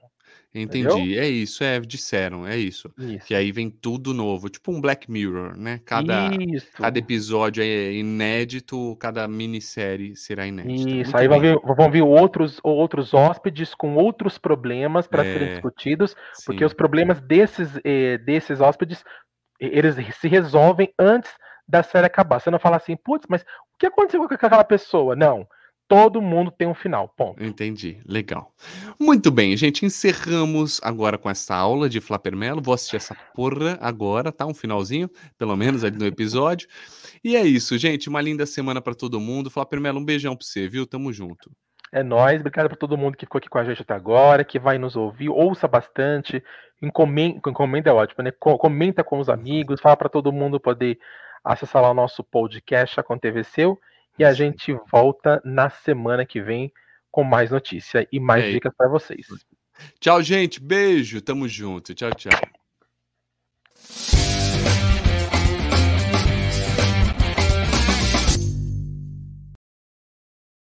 [0.53, 0.87] Entendi.
[0.87, 1.21] Entendeu?
[1.21, 2.91] É isso, é, disseram, é isso.
[2.97, 3.25] isso.
[3.25, 5.79] Que aí vem tudo novo, tipo um Black Mirror, né?
[5.85, 6.29] Cada,
[6.73, 10.89] cada episódio é inédito, cada minissérie será inédita.
[10.89, 15.33] Isso, Muito aí vão vir, vão vir outros, outros hóspedes com outros problemas para é,
[15.33, 16.43] serem discutidos, sim.
[16.45, 19.05] porque os problemas desses, eh, desses hóspedes,
[19.57, 21.31] eles se resolvem antes
[21.65, 22.41] da série acabar.
[22.41, 25.15] Você não fala assim, putz, mas o que aconteceu com aquela pessoa?
[25.15, 25.47] Não
[25.91, 27.09] todo mundo tem um final.
[27.09, 27.43] Ponto.
[27.43, 28.01] Entendi.
[28.07, 28.53] Legal.
[28.97, 29.85] Muito bem, gente.
[29.85, 32.61] Encerramos agora com essa aula de Flapermelo.
[32.61, 34.45] Vou assistir essa porra agora, tá?
[34.45, 36.69] Um finalzinho, pelo menos ali no episódio.
[37.21, 38.07] E é isso, gente.
[38.07, 39.51] Uma linda semana para todo mundo.
[39.51, 40.87] Flapermelo, um beijão pra você, viu?
[40.87, 41.51] Tamo junto.
[41.91, 42.39] É nóis.
[42.39, 44.95] Obrigado pra todo mundo que ficou aqui com a gente até agora, que vai nos
[44.95, 45.27] ouvir.
[45.27, 46.41] Ouça bastante.
[46.81, 48.31] Encomenda, encomenda é ótimo, né?
[48.39, 49.81] Comenta com os amigos.
[49.81, 50.97] Fala para todo mundo poder
[51.43, 53.77] acessar lá o nosso podcast Aconteceu.
[54.17, 56.71] E a gente volta na semana que vem
[57.09, 58.53] com mais notícia e mais Ei.
[58.53, 59.27] dicas para vocês.
[59.99, 60.59] Tchau, gente.
[60.59, 61.21] Beijo.
[61.21, 61.93] Tamo junto.
[61.93, 62.31] Tchau, tchau.